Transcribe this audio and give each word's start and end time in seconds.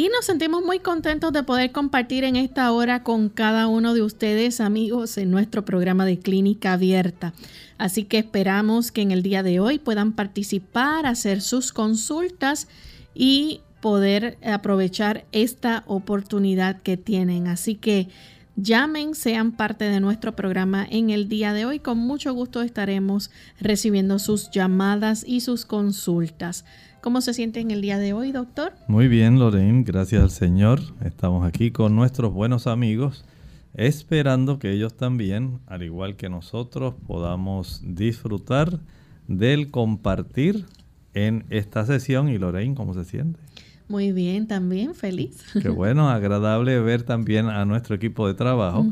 Y 0.00 0.08
nos 0.08 0.24
sentimos 0.24 0.64
muy 0.64 0.78
contentos 0.78 1.30
de 1.30 1.42
poder 1.42 1.72
compartir 1.72 2.24
en 2.24 2.34
esta 2.34 2.72
hora 2.72 3.02
con 3.02 3.28
cada 3.28 3.66
uno 3.66 3.92
de 3.92 4.00
ustedes, 4.00 4.62
amigos, 4.62 5.18
en 5.18 5.30
nuestro 5.30 5.66
programa 5.66 6.06
de 6.06 6.18
Clínica 6.18 6.72
Abierta. 6.72 7.34
Así 7.76 8.04
que 8.04 8.16
esperamos 8.16 8.92
que 8.92 9.02
en 9.02 9.10
el 9.10 9.22
día 9.22 9.42
de 9.42 9.60
hoy 9.60 9.78
puedan 9.78 10.12
participar, 10.12 11.04
hacer 11.04 11.42
sus 11.42 11.74
consultas 11.74 12.66
y 13.14 13.60
poder 13.82 14.38
aprovechar 14.42 15.26
esta 15.32 15.84
oportunidad 15.86 16.80
que 16.80 16.96
tienen. 16.96 17.46
Así 17.46 17.74
que 17.74 18.08
llamen, 18.56 19.14
sean 19.14 19.52
parte 19.52 19.84
de 19.84 20.00
nuestro 20.00 20.34
programa 20.34 20.86
en 20.88 21.10
el 21.10 21.28
día 21.28 21.52
de 21.52 21.66
hoy. 21.66 21.78
Con 21.78 21.98
mucho 21.98 22.32
gusto 22.32 22.62
estaremos 22.62 23.30
recibiendo 23.60 24.18
sus 24.18 24.50
llamadas 24.50 25.24
y 25.28 25.40
sus 25.40 25.66
consultas. 25.66 26.64
¿Cómo 27.02 27.22
se 27.22 27.32
siente 27.32 27.60
en 27.60 27.70
el 27.70 27.80
día 27.80 27.96
de 27.96 28.12
hoy, 28.12 28.30
doctor? 28.30 28.74
Muy 28.86 29.08
bien, 29.08 29.38
Lorraine, 29.38 29.84
gracias 29.84 30.22
al 30.22 30.30
Señor. 30.30 30.80
Estamos 31.02 31.46
aquí 31.46 31.70
con 31.70 31.96
nuestros 31.96 32.30
buenos 32.30 32.66
amigos, 32.66 33.24
esperando 33.72 34.58
que 34.58 34.70
ellos 34.70 34.94
también, 34.94 35.60
al 35.66 35.82
igual 35.82 36.16
que 36.16 36.28
nosotros, 36.28 36.94
podamos 37.06 37.80
disfrutar 37.86 38.80
del 39.28 39.70
compartir 39.70 40.66
en 41.14 41.46
esta 41.48 41.86
sesión. 41.86 42.28
Y 42.28 42.36
Lorraine, 42.36 42.74
¿cómo 42.74 42.92
se 42.92 43.06
siente? 43.06 43.40
Muy 43.88 44.12
bien, 44.12 44.46
también 44.46 44.94
feliz. 44.94 45.42
Qué 45.60 45.70
bueno, 45.70 46.10
agradable 46.10 46.78
ver 46.80 47.02
también 47.02 47.46
a 47.46 47.64
nuestro 47.64 47.96
equipo 47.96 48.28
de 48.28 48.34
trabajo 48.34 48.86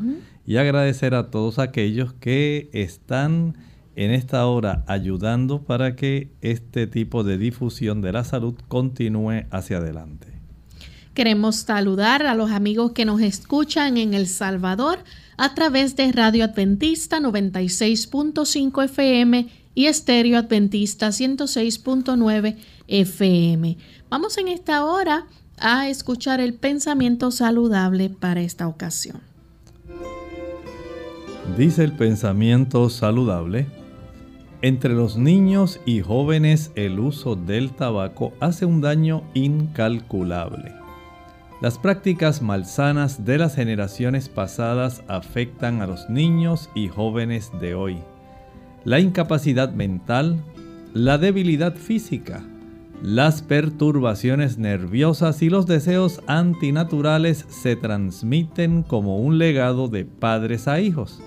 y 0.46 0.56
agradecer 0.56 1.14
a 1.14 1.30
todos 1.30 1.58
aquellos 1.58 2.14
que 2.14 2.70
están 2.72 3.58
en 3.98 4.12
esta 4.12 4.46
hora 4.46 4.84
ayudando 4.86 5.62
para 5.62 5.96
que 5.96 6.30
este 6.40 6.86
tipo 6.86 7.24
de 7.24 7.36
difusión 7.36 8.00
de 8.00 8.12
la 8.12 8.22
salud 8.22 8.54
continúe 8.68 9.46
hacia 9.50 9.78
adelante. 9.78 10.28
Queremos 11.14 11.56
saludar 11.56 12.24
a 12.24 12.36
los 12.36 12.52
amigos 12.52 12.92
que 12.92 13.04
nos 13.04 13.20
escuchan 13.20 13.96
en 13.96 14.14
El 14.14 14.28
Salvador 14.28 15.00
a 15.36 15.52
través 15.56 15.96
de 15.96 16.12
Radio 16.12 16.44
Adventista 16.44 17.18
96.5 17.18 18.84
FM 18.84 19.48
y 19.74 19.86
Estéreo 19.86 20.38
Adventista 20.38 21.08
106.9 21.08 22.56
FM. 22.86 23.78
Vamos 24.08 24.38
en 24.38 24.46
esta 24.46 24.84
hora 24.84 25.26
a 25.58 25.88
escuchar 25.88 26.38
el 26.38 26.54
pensamiento 26.54 27.32
saludable 27.32 28.10
para 28.10 28.42
esta 28.42 28.68
ocasión. 28.68 29.20
Dice 31.56 31.82
el 31.82 31.94
pensamiento 31.94 32.90
saludable 32.90 33.77
entre 34.60 34.94
los 34.94 35.16
niños 35.16 35.80
y 35.86 36.00
jóvenes 36.00 36.72
el 36.74 36.98
uso 36.98 37.36
del 37.36 37.72
tabaco 37.72 38.32
hace 38.40 38.66
un 38.66 38.80
daño 38.80 39.22
incalculable. 39.34 40.74
Las 41.60 41.78
prácticas 41.78 42.42
malsanas 42.42 43.24
de 43.24 43.38
las 43.38 43.54
generaciones 43.54 44.28
pasadas 44.28 45.02
afectan 45.08 45.80
a 45.82 45.86
los 45.86 46.08
niños 46.08 46.70
y 46.74 46.88
jóvenes 46.88 47.50
de 47.60 47.74
hoy. 47.74 47.98
La 48.84 49.00
incapacidad 49.00 49.72
mental, 49.72 50.42
la 50.94 51.18
debilidad 51.18 51.74
física, 51.74 52.42
las 53.02 53.42
perturbaciones 53.42 54.58
nerviosas 54.58 55.42
y 55.42 55.50
los 55.50 55.66
deseos 55.66 56.20
antinaturales 56.26 57.44
se 57.48 57.76
transmiten 57.76 58.82
como 58.82 59.18
un 59.18 59.38
legado 59.38 59.88
de 59.88 60.04
padres 60.04 60.66
a 60.66 60.80
hijos 60.80 61.22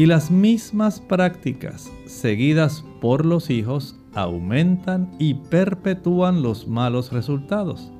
y 0.00 0.06
las 0.06 0.30
mismas 0.30 0.98
prácticas 0.98 1.92
seguidas 2.06 2.86
por 3.02 3.26
los 3.26 3.50
hijos 3.50 3.98
aumentan 4.14 5.10
y 5.18 5.34
perpetúan 5.34 6.40
los 6.40 6.66
malos 6.66 7.12
resultados. 7.12 7.92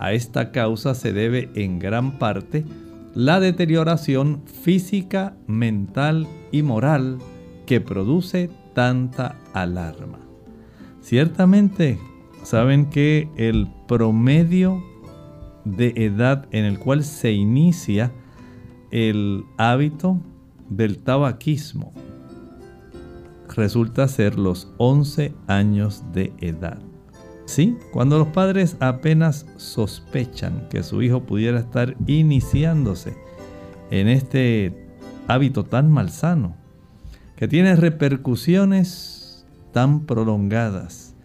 A 0.00 0.12
esta 0.12 0.50
causa 0.50 0.92
se 0.92 1.12
debe 1.12 1.48
en 1.54 1.78
gran 1.78 2.18
parte 2.18 2.64
la 3.14 3.38
deterioración 3.38 4.42
física, 4.44 5.36
mental 5.46 6.26
y 6.50 6.64
moral 6.64 7.18
que 7.64 7.80
produce 7.80 8.50
tanta 8.74 9.36
alarma. 9.52 10.18
Ciertamente, 11.00 12.00
saben 12.42 12.86
que 12.86 13.28
el 13.36 13.68
promedio 13.86 14.82
de 15.64 15.92
edad 15.94 16.48
en 16.50 16.64
el 16.64 16.80
cual 16.80 17.04
se 17.04 17.30
inicia 17.30 18.10
el 18.90 19.44
hábito 19.58 20.18
del 20.70 20.98
tabaquismo 20.98 21.92
resulta 23.54 24.08
ser 24.08 24.38
los 24.38 24.72
11 24.78 25.34
años 25.46 26.04
de 26.12 26.32
edad. 26.38 26.78
Sí, 27.44 27.76
cuando 27.92 28.18
los 28.18 28.28
padres 28.28 28.76
apenas 28.80 29.44
sospechan 29.56 30.68
que 30.70 30.82
su 30.82 31.02
hijo 31.02 31.24
pudiera 31.24 31.58
estar 31.58 31.96
iniciándose 32.06 33.16
en 33.90 34.08
este 34.08 34.88
hábito 35.26 35.64
tan 35.64 35.90
malsano, 35.90 36.56
que 37.36 37.48
tiene 37.48 37.74
repercusiones 37.74 39.46
tan 39.72 40.06
prolongadas 40.06 41.16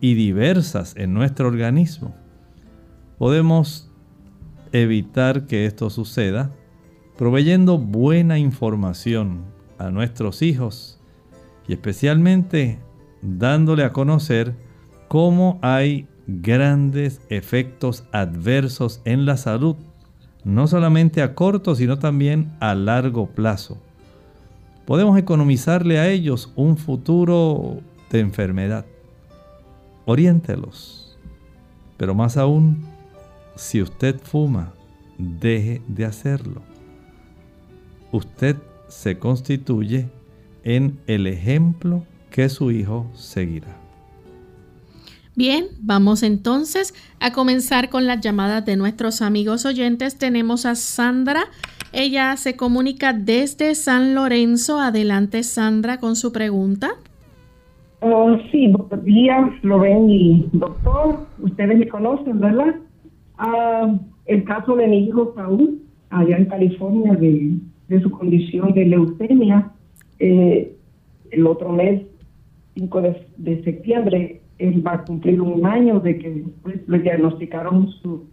y 0.00 0.14
diversas 0.14 0.94
en 0.96 1.14
nuestro 1.14 1.48
organismo, 1.48 2.14
podemos 3.18 3.90
evitar 4.72 5.46
que 5.46 5.66
esto 5.66 5.88
suceda 5.88 6.50
proveyendo 7.20 7.76
buena 7.76 8.38
información 8.38 9.42
a 9.76 9.90
nuestros 9.90 10.40
hijos 10.40 10.98
y 11.68 11.74
especialmente 11.74 12.78
dándole 13.20 13.84
a 13.84 13.92
conocer 13.92 14.54
cómo 15.06 15.58
hay 15.60 16.08
grandes 16.26 17.20
efectos 17.28 18.04
adversos 18.10 19.02
en 19.04 19.26
la 19.26 19.36
salud, 19.36 19.76
no 20.44 20.66
solamente 20.66 21.20
a 21.20 21.34
corto, 21.34 21.74
sino 21.74 21.98
también 21.98 22.56
a 22.58 22.74
largo 22.74 23.26
plazo. 23.26 23.76
Podemos 24.86 25.18
economizarle 25.18 25.98
a 25.98 26.08
ellos 26.08 26.50
un 26.56 26.78
futuro 26.78 27.80
de 28.10 28.20
enfermedad. 28.20 28.86
Oriéntelos. 30.06 31.18
Pero 31.98 32.14
más 32.14 32.38
aún, 32.38 32.82
si 33.56 33.82
usted 33.82 34.18
fuma, 34.22 34.72
deje 35.18 35.82
de 35.86 36.06
hacerlo. 36.06 36.69
Usted 38.12 38.56
se 38.88 39.18
constituye 39.18 40.08
en 40.64 40.98
el 41.06 41.26
ejemplo 41.26 42.04
que 42.30 42.48
su 42.48 42.70
hijo 42.70 43.06
seguirá. 43.14 43.76
Bien, 45.36 45.66
vamos 45.80 46.22
entonces 46.22 46.92
a 47.20 47.32
comenzar 47.32 47.88
con 47.88 48.06
las 48.06 48.20
llamadas 48.20 48.64
de 48.66 48.76
nuestros 48.76 49.22
amigos 49.22 49.64
oyentes. 49.64 50.18
Tenemos 50.18 50.66
a 50.66 50.74
Sandra. 50.74 51.42
Ella 51.92 52.36
se 52.36 52.56
comunica 52.56 53.12
desde 53.12 53.74
San 53.74 54.14
Lorenzo. 54.14 54.80
Adelante, 54.80 55.42
Sandra, 55.42 55.98
con 55.98 56.16
su 56.16 56.32
pregunta. 56.32 56.90
Oh, 58.00 58.36
sí, 58.50 58.68
buenos 58.68 59.04
días, 59.04 59.50
lo 59.62 59.78
ven 59.78 60.10
y 60.10 60.48
doctor. 60.52 61.26
Ustedes 61.38 61.78
me 61.78 61.88
conocen, 61.88 62.40
¿verdad? 62.40 62.76
Ah, 63.38 63.94
el 64.26 64.44
caso 64.44 64.74
de 64.76 64.88
mi 64.88 65.06
hijo 65.06 65.32
Saúl, 65.34 65.80
allá 66.10 66.36
en 66.38 66.46
California, 66.46 67.14
de, 67.14 67.52
de 67.90 68.00
su 68.00 68.10
condición 68.10 68.72
de 68.72 68.84
leucemia. 68.86 69.72
Eh, 70.20 70.76
el 71.32 71.46
otro 71.46 71.70
mes, 71.70 72.02
5 72.76 73.00
de, 73.02 73.26
de 73.36 73.64
septiembre, 73.64 74.40
él 74.58 74.86
va 74.86 74.94
a 74.94 75.04
cumplir 75.04 75.40
un 75.40 75.66
año 75.66 75.98
de 75.98 76.18
que 76.18 76.44
pues, 76.62 76.88
le 76.88 77.00
diagnosticaron 77.00 77.90
su, 78.00 78.28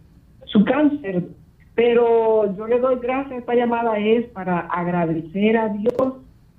su 0.46 0.64
cáncer. 0.64 1.28
Pero 1.74 2.56
yo 2.56 2.66
le 2.68 2.78
doy 2.78 2.98
gracias, 3.02 3.40
esta 3.40 3.54
llamada 3.54 3.98
es 3.98 4.26
para 4.28 4.60
agradecer 4.60 5.56
a 5.56 5.68
Dios 5.70 6.14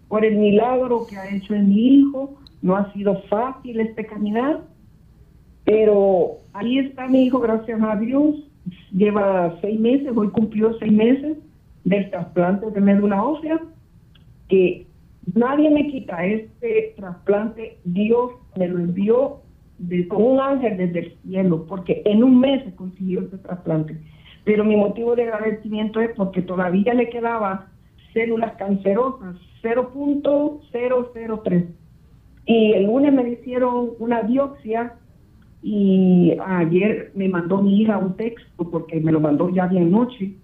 por 0.10 0.25
el 0.25 0.38
milagro 0.38 1.07
que 1.10 1.16
ha 1.16 1.34
hecho 1.34 1.54
en 1.56 1.69
mi 1.69 2.00
hijo. 2.00 2.38
No 2.62 2.75
ha 2.75 2.92
sido 2.92 3.22
fácil 3.30 3.80
este 3.80 4.06
caminar, 4.06 4.62
pero 5.63 6.40
ahí 6.51 6.80
está 6.80 7.07
mi 7.07 7.24
hijo, 7.24 7.40
gracias 7.40 7.81
a 7.81 7.96
Dios. 7.96 8.36
Lleva 8.92 9.57
seis 9.62 9.80
meses, 9.80 10.12
hoy 10.13 10.30
cumplió 10.30 10.78
seis 10.80 10.92
meses 10.92 11.38
del 11.89 12.09
trasplante 12.12 12.69
de 12.69 12.81
médula 12.81 13.24
ósea, 13.24 13.59
que 14.47 14.86
nadie 15.33 15.71
me 15.71 15.88
quita 15.88 16.24
este 16.24 16.94
trasplante. 16.95 17.80
Dios 17.83 18.33
me 18.56 18.68
lo 18.68 18.77
envió 18.77 19.39
de, 19.80 20.07
con 20.07 20.21
un 20.21 20.39
ángel 20.39 20.77
desde 20.77 21.00
el 21.00 21.18
cielo, 21.24 21.65
porque 21.68 22.03
en 22.06 22.24
un 22.24 22.39
mes 22.39 22.63
se 22.63 22.75
consiguió 22.75 23.21
este 23.21 23.39
trasplante. 23.39 23.97
Pero 24.44 24.63
mi 24.63 24.75
motivo 24.75 25.15
de 25.15 25.24
agradecimiento 25.24 26.00
es 26.00 26.12
porque 26.15 26.44
todavía 26.44 26.94
le 26.94 27.09
quedaba 27.09 27.69
células 28.13 28.53
cancerosas, 28.57 29.36
0.003. 29.63 31.68
Y 32.45 32.74
el 32.74 32.86
lunes 32.86 33.13
me 33.13 33.30
hicieron 33.30 33.94
una 33.97 34.21
biopsia 34.21 34.94
y 35.63 36.38
ayer 36.45 37.12
me 37.15 37.30
mandó 37.30 37.63
mi 37.63 37.81
hija 37.81 37.97
un 37.97 38.15
texto, 38.15 38.69
porque 38.69 39.00
me 39.00 39.12
lo 39.12 39.19
mandó 39.19 39.50
ya 39.50 39.65
bien 39.65 39.89
noche, 39.89 40.36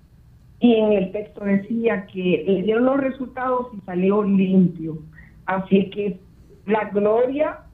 y 0.60 0.76
en 0.76 0.94
el 0.94 1.12
texto 1.12 1.44
decía 1.44 2.06
que 2.08 2.44
le 2.48 2.62
dieron 2.64 2.86
los 2.86 2.98
resultados 2.98 3.68
y 3.74 3.82
salió 3.82 4.24
limpio. 4.24 4.98
Así 5.46 5.90
que 5.90 6.20
la 6.66 6.90
gloria 6.90 7.66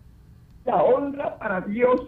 la 0.66 0.84
honra 0.84 1.38
para 1.38 1.62
Dios. 1.62 2.02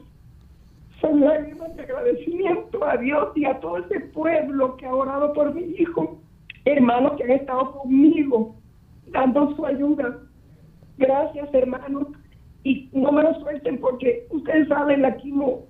Son 1.02 1.20
lágrimas 1.20 1.76
de 1.76 1.84
agradecimiento 1.84 2.86
a 2.86 2.98
Dios 2.98 3.30
y 3.36 3.46
a 3.46 3.60
todo 3.60 3.78
ese 3.78 4.00
pueblo 4.00 4.78
que 4.78 4.86
ha 4.86 4.96
orado 4.96 5.34
por 5.34 5.54
mi 5.54 5.64
hijo, 5.78 6.22
hermanos 6.66 7.14
que 7.18 7.24
han 7.24 7.32
estado 7.32 7.72
conmigo, 7.74 8.56
dando 9.08 9.54
su 9.56 9.66
ayuda. 9.66 10.18
Gracias, 10.98 11.54
hermanos. 11.54 12.08
Y 12.64 12.90
no 12.94 13.12
me 13.12 13.24
lo 13.24 13.34
suelten 13.42 13.80
porque 13.80 14.26
ustedes 14.30 14.70
saben, 14.70 15.02
la 15.02 15.18
quimo 15.18 15.66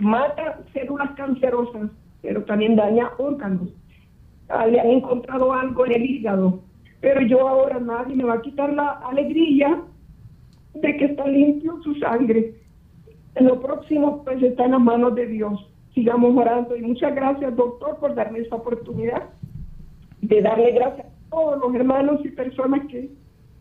mata 0.00 0.60
células 0.72 1.12
cancerosas, 1.12 1.90
pero 2.22 2.42
también 2.44 2.74
daña 2.74 3.12
órganos. 3.18 3.68
Le 4.66 4.80
han 4.80 4.90
encontrado 4.90 5.52
algo 5.52 5.86
en 5.86 5.92
el 5.92 6.04
hígado. 6.04 6.60
Pero 7.00 7.20
yo 7.22 7.46
ahora 7.46 7.80
nadie 7.80 8.16
me 8.16 8.24
va 8.24 8.34
a 8.34 8.42
quitar 8.42 8.72
la 8.72 8.92
alegría 9.10 9.82
de 10.74 10.96
que 10.96 11.04
está 11.06 11.26
limpio 11.26 11.80
su 11.82 11.94
sangre. 11.96 12.54
En 13.34 13.46
lo 13.46 13.60
próximo, 13.60 14.22
pues 14.24 14.42
está 14.42 14.64
en 14.64 14.72
las 14.72 14.80
manos 14.80 15.14
de 15.14 15.26
Dios. 15.26 15.68
Sigamos 15.94 16.36
orando 16.36 16.76
y 16.76 16.82
muchas 16.82 17.14
gracias, 17.14 17.54
doctor, 17.56 17.98
por 17.98 18.14
darme 18.14 18.40
esta 18.40 18.56
oportunidad 18.56 19.22
de 20.20 20.40
darle 20.40 20.72
gracias 20.72 21.06
a 21.06 21.30
todos 21.30 21.60
los 21.60 21.74
hermanos 21.74 22.20
y 22.24 22.28
personas 22.30 22.86
que 22.88 23.10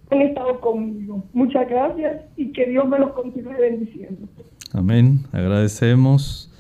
han 0.09 0.21
estado 0.21 0.59
conmigo. 0.59 1.23
Muchas 1.33 1.67
gracias 1.69 2.23
y 2.37 2.51
que 2.51 2.67
Dios 2.67 2.87
me 2.87 2.99
los 2.99 3.11
continúe 3.11 3.57
bendiciendo. 3.59 4.27
Amén. 4.73 5.19
Agradecemos 5.31 6.51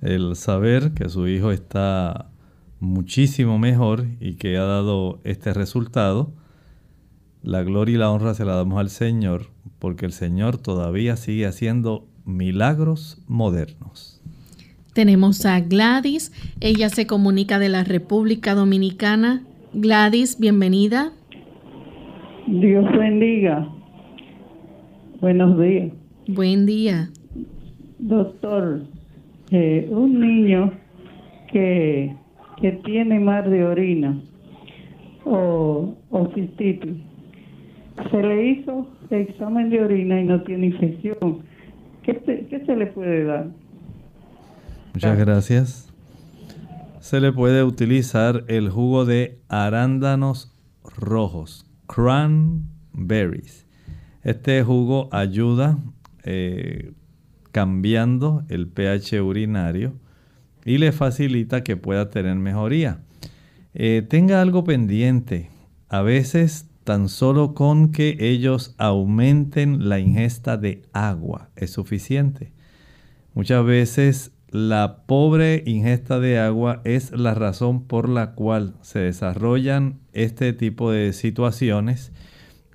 el 0.00 0.36
saber 0.36 0.92
que 0.94 1.08
su 1.08 1.26
hijo 1.26 1.50
está 1.50 2.30
muchísimo 2.80 3.58
mejor 3.58 4.06
y 4.20 4.34
que 4.34 4.56
ha 4.56 4.64
dado 4.64 5.20
este 5.24 5.52
resultado. 5.52 6.32
La 7.42 7.62
gloria 7.62 7.94
y 7.94 7.98
la 7.98 8.10
honra 8.10 8.34
se 8.34 8.44
la 8.44 8.54
damos 8.54 8.78
al 8.78 8.90
Señor 8.90 9.46
porque 9.78 10.06
el 10.06 10.12
Señor 10.12 10.58
todavía 10.58 11.16
sigue 11.16 11.46
haciendo 11.46 12.06
milagros 12.24 13.22
modernos. 13.26 14.20
Tenemos 14.92 15.46
a 15.46 15.60
Gladys, 15.60 16.32
ella 16.60 16.88
se 16.88 17.06
comunica 17.06 17.58
de 17.58 17.68
la 17.68 17.84
República 17.84 18.54
Dominicana. 18.54 19.44
Gladys, 19.72 20.40
bienvenida. 20.40 21.12
Dios 22.46 22.84
bendiga. 22.98 23.68
Buenos 25.20 25.60
días. 25.60 25.92
Buen 26.26 26.66
día. 26.66 27.10
Doctor, 27.98 28.82
eh, 29.50 29.88
un 29.90 30.20
niño 30.20 30.72
que, 31.52 32.16
que 32.60 32.72
tiene 32.84 33.20
mar 33.20 33.48
de 33.48 33.64
orina 33.64 34.20
o, 35.24 35.96
o 36.10 36.32
cistitis, 36.34 36.96
se 38.10 38.22
le 38.22 38.50
hizo 38.50 38.86
examen 39.10 39.70
de 39.70 39.82
orina 39.82 40.20
y 40.20 40.24
no 40.24 40.42
tiene 40.42 40.66
infección. 40.66 41.42
¿Qué, 42.02 42.62
se 42.64 42.76
le 42.76 42.86
puede 42.86 43.24
dar? 43.24 43.48
Muchas 44.94 45.18
gracias. 45.18 45.92
Se 47.00 47.20
le 47.20 47.32
puede 47.32 47.62
utilizar 47.64 48.44
el 48.48 48.70
jugo 48.70 49.04
de 49.04 49.38
arándanos 49.48 50.54
rojos, 50.84 51.66
cranberries. 51.86 53.66
Este 54.22 54.62
jugo 54.62 55.08
ayuda 55.12 55.78
eh, 56.24 56.92
cambiando 57.52 58.42
el 58.48 58.68
pH 58.68 59.20
urinario 59.22 59.94
y 60.68 60.76
le 60.76 60.92
facilita 60.92 61.64
que 61.64 61.78
pueda 61.78 62.10
tener 62.10 62.34
mejoría. 62.36 63.00
Eh, 63.72 64.04
tenga 64.06 64.42
algo 64.42 64.64
pendiente. 64.64 65.48
A 65.88 66.02
veces 66.02 66.68
tan 66.84 67.08
solo 67.08 67.54
con 67.54 67.90
que 67.90 68.16
ellos 68.20 68.74
aumenten 68.76 69.88
la 69.88 69.98
ingesta 69.98 70.58
de 70.58 70.82
agua 70.92 71.48
es 71.56 71.70
suficiente. 71.70 72.52
Muchas 73.32 73.64
veces 73.64 74.32
la 74.50 75.04
pobre 75.06 75.62
ingesta 75.64 76.20
de 76.20 76.38
agua 76.38 76.82
es 76.84 77.12
la 77.12 77.32
razón 77.34 77.86
por 77.86 78.10
la 78.10 78.32
cual 78.34 78.74
se 78.82 78.98
desarrollan 78.98 80.00
este 80.12 80.52
tipo 80.52 80.90
de 80.90 81.14
situaciones 81.14 82.12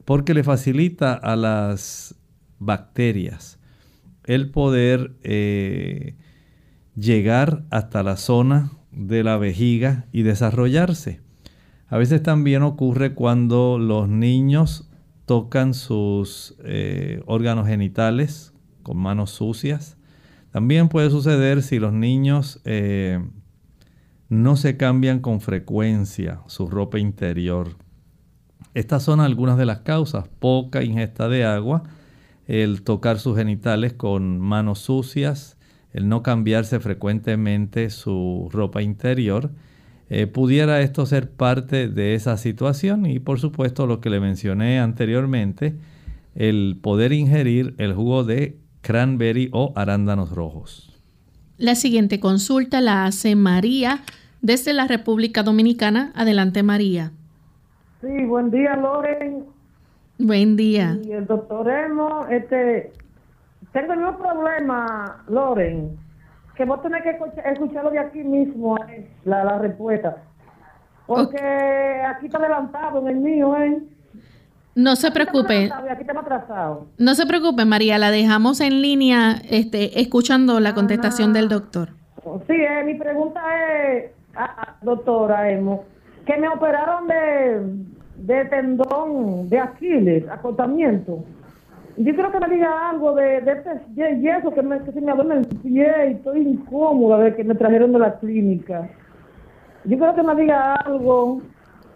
porque 0.04 0.34
le 0.34 0.44
facilita 0.44 1.14
a 1.14 1.36
las 1.36 2.16
bacterias 2.58 3.60
el 4.26 4.50
poder 4.50 5.16
eh, 5.24 6.16
llegar 6.96 7.64
hasta 7.70 8.04
la 8.04 8.18
zona 8.18 8.72
de 8.92 9.24
la 9.24 9.38
vejiga 9.38 10.06
y 10.12 10.24
desarrollarse. 10.24 11.22
A 11.88 11.98
veces 11.98 12.24
también 12.24 12.64
ocurre 12.64 13.14
cuando 13.14 13.78
los 13.78 14.10
niños 14.10 14.90
tocan 15.26 15.74
sus 15.74 16.56
eh, 16.64 17.22
órganos 17.26 17.68
genitales 17.68 18.54
con 18.82 18.98
manos 18.98 19.32
sucias. 19.32 19.98
También 20.52 20.90
puede 20.90 21.10
suceder 21.10 21.64
si 21.64 21.80
los 21.80 21.94
niños 21.94 22.62
eh, 22.66 23.24
no 24.30 24.56
se 24.56 24.78
cambian 24.78 25.20
con 25.20 25.42
frecuencia 25.42 26.42
su 26.48 26.68
ropa 26.68 27.00
interior. 27.00 27.78
Estas 28.74 29.04
son 29.04 29.20
algunas 29.20 29.58
de 29.58 29.66
las 29.66 29.80
causas. 29.80 30.28
Poca 30.40 30.84
ingesta 30.84 31.30
de 31.30 31.46
agua, 31.46 31.84
el 32.48 32.82
tocar 32.82 33.20
sus 33.20 33.38
genitales 33.38 33.94
con 33.94 34.40
manos 34.40 34.80
sucias, 34.80 35.58
el 35.94 36.10
no 36.10 36.24
cambiarse 36.24 36.80
frecuentemente 36.80 37.90
su 37.90 38.50
ropa 38.52 38.82
interior. 38.82 39.52
Eh, 40.10 40.28
pudiera 40.28 40.82
esto 40.82 41.06
ser 41.06 41.30
parte 41.32 41.88
de 41.88 42.16
esa 42.16 42.38
situación 42.38 43.06
y 43.06 43.20
por 43.20 43.40
supuesto 43.40 43.88
lo 43.88 44.02
que 44.02 44.10
le 44.10 44.20
mencioné 44.20 44.80
anteriormente, 44.80 45.76
el 46.36 46.78
poder 46.82 47.14
ingerir 47.14 47.76
el 47.78 47.94
jugo 47.94 48.24
de 48.24 48.58
cranberry 48.82 49.50
o 49.54 49.72
arándanos 49.76 50.32
rojos. 50.32 50.90
La 51.58 51.76
siguiente 51.76 52.20
consulta 52.20 52.82
la 52.82 53.06
hace 53.06 53.36
María 53.36 54.02
desde 54.42 54.74
la 54.74 54.88
República 54.88 55.44
Dominicana. 55.44 56.12
Adelante 56.16 56.64
María. 56.64 57.12
Sí, 58.02 58.26
buen 58.26 58.52
día 58.52 58.76
Loren. 58.76 59.46
Buen 60.18 60.56
día. 60.56 61.00
Y 61.04 61.12
el 61.12 61.26
doctor 61.26 61.70
Emo, 61.70 62.28
este, 62.30 62.92
tengo 63.74 63.94
un 63.94 64.18
problema, 64.18 65.24
Loren, 65.28 65.98
que 66.56 66.66
vos 66.66 66.82
tenés 66.82 67.04
que 67.04 67.18
escucharlo 67.52 67.92
de 67.92 68.00
aquí 68.00 68.24
mismo, 68.24 68.78
eh, 68.88 69.10
la, 69.26 69.44
la 69.44 69.58
respuesta. 69.58 70.18
Porque 71.06 72.02
aquí 72.08 72.28
está 72.28 72.38
adelantado 72.38 73.00
en 73.00 73.08
el 73.08 73.16
mío, 73.18 73.58
¿eh? 73.58 73.82
No 74.76 74.96
se 74.96 75.12
preocupe. 75.12 75.70
No 76.98 77.14
se 77.16 77.26
preocupe, 77.28 77.66
María, 77.66 77.98
la 77.98 78.10
dejamos 78.10 78.60
en 78.62 78.82
línea 78.82 79.36
este, 79.50 80.00
escuchando 80.00 80.60
la 80.60 80.74
contestación 80.74 81.34
del 81.34 81.50
doctor. 81.50 81.90
Sí, 82.48 82.54
eh, 82.56 82.84
mi 82.84 82.96
pregunta 82.96 83.42
es, 83.68 84.12
doctora 84.82 85.52
Emo, 85.52 85.84
que 86.26 86.38
me 86.38 86.48
operaron 86.48 87.08
de, 87.08 87.62
de 88.16 88.46
tendón 88.46 89.50
de 89.50 89.60
Aquiles, 89.60 90.28
acotamiento. 90.30 91.24
Yo 91.96 92.16
creo 92.16 92.32
que 92.32 92.40
me 92.40 92.56
diga 92.56 92.90
algo 92.90 93.14
de, 93.14 93.42
de 93.42 93.52
este 93.52 94.20
yeso 94.20 94.52
que, 94.52 94.64
me, 94.64 94.80
que 94.80 94.92
se 94.92 95.02
me 95.02 95.14
duele 95.14 95.36
el 95.36 95.48
pie 95.48 96.10
y 96.10 96.14
estoy 96.14 96.42
incómoda 96.42 97.20
de 97.20 97.36
que 97.36 97.44
me 97.44 97.54
trajeron 97.54 97.94
de 97.94 98.00
la 98.00 98.18
clínica. 98.20 98.90
Yo 99.86 99.98
creo 100.00 100.16
que 100.16 100.24
me 100.24 100.36
diga 100.36 100.76
algo 100.76 101.42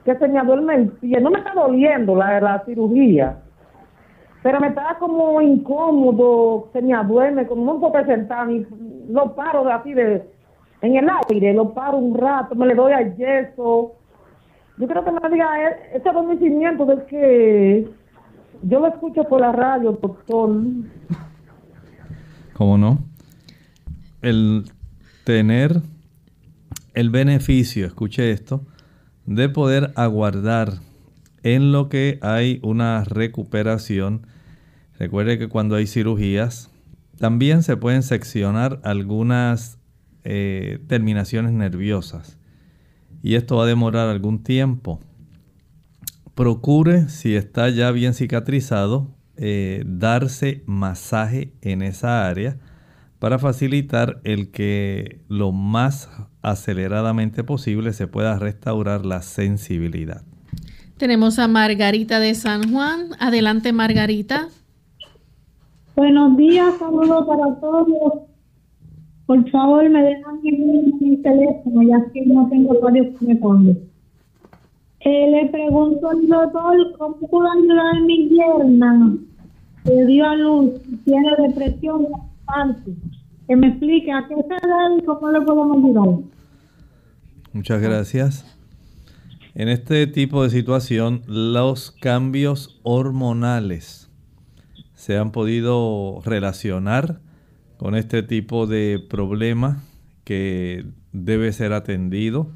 que 0.05 0.15
se 0.15 0.27
me 0.27 0.43
duerme 0.43 0.75
el 0.75 0.89
pie. 0.89 1.19
No 1.19 1.31
me 1.31 1.39
está 1.39 1.53
doliendo 1.53 2.15
la, 2.15 2.39
la 2.39 2.63
cirugía, 2.65 3.37
pero 4.43 4.59
me 4.59 4.67
está 4.67 4.97
como 4.99 5.41
incómodo, 5.41 6.69
se 6.73 6.81
me 6.81 6.95
duerme, 7.03 7.47
como 7.47 7.73
no 7.73 7.79
puedo 7.79 7.93
presentar, 7.93 8.49
y 8.51 8.67
lo 9.09 9.33
paro 9.33 9.63
de 9.63 9.71
así 9.71 9.93
de, 9.93 10.23
en 10.81 10.95
el 10.95 11.07
aire, 11.29 11.53
lo 11.53 11.73
paro 11.73 11.97
un 11.97 12.15
rato, 12.15 12.53
me 12.53 12.67
le 12.67 12.75
doy 12.75 12.93
al 12.93 13.15
yeso. 13.17 13.93
Yo 14.77 14.87
creo 14.87 15.03
que 15.03 15.11
me 15.11 15.29
diga 15.31 15.69
e, 15.69 15.97
ese 15.97 16.07
adormecimiento 16.07 16.85
del 16.85 17.03
que 17.05 17.89
yo 18.63 18.79
lo 18.79 18.87
escucho 18.87 19.23
por 19.25 19.41
la 19.41 19.51
radio, 19.51 19.91
doctor. 20.01 20.49
¿Cómo 22.53 22.77
no? 22.77 22.99
El 24.21 24.65
tener 25.23 25.81
el 26.93 27.09
beneficio, 27.09 27.85
escuche 27.85 28.31
esto, 28.31 28.65
de 29.25 29.49
poder 29.49 29.91
aguardar 29.95 30.79
en 31.43 31.71
lo 31.71 31.89
que 31.89 32.17
hay 32.21 32.59
una 32.63 33.03
recuperación. 33.03 34.25
Recuerde 34.97 35.37
que 35.37 35.47
cuando 35.47 35.75
hay 35.75 35.85
cirugías, 35.85 36.71
también 37.19 37.63
se 37.63 37.77
pueden 37.77 38.03
seccionar 38.03 38.79
algunas 38.83 39.79
eh, 40.23 40.79
terminaciones 40.87 41.51
nerviosas. 41.51 42.37
Y 43.21 43.35
esto 43.35 43.57
va 43.57 43.63
a 43.63 43.67
demorar 43.67 44.09
algún 44.09 44.43
tiempo 44.43 44.99
procure, 46.37 47.09
si 47.09 47.35
está 47.35 47.67
ya 47.69 47.91
bien 47.91 48.13
cicatrizado, 48.13 49.07
eh, 49.37 49.83
darse 49.87 50.63
masaje 50.67 51.51
en 51.61 51.81
esa 51.81 52.27
área 52.27 52.57
para 53.17 53.39
facilitar 53.39 54.21
el 54.23 54.51
que 54.51 55.19
lo 55.27 55.51
más 55.51 56.09
aceleradamente 56.43 57.43
posible 57.43 57.91
se 57.91 58.07
pueda 58.07 58.37
restaurar 58.37 59.03
la 59.03 59.23
sensibilidad. 59.23 60.21
Tenemos 60.97 61.39
a 61.39 61.47
Margarita 61.47 62.19
de 62.19 62.35
San 62.35 62.71
Juan. 62.71 63.09
Adelante, 63.19 63.73
Margarita. 63.73 64.49
Buenos 65.95 66.37
días, 66.37 66.77
saludos 66.77 67.25
para 67.25 67.59
todos. 67.59 68.13
Por 69.25 69.49
favor, 69.49 69.89
me 69.89 70.03
dejan 70.03 70.39
mi, 70.43 71.17
teléfono, 71.17 71.81
ya 71.81 72.11
que 72.13 72.25
no 72.27 72.47
tengo 72.47 72.79
varios 72.79 73.17
que 73.17 73.25
me 73.25 73.35
pongan. 73.37 73.96
Eh, 75.09 75.31
le 75.31 75.49
pregunto 75.49 76.09
al 76.09 76.27
doctor 76.27 76.97
cómo 76.97 77.15
puedo 77.29 77.49
ayudar 77.49 77.95
a 77.95 77.99
mi 78.01 78.27
yerna 78.27 79.15
que 79.85 80.05
dio 80.05 80.25
a 80.25 80.35
luz, 80.35 80.81
tiene 81.05 81.29
depresión 81.47 82.07
antes. 82.45 82.93
Que 83.47 83.55
me 83.55 83.69
explique 83.69 84.11
a 84.11 84.27
qué 84.27 84.35
se 84.35 84.67
da 84.67 84.97
y 84.99 85.05
cómo 85.05 85.31
le 85.31 85.39
podemos 85.39 85.77
ayudar. 85.77 86.19
Muchas 87.53 87.81
gracias. 87.81 88.57
En 89.55 89.69
este 89.69 90.07
tipo 90.07 90.43
de 90.43 90.49
situación, 90.49 91.21
los 91.25 91.91
cambios 91.91 92.77
hormonales 92.83 94.11
se 94.93 95.17
han 95.17 95.31
podido 95.31 96.19
relacionar 96.25 97.21
con 97.77 97.95
este 97.95 98.23
tipo 98.23 98.67
de 98.67 98.99
problema 99.09 99.83
que 100.25 100.83
debe 101.13 101.53
ser 101.53 101.71
atendido 101.71 102.51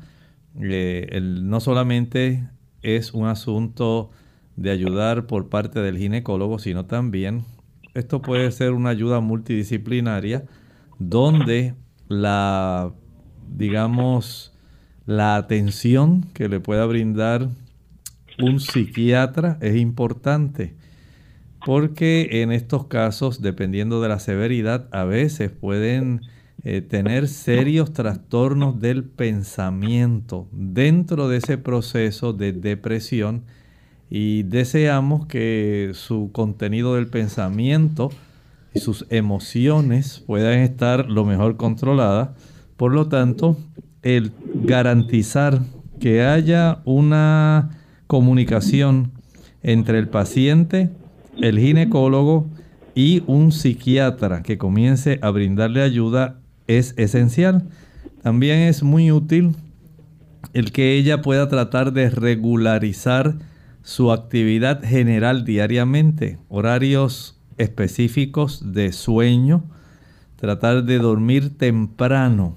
eh, 0.59 1.19
no 1.21 1.59
solamente 1.59 2.47
es 2.81 3.13
un 3.13 3.27
asunto 3.27 4.11
de 4.55 4.71
ayudar 4.71 5.27
por 5.27 5.49
parte 5.49 5.79
del 5.79 5.97
ginecólogo, 5.97 6.59
sino 6.59 6.85
también 6.85 7.45
esto 7.93 8.21
puede 8.21 8.51
ser 8.51 8.71
una 8.71 8.89
ayuda 8.89 9.19
multidisciplinaria 9.19 10.45
donde 10.99 11.75
la, 12.07 12.93
digamos, 13.49 14.53
la 15.05 15.35
atención 15.35 16.25
que 16.33 16.47
le 16.47 16.59
pueda 16.59 16.85
brindar 16.85 17.49
un 18.39 18.59
psiquiatra 18.59 19.57
es 19.61 19.75
importante. 19.75 20.75
Porque 21.65 22.41
en 22.41 22.51
estos 22.51 22.87
casos, 22.87 23.41
dependiendo 23.41 24.01
de 24.01 24.09
la 24.09 24.19
severidad, 24.19 24.87
a 24.91 25.03
veces 25.03 25.51
pueden 25.51 26.21
eh, 26.63 26.81
tener 26.81 27.27
serios 27.27 27.91
trastornos 27.91 28.79
del 28.79 29.03
pensamiento 29.03 30.47
dentro 30.51 31.27
de 31.27 31.37
ese 31.37 31.57
proceso 31.57 32.33
de 32.33 32.53
depresión 32.53 33.45
y 34.11 34.43
deseamos 34.43 35.25
que 35.25 35.91
su 35.93 36.29
contenido 36.31 36.95
del 36.95 37.07
pensamiento 37.07 38.11
y 38.75 38.79
sus 38.79 39.07
emociones 39.09 40.23
puedan 40.27 40.59
estar 40.59 41.09
lo 41.09 41.25
mejor 41.25 41.57
controladas. 41.57 42.29
Por 42.77 42.93
lo 42.93 43.07
tanto, 43.07 43.57
el 44.03 44.31
garantizar 44.53 45.61
que 45.99 46.21
haya 46.21 46.81
una 46.85 47.71
comunicación 48.05 49.13
entre 49.63 49.97
el 49.97 50.09
paciente, 50.09 50.91
el 51.41 51.57
ginecólogo 51.57 52.47
y 52.93 53.23
un 53.25 53.51
psiquiatra 53.51 54.43
que 54.43 54.57
comience 54.57 55.17
a 55.21 55.29
brindarle 55.31 55.81
ayuda 55.81 56.40
es 56.77 56.93
esencial. 56.97 57.67
También 58.21 58.59
es 58.59 58.83
muy 58.83 59.11
útil 59.11 59.55
el 60.53 60.71
que 60.71 60.93
ella 60.93 61.21
pueda 61.21 61.47
tratar 61.47 61.93
de 61.93 62.09
regularizar 62.09 63.35
su 63.83 64.11
actividad 64.11 64.83
general 64.83 65.43
diariamente, 65.43 66.37
horarios 66.49 67.39
específicos 67.57 68.73
de 68.73 68.91
sueño, 68.91 69.63
tratar 70.35 70.83
de 70.83 70.99
dormir 70.99 71.57
temprano, 71.57 72.55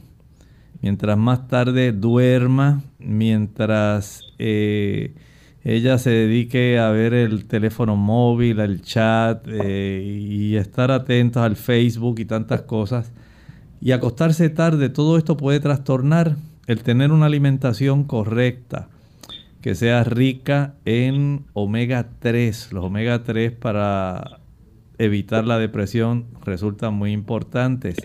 mientras 0.82 1.16
más 1.16 1.48
tarde 1.48 1.92
duerma, 1.92 2.82
mientras 2.98 4.22
eh, 4.38 5.14
ella 5.62 5.98
se 5.98 6.10
dedique 6.10 6.78
a 6.78 6.90
ver 6.90 7.14
el 7.14 7.46
teléfono 7.46 7.96
móvil, 7.96 8.60
el 8.60 8.82
chat 8.82 9.46
eh, 9.48 10.02
y 10.04 10.56
estar 10.56 10.90
atentos 10.90 11.42
al 11.42 11.56
Facebook 11.56 12.18
y 12.18 12.26
tantas 12.26 12.62
cosas 12.62 13.12
y 13.84 13.92
acostarse 13.92 14.48
tarde, 14.48 14.88
todo 14.88 15.18
esto 15.18 15.36
puede 15.36 15.60
trastornar 15.60 16.36
el 16.66 16.82
tener 16.82 17.12
una 17.12 17.26
alimentación 17.26 18.04
correcta, 18.04 18.88
que 19.60 19.74
sea 19.74 20.02
rica 20.04 20.76
en 20.86 21.44
omega 21.52 22.08
3. 22.18 22.72
Los 22.72 22.82
omega 22.82 23.24
3 23.24 23.52
para 23.52 24.40
evitar 24.96 25.46
la 25.46 25.58
depresión 25.58 26.24
resultan 26.46 26.94
muy 26.94 27.12
importantes. 27.12 27.96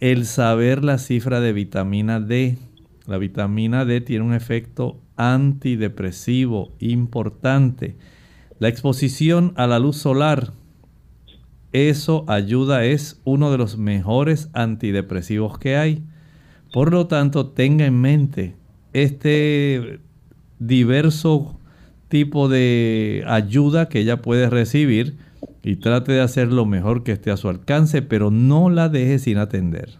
El 0.00 0.26
saber 0.26 0.82
la 0.82 0.98
cifra 0.98 1.38
de 1.38 1.52
vitamina 1.52 2.18
D. 2.18 2.58
La 3.06 3.16
vitamina 3.16 3.84
D 3.84 4.00
tiene 4.00 4.24
un 4.24 4.34
efecto 4.34 4.98
antidepresivo 5.16 6.72
importante. 6.80 7.96
La 8.58 8.66
exposición 8.66 9.52
a 9.54 9.68
la 9.68 9.78
luz 9.78 9.98
solar, 9.98 10.52
eso 11.72 12.24
ayuda, 12.28 12.84
es 12.84 13.20
uno 13.24 13.50
de 13.50 13.58
los 13.58 13.78
mejores 13.78 14.48
antidepresivos 14.52 15.58
que 15.58 15.76
hay. 15.76 16.02
Por 16.72 16.92
lo 16.92 17.06
tanto, 17.06 17.48
tenga 17.48 17.86
en 17.86 18.00
mente 18.00 18.56
este 18.92 20.00
diverso 20.58 21.58
tipo 22.08 22.48
de 22.48 23.24
ayuda 23.26 23.88
que 23.88 24.00
ella 24.00 24.20
puede 24.20 24.50
recibir 24.50 25.16
y 25.62 25.76
trate 25.76 26.12
de 26.12 26.20
hacer 26.20 26.52
lo 26.52 26.66
mejor 26.66 27.04
que 27.04 27.12
esté 27.12 27.30
a 27.30 27.36
su 27.36 27.48
alcance, 27.48 28.02
pero 28.02 28.30
no 28.30 28.68
la 28.68 28.88
deje 28.88 29.18
sin 29.18 29.38
atender. 29.38 29.98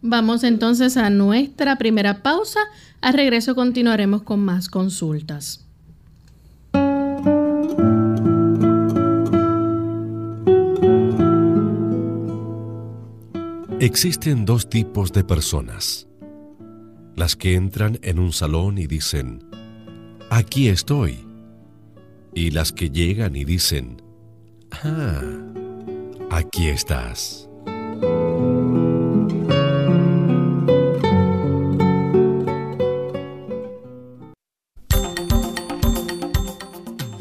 Vamos 0.00 0.42
entonces 0.42 0.96
a 0.96 1.10
nuestra 1.10 1.76
primera 1.76 2.22
pausa. 2.22 2.58
Al 3.00 3.14
regreso 3.14 3.54
continuaremos 3.54 4.22
con 4.22 4.40
más 4.40 4.68
consultas. 4.68 5.64
Existen 13.82 14.44
dos 14.44 14.70
tipos 14.70 15.10
de 15.10 15.24
personas. 15.24 16.06
Las 17.16 17.34
que 17.34 17.56
entran 17.56 17.98
en 18.02 18.20
un 18.20 18.32
salón 18.32 18.78
y 18.78 18.86
dicen, 18.86 19.42
aquí 20.30 20.68
estoy. 20.68 21.26
Y 22.32 22.52
las 22.52 22.72
que 22.72 22.90
llegan 22.90 23.34
y 23.34 23.44
dicen, 23.44 24.00
ah, 24.70 25.20
aquí 26.30 26.68
estás. 26.68 27.41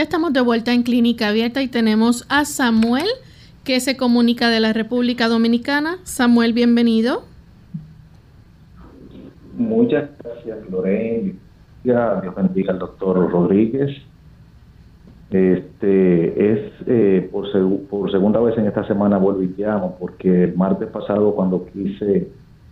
Ya 0.00 0.04
estamos 0.04 0.32
de 0.32 0.40
vuelta 0.40 0.72
en 0.72 0.82
Clínica 0.82 1.28
Abierta 1.28 1.60
y 1.60 1.68
tenemos 1.68 2.24
a 2.30 2.46
Samuel 2.46 3.04
que 3.64 3.80
se 3.80 3.98
comunica 3.98 4.48
de 4.48 4.58
la 4.58 4.72
República 4.72 5.28
Dominicana. 5.28 5.98
Samuel, 6.04 6.54
bienvenido. 6.54 7.24
Muchas 9.58 10.08
gracias, 10.18 10.70
Lorena. 10.70 11.34
Dios 11.84 12.34
bendiga 12.34 12.72
al 12.72 12.78
doctor 12.78 13.30
Rodríguez. 13.30 13.90
Este 15.30 16.50
es 16.50 16.72
eh, 16.86 17.28
por, 17.30 17.44
por, 17.90 18.10
segunda 18.10 18.40
vez 18.40 18.56
en 18.56 18.68
esta 18.68 18.86
semana 18.86 19.18
vuelvo 19.18 19.42
y 19.42 19.54
llamo 19.58 19.98
porque 20.00 20.44
el 20.44 20.56
martes 20.56 20.88
pasado 20.88 21.34
cuando 21.34 21.66
quise 21.66 22.26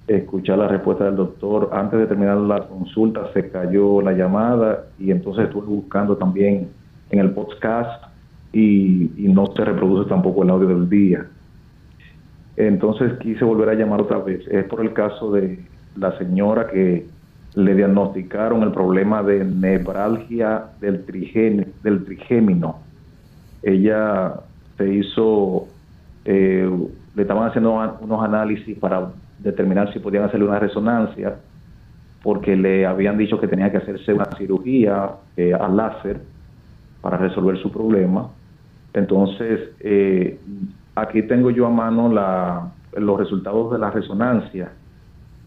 escuchar 0.07 0.57
la 0.57 0.69
respuesta 0.69 1.05
del 1.05 1.17
doctor 1.17 1.69
antes 1.75 2.01
de 2.01 2.07
terminar 2.07 2.39
la 2.39 2.67
consulta 2.67 3.31
se 3.35 3.51
cayó 3.51 4.01
la 4.01 4.13
llamada 4.13 4.87
y 4.99 5.11
entonces 5.11 5.45
estuve 5.45 5.67
buscando 5.67 6.17
también 6.17 6.78
en 7.11 7.19
el 7.19 7.31
podcast 7.31 8.05
y, 8.53 9.11
no 9.17 9.47
se 9.55 9.65
reproduce 9.65 10.09
tampoco 10.09 10.43
el 10.43 10.51
audio 10.51 10.69
del 10.69 10.89
día. 10.89 11.27
Entonces 12.57 13.13
quise 13.21 13.45
volver 13.45 13.69
a 13.69 13.75
llamar 13.75 14.01
otra 14.01 14.19
vez. 14.19 14.47
Es 14.49 14.65
por 14.65 14.81
el 14.81 14.93
caso 14.93 15.31
de 15.31 15.61
la 15.97 16.17
señora 16.19 16.69
que 16.69 17.07
le 17.55 17.75
diagnosticaron 17.75 18.63
el 18.63 18.73
problema 18.73 19.23
de 19.23 19.45
nevralgia 19.45 20.65
del, 20.81 21.05
del 21.83 22.05
trigémino. 22.05 22.81
Ella 23.63 24.35
se 24.77 24.93
hizo, 24.93 25.69
eh, 26.25 26.69
le 27.15 27.23
estaban 27.23 27.49
haciendo 27.49 27.75
unos 28.01 28.25
análisis 28.25 28.77
para 28.79 29.11
determinar 29.39 29.93
si 29.93 29.99
podían 29.99 30.25
hacerle 30.25 30.47
una 30.47 30.59
resonancia, 30.59 31.37
porque 32.23 32.57
le 32.57 32.87
habían 32.87 33.19
dicho 33.19 33.39
que 33.41 33.47
tenía 33.47 33.71
que 33.71 33.79
hacerse 33.79 34.13
una 34.13 34.29
cirugía 34.37 35.11
eh, 35.37 35.55
al 35.55 35.77
láser 35.77 36.21
para 37.01 37.17
resolver 37.17 37.59
su 37.59 37.71
problema. 37.71 38.29
Entonces, 38.93 39.71
eh, 39.81 40.39
aquí 40.95 41.23
tengo 41.23 41.51
yo 41.51 41.67
a 41.67 41.71
mano 41.71 42.13
los 42.97 43.19
resultados 43.19 43.73
de 43.73 43.79
la 43.79 43.91
resonancia. 43.91 44.73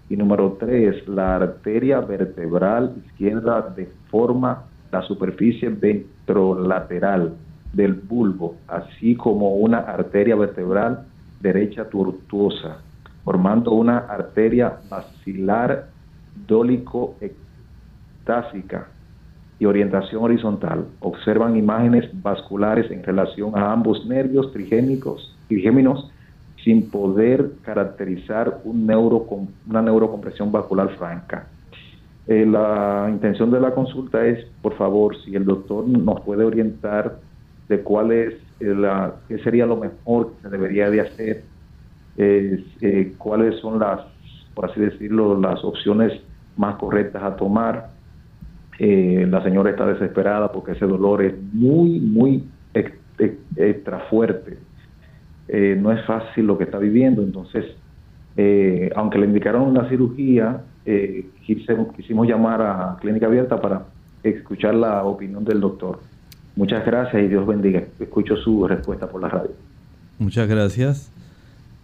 Y 0.09 0.17
número 0.17 0.57
tres, 0.59 1.07
la 1.07 1.35
arteria 1.35 1.99
vertebral 1.99 2.95
izquierda 3.05 3.73
deforma 3.75 4.63
la 4.91 5.01
superficie 5.03 5.69
ventrolateral 5.69 7.35
del 7.73 7.93
bulbo, 7.93 8.55
así 8.67 9.15
como 9.15 9.55
una 9.57 9.79
arteria 9.79 10.35
vertebral 10.35 11.05
derecha 11.39 11.85
tortuosa, 11.89 12.79
formando 13.23 13.71
una 13.71 13.99
arteria 13.99 14.79
basilar 14.89 15.89
dólico 16.47 17.15
ectásica 17.21 18.87
y 19.59 19.65
orientación 19.65 20.23
horizontal. 20.23 20.85
Observan 21.01 21.55
imágenes 21.55 22.09
vasculares 22.23 22.89
en 22.89 23.03
relación 23.03 23.55
a 23.55 23.71
ambos 23.71 24.05
nervios 24.07 24.51
trigémicos, 24.53 25.37
trigéminos 25.47 26.09
sin 26.69 26.91
poder 26.91 27.53
caracterizar 27.63 28.61
un 28.63 28.85
neuro, 28.85 29.25
una 29.67 29.81
neurocompresión 29.81 30.51
vascular 30.51 30.87
franca. 30.99 31.47
Eh, 32.27 32.45
la 32.45 33.07
intención 33.09 33.49
de 33.49 33.59
la 33.59 33.73
consulta 33.73 34.23
es, 34.23 34.45
por 34.61 34.77
favor, 34.77 35.15
si 35.23 35.35
el 35.35 35.45
doctor 35.45 35.87
nos 35.87 36.21
puede 36.21 36.43
orientar 36.43 37.17
de 37.69 37.79
cuál 37.81 38.11
es 38.11 38.35
eh, 38.59 38.65
la, 38.65 39.15
qué 39.27 39.39
sería 39.39 39.65
lo 39.65 39.77
mejor 39.77 40.33
que 40.33 40.43
se 40.43 40.49
debería 40.49 40.91
de 40.91 41.01
hacer, 41.01 41.43
eh, 42.17 43.13
cuáles 43.17 43.59
son 43.61 43.79
las, 43.79 44.01
por 44.53 44.69
así 44.69 44.79
decirlo, 44.79 45.39
las 45.41 45.63
opciones 45.63 46.21
más 46.55 46.75
correctas 46.75 47.23
a 47.23 47.35
tomar. 47.35 47.89
la 48.77 49.41
señora 49.41 49.71
está 49.71 49.87
desesperada 49.87 50.51
porque 50.51 50.73
ese 50.73 50.85
dolor 50.85 51.23
es 51.23 51.33
muy, 51.51 51.99
muy 51.99 52.43
extra 53.57 54.01
fuerte. 54.11 54.68
No 55.51 55.91
es 55.91 56.05
fácil 56.05 56.45
lo 56.45 56.57
que 56.57 56.65
está 56.65 56.77
viviendo, 56.77 57.23
entonces, 57.23 57.65
aunque 58.95 59.17
le 59.17 59.25
indicaron 59.25 59.63
una 59.63 59.89
cirugía, 59.89 60.61
eh, 60.85 61.29
quisimos, 61.45 62.27
llamar 62.27 62.61
a 62.61 62.97
Clínica 62.99 63.27
Abierta 63.27 63.61
para 63.61 63.85
escuchar 64.23 64.73
la 64.73 65.03
opinión 65.03 65.45
del 65.45 65.61
doctor. 65.61 65.99
Muchas 66.55 66.85
gracias 66.85 67.23
y 67.23 67.27
Dios 67.27 67.45
bendiga. 67.45 67.83
Escucho 67.99 68.35
su 68.37 68.67
respuesta 68.67 69.07
por 69.07 69.21
la 69.21 69.29
radio. 69.29 69.51
Muchas 70.17 70.47
gracias. 70.47 71.11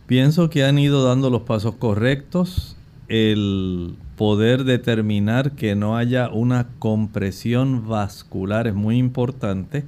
Pienso 0.07 0.49
que 0.49 0.63
han 0.63 0.79
ido 0.79 1.03
dando 1.03 1.29
los 1.29 1.43
pasos 1.43 1.75
correctos. 1.75 2.77
El 3.07 3.95
poder 4.17 4.63
determinar 4.63 5.51
que 5.51 5.75
no 5.75 5.97
haya 5.97 6.29
una 6.29 6.67
compresión 6.79 7.87
vascular 7.87 8.65
es 8.67 8.73
muy 8.73 8.97
importante 8.97 9.83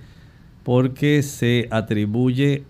porque 0.63 1.23
se 1.23 1.67
atribuye 1.71 2.63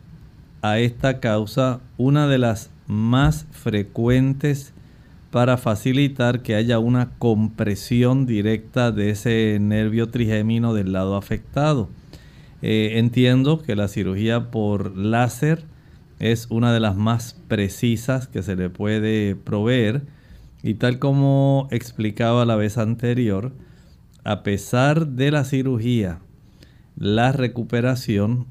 a 0.72 0.80
esta 0.80 1.20
causa 1.20 1.82
una 1.98 2.28
de 2.28 2.38
las 2.38 2.72
más 2.88 3.46
frecuentes 3.52 4.74
para 5.32 5.58
facilitar 5.58 6.42
que 6.42 6.56
haya 6.56 6.80
una 6.80 7.12
compresión 7.20 8.26
directa 8.26 8.92
de 8.92 9.12
ese 9.12 9.58
nervio 9.60 10.10
trigémino 10.10 10.74
del 10.74 10.94
lado 10.94 11.16
afectado. 11.16 11.90
Eh, 12.62 12.94
entiendo 12.96 13.62
que 13.62 13.76
la 13.76 13.88
cirugía 13.88 14.50
por 14.50 14.98
láser 14.98 15.66
es 16.20 16.48
una 16.50 16.74
de 16.74 16.80
las 16.80 16.96
más 16.96 17.40
precisas 17.48 18.28
que 18.28 18.42
se 18.42 18.56
le 18.56 18.70
puede 18.70 19.36
proveer 19.36 20.04
y 20.64 20.76
tal 20.76 20.98
como 20.98 21.68
explicaba 21.72 22.46
la 22.46 22.56
vez 22.56 22.78
anterior, 22.78 23.52
a 24.24 24.42
pesar 24.44 25.08
de 25.08 25.32
la 25.32 25.46
cirugía, 25.46 26.20
la 26.96 27.32
recuperación, 27.32 28.48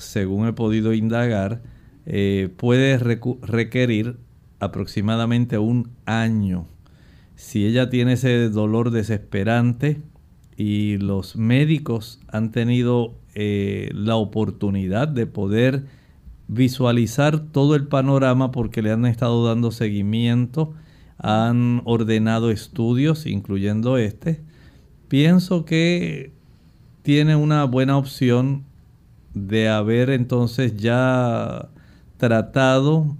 según 0.00 0.46
he 0.46 0.52
podido 0.52 0.92
indagar, 0.92 1.62
eh, 2.06 2.48
puede 2.56 2.98
requerir 2.98 4.16
aproximadamente 4.58 5.58
un 5.58 5.90
año. 6.06 6.66
Si 7.36 7.66
ella 7.66 7.88
tiene 7.88 8.14
ese 8.14 8.50
dolor 8.50 8.90
desesperante 8.90 10.02
y 10.56 10.98
los 10.98 11.36
médicos 11.36 12.20
han 12.28 12.50
tenido 12.50 13.14
eh, 13.34 13.90
la 13.94 14.16
oportunidad 14.16 15.08
de 15.08 15.26
poder 15.26 15.84
visualizar 16.48 17.38
todo 17.38 17.76
el 17.76 17.86
panorama 17.86 18.50
porque 18.50 18.82
le 18.82 18.90
han 18.90 19.06
estado 19.06 19.46
dando 19.46 19.70
seguimiento, 19.70 20.74
han 21.16 21.82
ordenado 21.84 22.50
estudios, 22.50 23.26
incluyendo 23.26 23.96
este, 23.98 24.40
pienso 25.08 25.64
que 25.64 26.32
tiene 27.02 27.36
una 27.36 27.64
buena 27.64 27.96
opción 27.96 28.64
de 29.34 29.68
haber 29.68 30.10
entonces 30.10 30.76
ya 30.76 31.68
tratado 32.16 33.16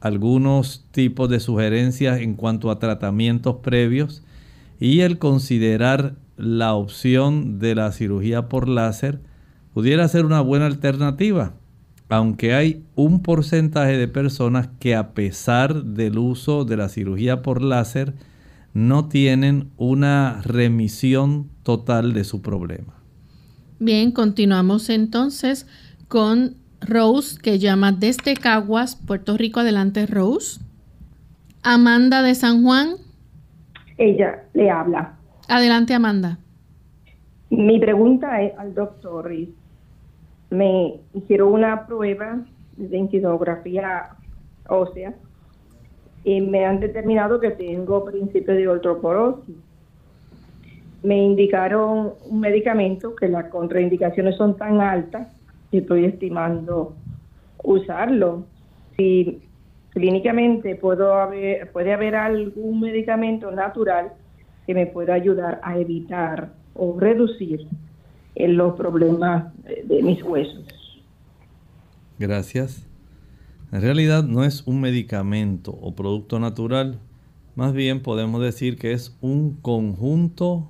algunos 0.00 0.86
tipos 0.90 1.30
de 1.30 1.40
sugerencias 1.40 2.20
en 2.20 2.34
cuanto 2.34 2.70
a 2.70 2.78
tratamientos 2.78 3.56
previos 3.62 4.22
y 4.78 5.00
el 5.00 5.18
considerar 5.18 6.16
la 6.36 6.74
opción 6.74 7.58
de 7.58 7.74
la 7.74 7.90
cirugía 7.92 8.48
por 8.48 8.68
láser 8.68 9.20
pudiera 9.72 10.06
ser 10.08 10.26
una 10.26 10.40
buena 10.40 10.66
alternativa, 10.66 11.54
aunque 12.08 12.54
hay 12.54 12.84
un 12.94 13.22
porcentaje 13.22 13.96
de 13.96 14.08
personas 14.08 14.68
que 14.78 14.94
a 14.94 15.14
pesar 15.14 15.84
del 15.84 16.18
uso 16.18 16.64
de 16.64 16.76
la 16.76 16.88
cirugía 16.88 17.42
por 17.42 17.62
láser 17.62 18.14
no 18.74 19.08
tienen 19.08 19.70
una 19.76 20.42
remisión 20.42 21.48
total 21.62 22.12
de 22.12 22.24
su 22.24 22.42
problema. 22.42 23.03
Bien, 23.84 24.12
continuamos 24.12 24.88
entonces 24.88 25.68
con 26.08 26.54
Rose, 26.80 27.38
que 27.38 27.58
llama 27.58 27.92
desde 27.92 28.32
Caguas, 28.32 28.96
Puerto 28.96 29.36
Rico. 29.36 29.60
Adelante, 29.60 30.06
Rose. 30.06 30.58
Amanda 31.62 32.22
de 32.22 32.34
San 32.34 32.62
Juan. 32.62 32.94
Ella 33.98 34.44
le 34.54 34.70
habla. 34.70 35.18
Adelante, 35.50 35.92
Amanda. 35.92 36.38
Mi 37.50 37.78
pregunta 37.78 38.40
es 38.40 38.58
al 38.58 38.74
doctor. 38.74 39.30
Me 40.48 41.00
hicieron 41.12 41.52
una 41.52 41.86
prueba 41.86 42.38
de 42.78 42.88
dentidografía 42.88 44.16
ósea 44.66 45.12
y 46.24 46.40
me 46.40 46.64
han 46.64 46.80
determinado 46.80 47.38
que 47.38 47.50
tengo 47.50 48.06
principio 48.06 48.54
de 48.54 48.66
osteoporosis. 48.66 49.56
Me 51.04 51.22
indicaron 51.22 52.14
un 52.28 52.40
medicamento 52.40 53.14
que 53.14 53.28
las 53.28 53.48
contraindicaciones 53.50 54.36
son 54.36 54.56
tan 54.56 54.80
altas 54.80 55.28
estoy 55.78 56.04
estimando 56.04 56.94
usarlo. 57.62 58.46
Si 58.96 59.40
clínicamente 59.90 60.76
puedo 60.76 61.14
haber, 61.14 61.70
puede 61.72 61.92
haber 61.92 62.16
algún 62.16 62.80
medicamento 62.80 63.50
natural 63.50 64.12
que 64.66 64.74
me 64.74 64.86
pueda 64.86 65.14
ayudar 65.14 65.60
a 65.62 65.78
evitar 65.78 66.52
o 66.74 66.98
reducir 66.98 67.66
los 68.34 68.74
problemas 68.74 69.52
de 69.64 70.02
mis 70.02 70.22
huesos. 70.22 70.64
Gracias. 72.18 72.86
En 73.72 73.82
realidad 73.82 74.22
no 74.24 74.44
es 74.44 74.66
un 74.66 74.80
medicamento 74.80 75.72
o 75.80 75.94
producto 75.94 76.38
natural, 76.38 77.00
más 77.56 77.72
bien 77.72 78.02
podemos 78.02 78.42
decir 78.42 78.76
que 78.76 78.92
es 78.92 79.16
un 79.20 79.56
conjunto 79.60 80.68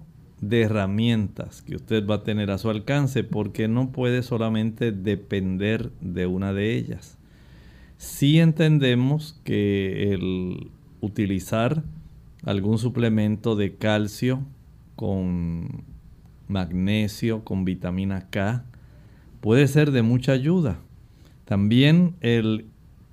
de 0.49 0.63
herramientas 0.63 1.63
que 1.63 1.77
usted 1.77 2.07
va 2.07 2.17
a 2.17 2.23
tener 2.23 2.51
a 2.51 2.59
su 2.59 2.71
alcance 2.71 3.25
porque 3.25 3.69
no 3.69 3.93
puede 3.93 4.23
solamente 4.23 4.93
depender 4.93 5.91
de 6.01 6.27
una 6.27 6.53
de 6.53 6.75
ellas. 6.75 7.19
Si 7.97 8.39
entendemos 8.39 9.41
que 9.45 10.13
el 10.13 10.71
utilizar 11.01 11.83
algún 12.45 12.79
suplemento 12.79 13.57
de 13.57 13.77
calcio 13.77 14.43
con 14.97 15.85
magnesio, 16.49 17.45
con 17.45 17.65
vitamina 17.65 18.29
K, 18.31 18.65
puede 19.41 19.67
ser 19.69 19.91
de 19.91 20.03
mucha 20.03 20.33
ayuda. 20.33 20.79
También 21.45 22.15
el 22.21 22.67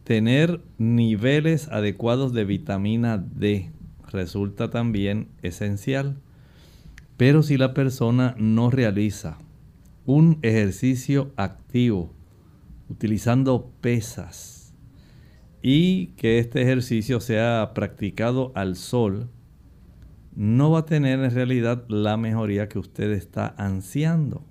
tener 0.03 0.61
niveles 0.77 1.67
adecuados 1.69 2.33
de 2.33 2.45
vitamina 2.45 3.17
D 3.17 3.71
resulta 4.11 4.69
también 4.69 5.27
esencial. 5.41 6.17
Pero 7.21 7.43
si 7.43 7.55
la 7.55 7.75
persona 7.75 8.33
no 8.39 8.71
realiza 8.71 9.37
un 10.07 10.39
ejercicio 10.41 11.31
activo 11.35 12.15
utilizando 12.89 13.71
pesas 13.79 14.73
y 15.61 16.07
que 16.17 16.39
este 16.39 16.63
ejercicio 16.63 17.19
sea 17.19 17.73
practicado 17.75 18.51
al 18.55 18.75
sol, 18.75 19.29
no 20.35 20.71
va 20.71 20.79
a 20.79 20.85
tener 20.87 21.19
en 21.19 21.29
realidad 21.29 21.85
la 21.89 22.17
mejoría 22.17 22.67
que 22.67 22.79
usted 22.79 23.11
está 23.11 23.53
ansiando. 23.55 24.43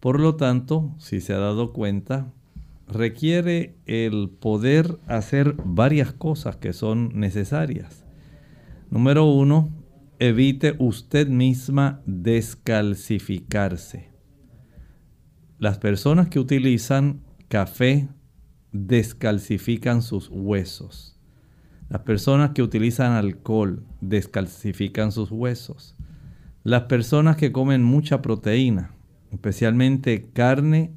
Por 0.00 0.20
lo 0.20 0.36
tanto, 0.36 0.94
si 0.96 1.20
se 1.20 1.34
ha 1.34 1.38
dado 1.38 1.74
cuenta, 1.74 2.32
requiere 2.86 3.76
el 3.84 4.30
poder 4.30 4.98
hacer 5.06 5.54
varias 5.66 6.14
cosas 6.14 6.56
que 6.56 6.72
son 6.72 7.10
necesarias. 7.20 8.06
Número 8.88 9.26
uno, 9.26 9.68
evite 10.18 10.74
usted 10.78 11.28
misma 11.28 12.02
descalcificarse. 12.06 14.08
Las 15.58 15.78
personas 15.78 16.28
que 16.28 16.40
utilizan 16.40 17.22
café 17.48 18.08
descalcifican 18.72 20.02
sus 20.02 20.28
huesos. 20.30 21.16
Las 21.88 22.02
personas 22.02 22.50
que 22.50 22.62
utilizan 22.62 23.12
alcohol 23.12 23.84
descalcifican 24.00 25.12
sus 25.12 25.30
huesos. 25.30 25.96
Las 26.64 26.82
personas 26.82 27.36
que 27.36 27.52
comen 27.52 27.82
mucha 27.82 28.20
proteína, 28.20 28.94
especialmente 29.30 30.30
carne, 30.32 30.92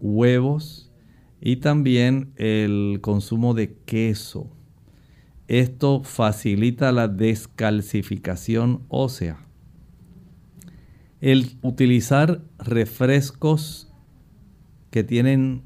huevos 0.00 0.92
y 1.40 1.56
también 1.56 2.32
el 2.36 2.98
consumo 3.00 3.54
de 3.54 3.78
queso, 3.84 4.54
esto 5.48 6.02
facilita 6.02 6.90
la 6.92 7.08
descalcificación 7.08 8.82
ósea. 8.88 9.40
El 11.20 11.56
utilizar 11.62 12.42
refrescos 12.58 13.92
que 14.90 15.04
tienen 15.04 15.62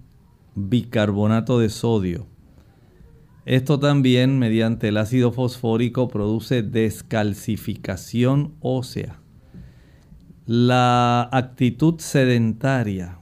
bicarbonato 0.54 1.58
de 1.58 1.68
sodio 1.68 2.26
Esto 3.44 3.78
también 3.78 4.38
mediante 4.38 4.88
el 4.88 4.96
ácido 4.96 5.32
fosfórico 5.32 6.08
produce 6.08 6.62
descalcificación 6.62 8.54
ósea. 8.60 9.20
La 10.44 11.28
actitud 11.32 11.98
sedentaria, 11.98 13.20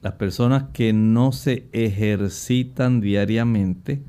las 0.00 0.14
personas 0.14 0.64
que 0.72 0.92
no 0.92 1.32
se 1.32 1.68
ejercitan 1.72 3.00
diariamente, 3.00 4.02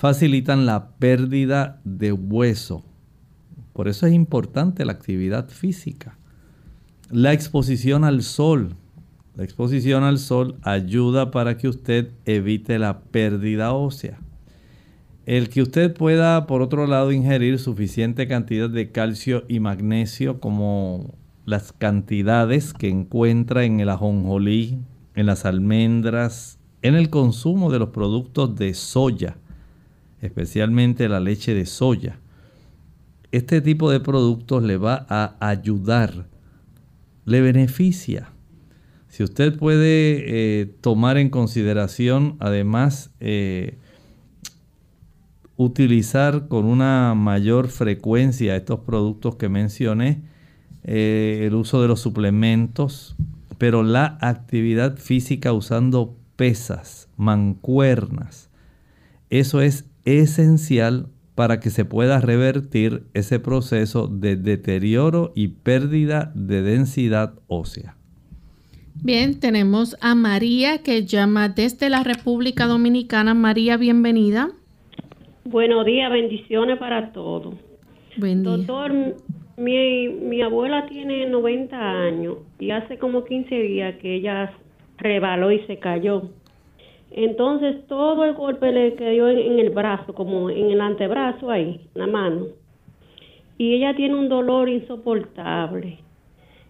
facilitan 0.00 0.64
la 0.64 0.92
pérdida 0.92 1.78
de 1.84 2.10
hueso. 2.10 2.82
Por 3.74 3.86
eso 3.86 4.06
es 4.06 4.14
importante 4.14 4.86
la 4.86 4.92
actividad 4.92 5.50
física. 5.50 6.16
La 7.10 7.34
exposición 7.34 8.04
al 8.04 8.22
sol. 8.22 8.76
La 9.36 9.44
exposición 9.44 10.02
al 10.02 10.16
sol 10.16 10.56
ayuda 10.62 11.30
para 11.30 11.58
que 11.58 11.68
usted 11.68 12.12
evite 12.24 12.78
la 12.78 13.00
pérdida 13.00 13.74
ósea. 13.74 14.18
El 15.26 15.50
que 15.50 15.60
usted 15.60 15.92
pueda, 15.92 16.46
por 16.46 16.62
otro 16.62 16.86
lado, 16.86 17.12
ingerir 17.12 17.58
suficiente 17.58 18.26
cantidad 18.26 18.70
de 18.70 18.90
calcio 18.92 19.44
y 19.48 19.60
magnesio 19.60 20.40
como 20.40 21.12
las 21.44 21.74
cantidades 21.74 22.72
que 22.72 22.88
encuentra 22.88 23.64
en 23.64 23.80
el 23.80 23.90
ajonjolí, 23.90 24.78
en 25.14 25.26
las 25.26 25.44
almendras, 25.44 26.58
en 26.80 26.94
el 26.94 27.10
consumo 27.10 27.70
de 27.70 27.80
los 27.80 27.90
productos 27.90 28.56
de 28.56 28.72
soya, 28.72 29.36
especialmente 30.20 31.08
la 31.08 31.20
leche 31.20 31.54
de 31.54 31.66
soya. 31.66 32.18
Este 33.32 33.60
tipo 33.60 33.90
de 33.90 34.00
productos 34.00 34.62
le 34.62 34.76
va 34.76 35.06
a 35.08 35.36
ayudar 35.40 36.26
le 37.24 37.40
beneficia. 37.40 38.30
Si 39.08 39.22
usted 39.22 39.56
puede 39.56 40.60
eh, 40.60 40.66
tomar 40.80 41.16
en 41.18 41.30
consideración, 41.30 42.36
además, 42.40 43.10
eh, 43.20 43.78
utilizar 45.56 46.48
con 46.48 46.64
una 46.64 47.14
mayor 47.14 47.68
frecuencia 47.68 48.56
estos 48.56 48.80
productos 48.80 49.36
que 49.36 49.48
mencioné, 49.48 50.22
eh, 50.84 51.42
el 51.44 51.54
uso 51.54 51.82
de 51.82 51.88
los 51.88 52.00
suplementos, 52.00 53.16
pero 53.58 53.82
la 53.82 54.16
actividad 54.20 54.96
física 54.96 55.52
usando 55.52 56.16
pesas, 56.36 57.08
mancuernas, 57.16 58.48
eso 59.28 59.60
es 59.60 59.84
esencial 60.04 61.06
para 61.34 61.60
que 61.60 61.70
se 61.70 61.84
pueda 61.84 62.20
revertir 62.20 63.04
ese 63.14 63.40
proceso 63.40 64.08
de 64.08 64.36
deterioro 64.36 65.32
y 65.34 65.48
pérdida 65.48 66.32
de 66.34 66.62
densidad 66.62 67.34
ósea. 67.46 67.96
Bien, 69.02 69.40
tenemos 69.40 69.96
a 70.02 70.14
María 70.14 70.82
que 70.82 71.06
llama 71.06 71.48
desde 71.48 71.88
la 71.88 72.02
República 72.02 72.66
Dominicana. 72.66 73.32
María, 73.32 73.76
bienvenida. 73.78 74.50
Buenos 75.44 75.86
días, 75.86 76.12
bendiciones 76.12 76.78
para 76.78 77.12
todos. 77.12 77.54
Doctor, 78.16 78.92
mi, 79.56 80.08
mi 80.08 80.42
abuela 80.42 80.86
tiene 80.86 81.26
90 81.26 81.76
años 81.76 82.36
y 82.58 82.70
hace 82.70 82.98
como 82.98 83.24
15 83.24 83.54
días 83.54 83.94
que 84.02 84.16
ella 84.16 84.52
rebaló 84.98 85.50
y 85.50 85.60
se 85.60 85.78
cayó. 85.78 86.28
Entonces 87.10 87.86
todo 87.88 88.24
el 88.24 88.34
golpe 88.34 88.70
le 88.70 88.94
cayó 88.94 89.28
en, 89.28 89.58
el 89.58 89.70
brazo, 89.70 90.14
como 90.14 90.48
en 90.48 90.70
el 90.70 90.80
antebrazo 90.80 91.50
ahí, 91.50 91.80
la 91.94 92.06
mano. 92.06 92.46
Y 93.58 93.74
ella 93.74 93.94
tiene 93.94 94.14
un 94.14 94.28
dolor 94.28 94.68
insoportable. 94.68 95.98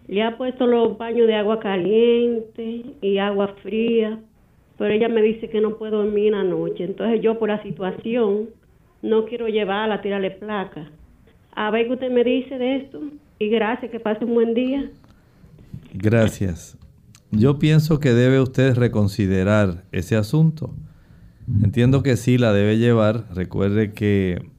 Le 0.07 0.23
ha 0.23 0.37
puesto 0.37 0.65
los 0.65 0.97
baños 0.97 1.27
de 1.27 1.35
agua 1.35 1.59
caliente 1.59 2.83
y 3.01 3.17
agua 3.17 3.49
fría, 3.61 4.19
pero 4.77 4.93
ella 4.93 5.07
me 5.07 5.21
dice 5.21 5.49
que 5.49 5.61
no 5.61 5.77
puedo 5.77 6.03
dormir 6.03 6.31
la 6.31 6.43
noche. 6.43 6.83
Entonces 6.85 7.21
yo 7.21 7.37
por 7.37 7.49
la 7.49 7.61
situación 7.61 8.49
no 9.01 9.25
quiero 9.25 9.47
llevarla 9.47 9.95
a 9.95 10.01
tirarle 10.01 10.31
placa. 10.31 10.89
A 11.53 11.69
ver 11.69 11.87
qué 11.87 11.93
usted 11.93 12.11
me 12.11 12.23
dice 12.23 12.57
de 12.57 12.77
esto 12.77 12.99
y 13.37 13.49
gracias, 13.49 13.91
que 13.91 13.99
pase 13.99 14.25
un 14.25 14.33
buen 14.33 14.53
día. 14.53 14.89
Gracias. 15.93 16.80
Yo 17.31 17.59
pienso 17.59 17.99
que 17.99 18.13
debe 18.13 18.39
usted 18.39 18.75
reconsiderar 18.75 19.85
ese 19.91 20.15
asunto. 20.15 20.75
Entiendo 21.63 22.03
que 22.03 22.17
sí 22.17 22.37
la 22.37 22.53
debe 22.53 22.77
llevar. 22.77 23.25
Recuerde 23.33 23.93
que 23.93 24.51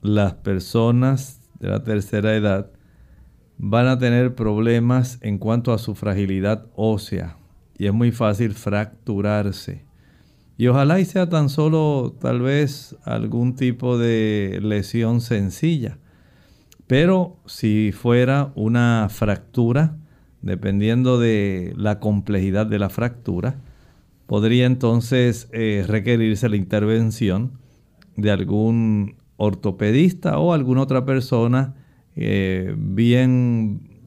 las 0.00 0.34
personas 0.34 1.40
de 1.60 1.68
la 1.68 1.82
tercera 1.82 2.34
edad 2.34 2.70
van 3.58 3.86
a 3.86 3.98
tener 3.98 4.34
problemas 4.34 5.18
en 5.22 5.38
cuanto 5.38 5.72
a 5.72 5.78
su 5.78 5.94
fragilidad 5.94 6.66
ósea 6.74 7.36
y 7.78 7.86
es 7.86 7.92
muy 7.92 8.12
fácil 8.12 8.54
fracturarse. 8.54 9.84
Y 10.56 10.68
ojalá 10.68 11.00
y 11.00 11.04
sea 11.04 11.28
tan 11.28 11.48
solo 11.48 12.16
tal 12.20 12.40
vez 12.40 12.96
algún 13.04 13.56
tipo 13.56 13.98
de 13.98 14.60
lesión 14.62 15.20
sencilla. 15.20 15.98
Pero 16.86 17.38
si 17.46 17.92
fuera 17.92 18.52
una 18.54 19.08
fractura, 19.10 19.96
dependiendo 20.44 21.18
de 21.18 21.72
la 21.76 22.00
complejidad 22.00 22.66
de 22.66 22.78
la 22.78 22.90
fractura, 22.90 23.56
podría 24.26 24.66
entonces 24.66 25.48
eh, 25.52 25.84
requerirse 25.88 26.48
la 26.50 26.56
intervención 26.56 27.52
de 28.16 28.30
algún 28.30 29.16
ortopedista 29.38 30.38
o 30.38 30.52
alguna 30.52 30.82
otra 30.82 31.06
persona 31.06 31.74
eh, 32.14 32.74
bien 32.76 34.04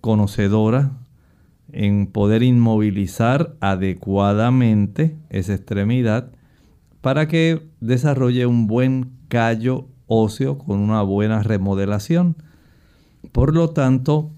conocedora 0.00 0.98
en 1.72 2.08
poder 2.08 2.42
inmovilizar 2.42 3.54
adecuadamente 3.60 5.16
esa 5.30 5.54
extremidad 5.54 6.32
para 7.00 7.28
que 7.28 7.62
desarrolle 7.80 8.46
un 8.46 8.66
buen 8.66 9.12
callo 9.28 9.86
óseo 10.06 10.58
con 10.58 10.80
una 10.80 11.02
buena 11.02 11.42
remodelación. 11.42 12.36
Por 13.32 13.54
lo 13.54 13.70
tanto, 13.70 14.32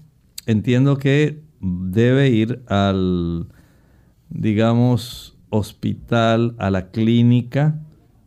entiendo 0.49 0.97
que 0.97 1.43
debe 1.61 2.29
ir 2.29 2.63
al, 2.67 3.49
digamos, 4.29 5.37
hospital, 5.49 6.55
a 6.57 6.71
la 6.71 6.89
clínica, 6.89 7.79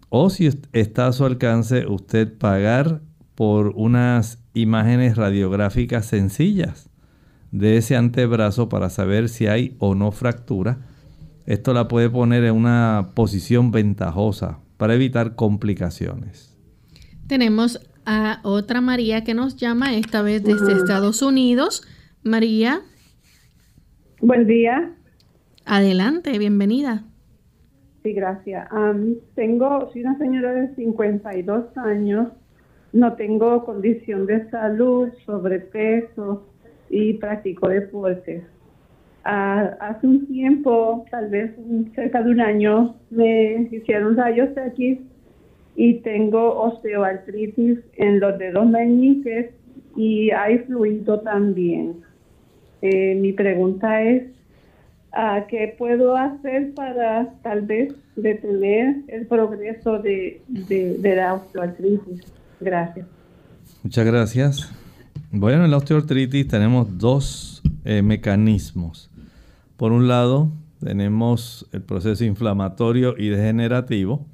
o 0.08 0.30
si 0.30 0.48
está 0.72 1.08
a 1.08 1.12
su 1.12 1.24
alcance, 1.24 1.86
usted 1.86 2.32
pagar 2.38 3.00
por 3.34 3.72
unas 3.74 4.38
imágenes 4.54 5.16
radiográficas 5.16 6.06
sencillas 6.06 6.90
de 7.50 7.76
ese 7.76 7.96
antebrazo 7.96 8.68
para 8.68 8.88
saber 8.88 9.28
si 9.28 9.48
hay 9.48 9.74
o 9.80 9.96
no 9.96 10.12
fractura. 10.12 10.78
Esto 11.44 11.74
la 11.74 11.88
puede 11.88 12.08
poner 12.08 12.44
en 12.44 12.54
una 12.54 13.10
posición 13.14 13.72
ventajosa 13.72 14.60
para 14.76 14.94
evitar 14.94 15.34
complicaciones. 15.34 16.56
Tenemos 17.26 17.80
a 18.06 18.38
otra 18.44 18.80
María 18.80 19.24
que 19.24 19.34
nos 19.34 19.56
llama, 19.56 19.96
esta 19.96 20.22
vez 20.22 20.44
desde 20.44 20.72
Estados 20.72 21.20
Unidos. 21.20 21.82
María. 22.24 22.80
Buen 24.20 24.46
día. 24.46 24.92
Adelante, 25.64 26.38
bienvenida. 26.38 27.02
Sí, 28.02 28.12
gracias. 28.12 28.68
tengo, 29.34 29.90
soy 29.92 30.02
una 30.02 30.18
señora 30.18 30.52
de 30.52 30.74
52 30.76 31.76
años, 31.78 32.28
no 32.92 33.14
tengo 33.14 33.64
condición 33.64 34.26
de 34.26 34.48
salud, 34.50 35.08
sobrepeso 35.26 36.46
y 36.90 37.14
practico 37.14 37.68
deporte. 37.68 38.44
Ah, 39.24 39.76
hace 39.80 40.06
un 40.06 40.26
tiempo, 40.26 41.04
tal 41.10 41.28
vez 41.28 41.52
cerca 41.94 42.22
de 42.22 42.30
un 42.30 42.40
año, 42.40 42.96
me 43.10 43.68
hicieron 43.70 44.16
rayos 44.16 44.50
X 44.56 44.98
y 45.74 45.94
tengo 46.00 46.60
osteoartritis 46.60 47.78
en 47.96 48.20
los 48.20 48.38
dedos 48.38 48.66
meñiques 48.66 49.50
y 49.96 50.30
hay 50.30 50.58
fluido 50.58 51.20
también. 51.20 52.02
Eh, 52.82 53.14
mi 53.14 53.32
pregunta 53.32 54.02
es, 54.02 54.24
uh, 55.12 55.46
¿qué 55.48 55.72
puedo 55.78 56.16
hacer 56.16 56.74
para 56.74 57.32
tal 57.42 57.62
vez 57.62 57.94
detener 58.16 58.96
el 59.06 59.26
progreso 59.28 60.00
de, 60.00 60.42
la 61.00 61.34
osteoartritis? 61.34 62.24
Gracias. 62.60 63.06
Muchas 63.84 64.04
gracias. 64.04 64.72
Bueno, 65.30 65.64
en 65.64 65.70
la 65.70 65.76
osteoartritis 65.76 66.48
tenemos 66.48 66.98
dos 66.98 67.62
eh, 67.84 68.02
mecanismos. 68.02 69.10
Por 69.76 69.92
un 69.92 70.08
lado, 70.08 70.50
tenemos 70.80 71.68
el 71.72 71.82
proceso 71.82 72.24
inflamatorio 72.24 73.14
y 73.16 73.28
degenerativo. 73.28 74.26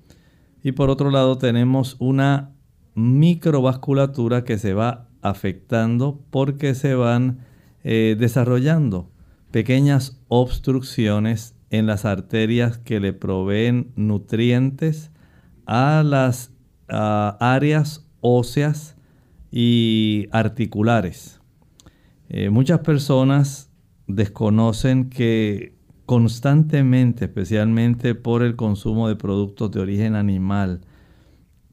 Y 0.62 0.72
por 0.72 0.88
otro 0.88 1.10
lado, 1.10 1.36
tenemos 1.36 1.96
una 1.98 2.50
microvasculatura 2.94 4.44
que 4.44 4.56
se 4.56 4.72
va 4.72 5.06
afectando 5.20 6.18
porque 6.30 6.74
se 6.74 6.94
van 6.94 7.40
eh, 7.90 8.16
desarrollando 8.18 9.10
pequeñas 9.50 10.20
obstrucciones 10.28 11.54
en 11.70 11.86
las 11.86 12.04
arterias 12.04 12.76
que 12.76 13.00
le 13.00 13.14
proveen 13.14 13.92
nutrientes 13.96 15.10
a 15.64 16.02
las 16.02 16.52
áreas 16.86 18.06
óseas 18.20 18.94
y 19.50 20.26
articulares. 20.32 21.40
Eh, 22.28 22.50
muchas 22.50 22.80
personas 22.80 23.70
desconocen 24.06 25.08
que 25.08 25.74
constantemente, 26.04 27.24
especialmente 27.24 28.14
por 28.14 28.42
el 28.42 28.54
consumo 28.54 29.08
de 29.08 29.16
productos 29.16 29.70
de 29.70 29.80
origen 29.80 30.14
animal, 30.14 30.82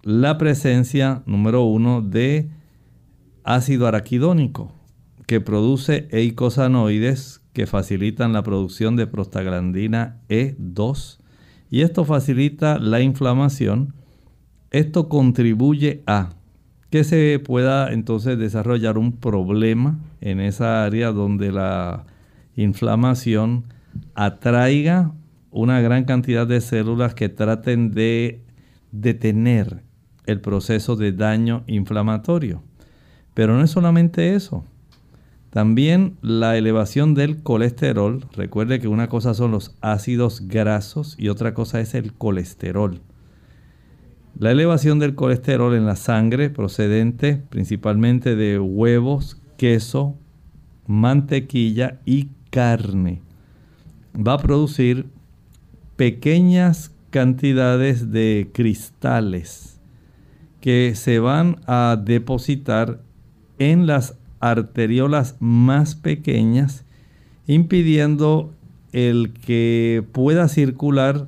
la 0.01 0.38
presencia, 0.38 1.23
número 1.25 1.63
uno, 1.65 2.01
de 2.01 2.49
ácido 3.43 3.86
araquidónico, 3.86 4.71
que 5.28 5.42
produce 5.42 6.08
eicosanoides 6.12 7.42
que 7.54 7.66
facilitan 7.66 8.34
la 8.34 8.44
producción 8.44 8.96
de 8.96 9.08
prostaglandina 9.08 10.18
E2 10.30 11.20
y 11.70 11.82
esto 11.82 12.06
facilita 12.06 12.78
la 12.80 13.02
inflamación. 13.02 13.94
Esto 14.72 15.10
contribuye 15.10 16.04
a 16.06 16.30
que 16.90 17.04
se 17.04 17.40
pueda 17.40 17.92
entonces 17.92 18.38
desarrollar 18.38 18.98
un 18.98 19.14
problema 19.14 20.00
en 20.22 20.40
esa 20.40 20.86
área 20.86 21.12
donde 21.12 21.52
la 21.52 22.06
inflamación 22.56 23.66
atraiga 24.14 25.12
una 25.52 25.82
gran 25.82 26.04
cantidad 26.04 26.46
de 26.46 26.62
células 26.62 27.14
que 27.14 27.30
traten 27.30 27.92
de 27.92 28.42
detener 28.92 29.84
el 30.26 30.42
proceso 30.42 30.96
de 30.96 31.12
daño 31.12 31.64
inflamatorio. 31.68 32.64
Pero 33.34 33.56
no 33.58 33.64
es 33.64 33.72
solamente 33.72 34.36
eso. 34.36 34.66
También 35.56 36.18
la 36.22 36.58
elevación 36.58 37.13
del 37.13 37.41
colesterol. 37.41 38.26
Recuerde 38.34 38.82
que 38.82 38.89
una 38.89 39.08
cosa 39.08 39.34
son 39.34 39.52
los 39.52 39.74
ácidos 39.80 40.50
grasos 40.50 41.15
y 41.18 41.30
otra 41.30 41.54
cosa 41.54 41.80
es 41.80 41.96
el 41.96 42.12
colesterol. 42.12 43.00
La 44.38 44.52
elevación 44.52 45.00
del 45.00 45.15
colesterol 45.15 45.74
en 45.74 45.86
la 45.86 45.96
sangre 45.96 46.50
procedente 46.50 47.41
principalmente 47.50 48.36
de 48.36 48.60
huevos, 48.60 49.41
queso, 49.56 50.18
mantequilla 50.88 52.02
y 52.04 52.32
carne 52.50 53.22
va 54.13 54.34
a 54.34 54.39
producir 54.39 55.06
pequeñas 55.96 56.91
cantidades 57.12 58.12
de 58.12 58.50
cristales 58.52 59.80
que 60.60 60.96
se 60.96 61.20
van 61.20 61.62
a 61.65 61.98
depositar 62.04 63.00
en 63.58 63.88
las 63.88 64.18
arteriolas 64.39 65.36
más 65.39 65.95
pequeñas, 65.95 66.86
impidiendo 67.48 68.54
el 68.91 69.34
que 69.34 70.04
pueda 70.12 70.48
circular 70.48 71.28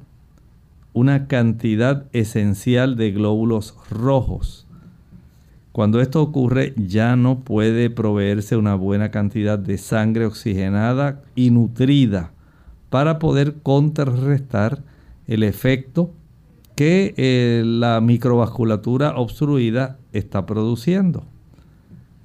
una 0.93 1.27
cantidad 1.27 2.05
esencial 2.13 2.95
de 2.95 3.11
glóbulos 3.11 3.75
rojos. 3.91 4.65
Cuando 5.71 6.01
esto 6.01 6.23
ocurre 6.23 6.73
ya 6.75 7.15
no 7.15 7.41
puede 7.41 7.91
proveerse 7.91 8.57
una 8.57 8.73
buena 8.73 9.11
cantidad 9.11 9.59
de 9.59 9.77
sangre 9.77 10.25
oxigenada 10.25 11.21
y 11.35 11.51
nutrida 11.51 12.31
para 12.89 13.19
poder 13.19 13.57
contrarrestar 13.61 14.81
el 15.27 15.43
efecto 15.43 16.11
que 16.75 17.13
eh, 17.17 17.63
la 17.65 18.01
microvasculatura 18.01 19.17
obstruida 19.17 19.99
está 20.13 20.45
produciendo. 20.45 21.25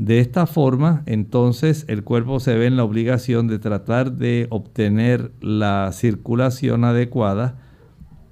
De 0.03 0.19
esta 0.19 0.49
forma, 0.49 1.05
entonces, 1.07 1.85
el 1.87 2.03
cuerpo 2.03 2.41
se 2.41 2.57
ve 2.57 2.67
en 2.67 2.77
la 2.77 2.83
obligación 2.83 3.47
de 3.47 3.61
tratar 3.61 4.15
de 4.15 4.49
obtener 4.51 5.31
la 5.41 5.93
circulación 5.93 6.83
adecuada 6.83 7.61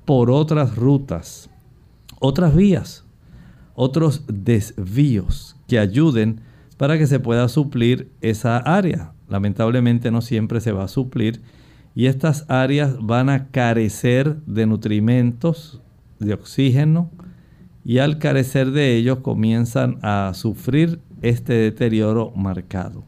por 0.04 0.32
otras 0.32 0.74
rutas, 0.74 1.48
otras 2.18 2.56
vías, 2.56 3.04
otros 3.76 4.24
desvíos 4.26 5.54
que 5.68 5.78
ayuden 5.78 6.40
para 6.76 6.98
que 6.98 7.06
se 7.06 7.20
pueda 7.20 7.48
suplir 7.48 8.10
esa 8.20 8.56
área. 8.56 9.12
Lamentablemente 9.28 10.10
no 10.10 10.22
siempre 10.22 10.60
se 10.60 10.72
va 10.72 10.82
a 10.82 10.88
suplir 10.88 11.40
y 11.94 12.06
estas 12.06 12.46
áreas 12.48 12.96
van 13.00 13.28
a 13.28 13.46
carecer 13.46 14.40
de 14.44 14.66
nutrimentos, 14.66 15.80
de 16.18 16.34
oxígeno, 16.34 17.12
y 17.84 17.98
al 17.98 18.18
carecer 18.18 18.72
de 18.72 18.96
ellos 18.96 19.20
comienzan 19.20 19.98
a 20.02 20.32
sufrir 20.34 21.00
este 21.22 21.52
deterioro 21.54 22.32
marcado. 22.34 23.04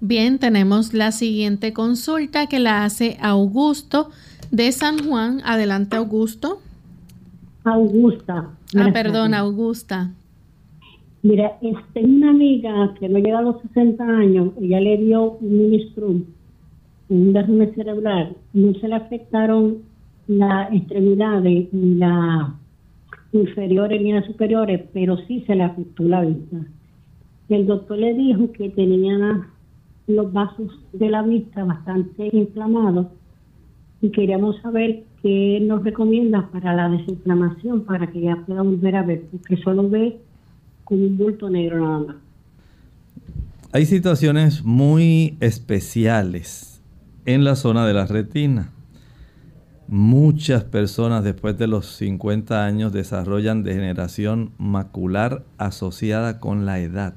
Bien, 0.00 0.38
tenemos 0.38 0.92
la 0.92 1.12
siguiente 1.12 1.72
consulta 1.72 2.46
que 2.46 2.58
la 2.58 2.84
hace 2.84 3.16
Augusto 3.20 4.10
de 4.50 4.70
San 4.72 5.06
Juan. 5.06 5.40
Adelante, 5.44 5.96
Augusto. 5.96 6.60
Augusta. 7.64 8.50
Ah, 8.76 8.90
perdón, 8.92 9.34
Augusta. 9.34 10.12
Mira, 11.22 11.58
tengo 11.92 12.08
una 12.08 12.30
amiga 12.30 12.94
que 13.00 13.08
no 13.08 13.18
llega 13.18 13.38
a 13.38 13.42
los 13.42 13.60
60 13.62 14.04
años, 14.04 14.52
ella 14.60 14.80
le 14.80 14.98
dio 14.98 15.32
un 15.32 15.58
ministro 15.58 16.14
un 17.08 17.32
derrame 17.32 17.72
cerebral, 17.74 18.36
no 18.52 18.74
se 18.74 18.88
le 18.88 18.94
afectaron 18.96 19.78
las 20.26 20.72
extremidades, 20.72 21.72
ni 21.72 21.94
las 21.94 22.50
inferiores 23.32 24.02
ni 24.02 24.12
las 24.12 24.26
superiores, 24.26 24.82
pero 24.92 25.16
sí 25.26 25.44
se 25.46 25.54
le 25.54 25.62
afectó 25.62 26.02
la 26.04 26.22
vista. 26.22 26.56
El 27.48 27.66
doctor 27.66 27.98
le 27.98 28.14
dijo 28.14 28.50
que 28.52 28.70
tenía 28.70 29.48
los 30.06 30.32
vasos 30.32 30.72
de 30.92 31.10
la 31.10 31.22
vista 31.22 31.64
bastante 31.64 32.28
inflamados 32.32 33.06
y 34.00 34.10
queríamos 34.10 34.60
saber 34.62 35.04
qué 35.22 35.60
nos 35.62 35.84
recomienda 35.84 36.48
para 36.52 36.74
la 36.74 36.88
desinflamación, 36.88 37.84
para 37.84 38.10
que 38.10 38.20
ya 38.20 38.36
pueda 38.46 38.62
volver 38.62 38.96
a 38.96 39.02
ver, 39.02 39.22
porque 39.30 39.56
solo 39.62 39.88
ve 39.88 40.18
con 40.84 41.00
un 41.00 41.16
bulto 41.16 41.48
negro 41.48 41.80
nada 41.80 41.98
más. 41.98 42.16
Hay 43.72 43.86
situaciones 43.86 44.64
muy 44.64 45.36
especiales 45.40 46.82
en 47.26 47.44
la 47.44 47.56
zona 47.56 47.86
de 47.86 47.94
la 47.94 48.06
retina. 48.06 48.72
Muchas 49.88 50.64
personas 50.64 51.22
después 51.22 51.58
de 51.58 51.66
los 51.66 51.86
50 51.96 52.64
años 52.64 52.92
desarrollan 52.92 53.62
degeneración 53.62 54.52
macular 54.58 55.44
asociada 55.58 56.40
con 56.40 56.66
la 56.66 56.80
edad. 56.80 57.14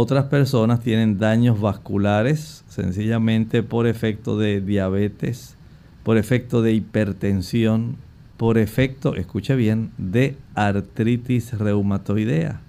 Otras 0.00 0.26
personas 0.26 0.78
tienen 0.78 1.18
daños 1.18 1.60
vasculares 1.60 2.62
sencillamente 2.68 3.64
por 3.64 3.88
efecto 3.88 4.38
de 4.38 4.60
diabetes, 4.60 5.56
por 6.04 6.18
efecto 6.18 6.62
de 6.62 6.72
hipertensión, 6.72 7.96
por 8.36 8.58
efecto, 8.58 9.16
escuche 9.16 9.56
bien, 9.56 9.90
de 9.98 10.36
artritis 10.54 11.52
reumatoidea. 11.58 12.60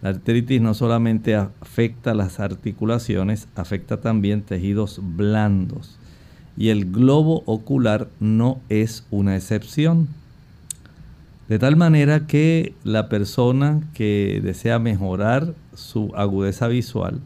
La 0.00 0.10
artritis 0.10 0.60
no 0.60 0.74
solamente 0.74 1.34
afecta 1.34 2.14
las 2.14 2.38
articulaciones, 2.38 3.48
afecta 3.56 4.00
también 4.00 4.42
tejidos 4.42 5.00
blandos. 5.02 5.98
Y 6.56 6.68
el 6.68 6.92
globo 6.92 7.42
ocular 7.46 8.06
no 8.20 8.60
es 8.68 9.04
una 9.10 9.34
excepción. 9.34 10.06
De 11.48 11.58
tal 11.58 11.74
manera 11.74 12.28
que 12.28 12.74
la 12.84 13.08
persona 13.08 13.80
que 13.92 14.40
desea 14.44 14.78
mejorar 14.78 15.54
su 15.78 16.12
agudeza 16.14 16.68
visual 16.68 17.20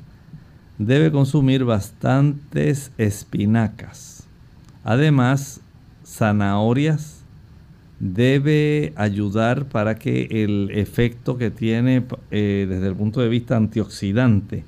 debe 0.79 1.11
consumir 1.11 1.65
bastantes 1.65 2.93
espinacas. 2.99 4.27
Además, 4.85 5.61
zanahorias, 6.05 7.23
debe 8.01 8.93
ayudar 8.97 9.67
para 9.67 9.95
que 9.95 10.27
el 10.31 10.71
efecto 10.73 11.39
que 11.39 11.51
tiene 11.51 12.05
eh, 12.31 12.67
desde 12.69 12.89
el 12.89 12.97
punto 12.97 13.21
de 13.21 13.29
vista 13.29 13.57
antioxidante, 13.57 14.65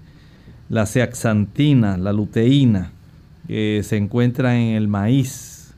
la 0.68 0.87
zeaxantina, 0.87 1.97
la 1.97 2.12
luteína, 2.12 2.92
que 3.49 3.83
se 3.85 3.97
encuentra 3.97 4.57
en 4.57 4.77
el 4.77 4.88
maíz, 4.88 5.75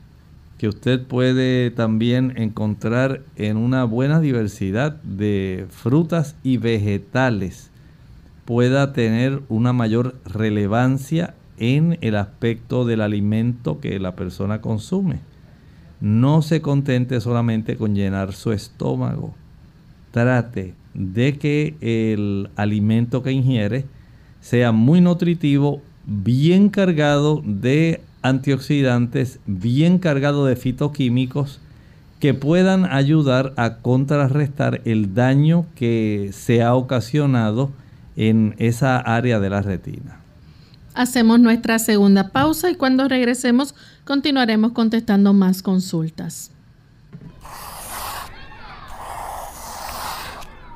que 0.57 0.67
usted 0.67 1.03
puede 1.03 1.71
también 1.71 2.33
encontrar 2.37 3.21
en 3.35 3.57
una 3.57 3.83
buena 3.83 4.19
diversidad 4.19 5.01
de 5.03 5.65
frutas 5.69 6.35
y 6.43 6.57
vegetales, 6.57 7.69
pueda 8.47 8.93
tener 8.93 9.43
una 9.47 9.73
mayor 9.73 10.15
relevancia 10.25 11.35
en 11.59 11.99
el 12.01 12.15
aspecto 12.15 12.85
del 12.85 13.01
alimento 13.01 13.79
que 13.79 13.99
la 13.99 14.15
persona 14.15 14.61
consume 14.61 15.19
no 15.99 16.41
se 16.41 16.61
contente 16.61 17.19
solamente 17.21 17.75
con 17.75 17.95
llenar 17.95 18.33
su 18.33 18.51
estómago. 18.51 19.33
Trate 20.11 20.73
de 20.93 21.37
que 21.37 21.75
el 21.81 22.49
alimento 22.55 23.23
que 23.23 23.31
ingiere 23.31 23.85
sea 24.39 24.71
muy 24.71 25.01
nutritivo, 25.01 25.81
bien 26.05 26.69
cargado 26.69 27.41
de 27.43 28.01
antioxidantes, 28.21 29.39
bien 29.45 29.99
cargado 29.99 30.45
de 30.45 30.55
fitoquímicos 30.55 31.59
que 32.19 32.33
puedan 32.33 32.85
ayudar 32.85 33.53
a 33.57 33.77
contrarrestar 33.77 34.81
el 34.85 35.13
daño 35.13 35.65
que 35.75 36.29
se 36.33 36.63
ha 36.63 36.73
ocasionado 36.73 37.71
en 38.17 38.55
esa 38.57 38.97
área 38.97 39.39
de 39.39 39.49
la 39.49 39.61
retina. 39.61 40.19
Hacemos 40.93 41.39
nuestra 41.39 41.79
segunda 41.79 42.29
pausa 42.29 42.69
y 42.69 42.75
cuando 42.75 43.07
regresemos 43.07 43.75
continuaremos 44.03 44.71
contestando 44.73 45.31
más 45.31 45.61
consultas. 45.61 46.51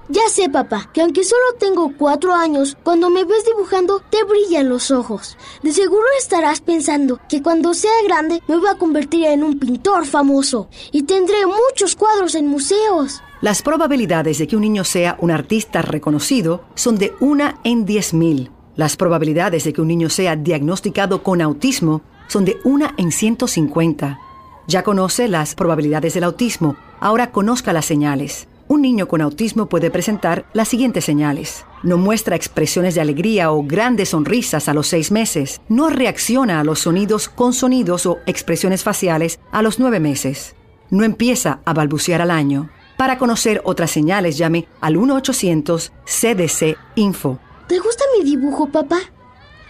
Ya 0.10 0.28
sé, 0.30 0.50
papá, 0.50 0.90
que 0.94 1.02
aunque 1.02 1.24
solo 1.24 1.42
tengo 1.58 1.94
cuatro 1.98 2.34
años, 2.34 2.78
cuando 2.84 3.10
me 3.10 3.24
ves 3.24 3.46
dibujando 3.46 4.02
te 4.10 4.22
brillan 4.26 4.68
los 4.68 4.92
ojos. 4.92 5.38
De 5.64 5.72
seguro 5.72 6.04
estarás 6.20 6.60
pensando 6.60 7.20
que 7.30 7.42
cuando 7.42 7.74
sea 7.74 7.92
grande 8.04 8.44
me 8.48 8.58
voy 8.58 8.68
a 8.68 8.78
convertir 8.78 9.26
en 9.28 9.42
un 9.42 9.58
pintor 9.58 10.06
famoso 10.06 10.68
y 10.92 11.04
tendré 11.04 11.46
muchos 11.46 11.96
cuadros 11.96 12.36
en 12.36 12.48
museos. 12.48 13.22
Las 13.42 13.64
probabilidades 13.64 14.38
de 14.38 14.46
que 14.46 14.56
un 14.56 14.62
niño 14.62 14.84
sea 14.84 15.18
un 15.20 15.32
artista 15.32 15.82
reconocido 15.82 16.64
son 16.76 17.00
de 17.00 17.16
una 17.20 17.60
en 17.64 17.88
10.000. 17.88 18.52
Las 18.76 18.96
probabilidades 18.96 19.64
de 19.64 19.74
que 19.74 19.82
un 19.82 19.88
niño 19.88 20.10
sea 20.10 20.36
diagnosticado 20.36 21.24
con 21.24 21.42
autismo 21.42 22.04
son 22.28 22.46
de 22.46 22.58
una 22.64 22.94
en 22.98 23.12
150. 23.12 24.20
Ya 24.68 24.84
conoce 24.84 25.28
las 25.28 25.56
probabilidades 25.56 26.14
del 26.14 26.26
autismo, 26.26 26.76
ahora 27.00 27.32
conozca 27.32 27.74
las 27.74 27.86
señales. 27.86 28.48
Un 28.68 28.84
niño 28.84 29.08
con 29.08 29.22
autismo 29.22 29.66
puede 29.66 29.90
presentar 29.90 30.46
las 30.54 30.68
siguientes 30.68 31.04
señales. 31.04 31.66
No 31.82 31.98
muestra 31.98 32.36
expresiones 32.36 32.94
de 32.94 33.02
alegría 33.02 33.52
o 33.52 33.64
grandes 33.64 34.10
sonrisas 34.10 34.70
a 34.70 34.76
los 34.76 34.86
seis 34.86 35.12
meses. 35.12 35.62
No 35.68 35.90
reacciona 35.90 36.60
a 36.60 36.64
los 36.64 36.82
sonidos 36.82 37.28
con 37.28 37.54
sonidos 37.54 38.06
o 38.06 38.20
expresiones 38.28 38.84
faciales 38.84 39.40
a 39.52 39.64
los 39.64 39.80
nueve 39.80 40.00
meses. 40.00 40.56
No 40.92 41.04
empieza 41.04 41.60
a 41.66 41.74
balbucear 41.74 42.22
al 42.22 42.30
año. 42.30 42.70
Para 43.02 43.18
conocer 43.18 43.62
otras 43.66 43.90
señales, 43.90 44.38
llame 44.38 44.68
al 44.80 44.96
1-800-CDC-INFO. 44.96 47.40
¿Te 47.68 47.80
gusta 47.80 48.04
mi 48.16 48.24
dibujo, 48.24 48.70
papá? 48.70 49.00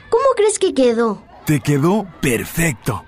¿Cómo 0.10 0.26
crees 0.36 0.60
que 0.60 0.74
quedó? 0.74 1.24
Te 1.46 1.62
quedó 1.62 2.06
perfecto. 2.20 3.06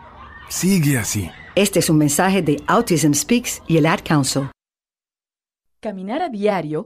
Sigue 0.47 0.97
así. 0.97 1.29
Este 1.55 1.79
es 1.79 1.89
un 1.89 1.97
mensaje 1.97 2.41
de 2.41 2.63
Autism 2.67 3.11
Speaks 3.11 3.61
y 3.67 3.75
el 3.75 3.85
Ad 3.85 3.99
Council. 4.05 4.49
Caminar 5.81 6.21
a 6.21 6.29
diario 6.29 6.85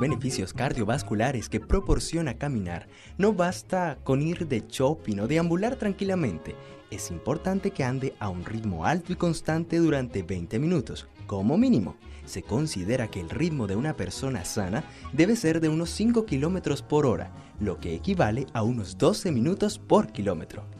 beneficios 0.00 0.52
cardiovasculares 0.52 1.48
que 1.48 1.60
proporciona 1.60 2.38
caminar, 2.38 2.88
no 3.18 3.32
basta 3.32 3.98
con 4.02 4.22
ir 4.22 4.48
de 4.48 4.64
shopping 4.66 5.20
o 5.20 5.28
deambular 5.28 5.76
tranquilamente. 5.76 6.56
Es 6.90 7.12
importante 7.12 7.70
que 7.70 7.84
ande 7.84 8.14
a 8.18 8.28
un 8.28 8.44
ritmo 8.44 8.84
alto 8.84 9.12
y 9.12 9.16
constante 9.16 9.76
durante 9.76 10.24
20 10.24 10.58
minutos 10.58 11.06
como 11.28 11.56
mínimo, 11.56 11.94
se 12.24 12.42
considera 12.42 13.08
que 13.08 13.20
el 13.20 13.30
ritmo 13.30 13.66
de 13.66 13.76
una 13.76 13.94
persona 13.94 14.44
sana 14.44 14.84
debe 15.12 15.36
ser 15.36 15.60
de 15.60 15.68
unos 15.68 15.90
5 15.90 16.26
km 16.26 16.82
por 16.82 17.06
hora, 17.06 17.30
lo 17.60 17.78
que 17.78 17.94
equivale 17.94 18.46
a 18.52 18.62
unos 18.62 18.98
12 18.98 19.30
minutos 19.30 19.78
por 19.78 20.10
kilómetro. 20.12 20.79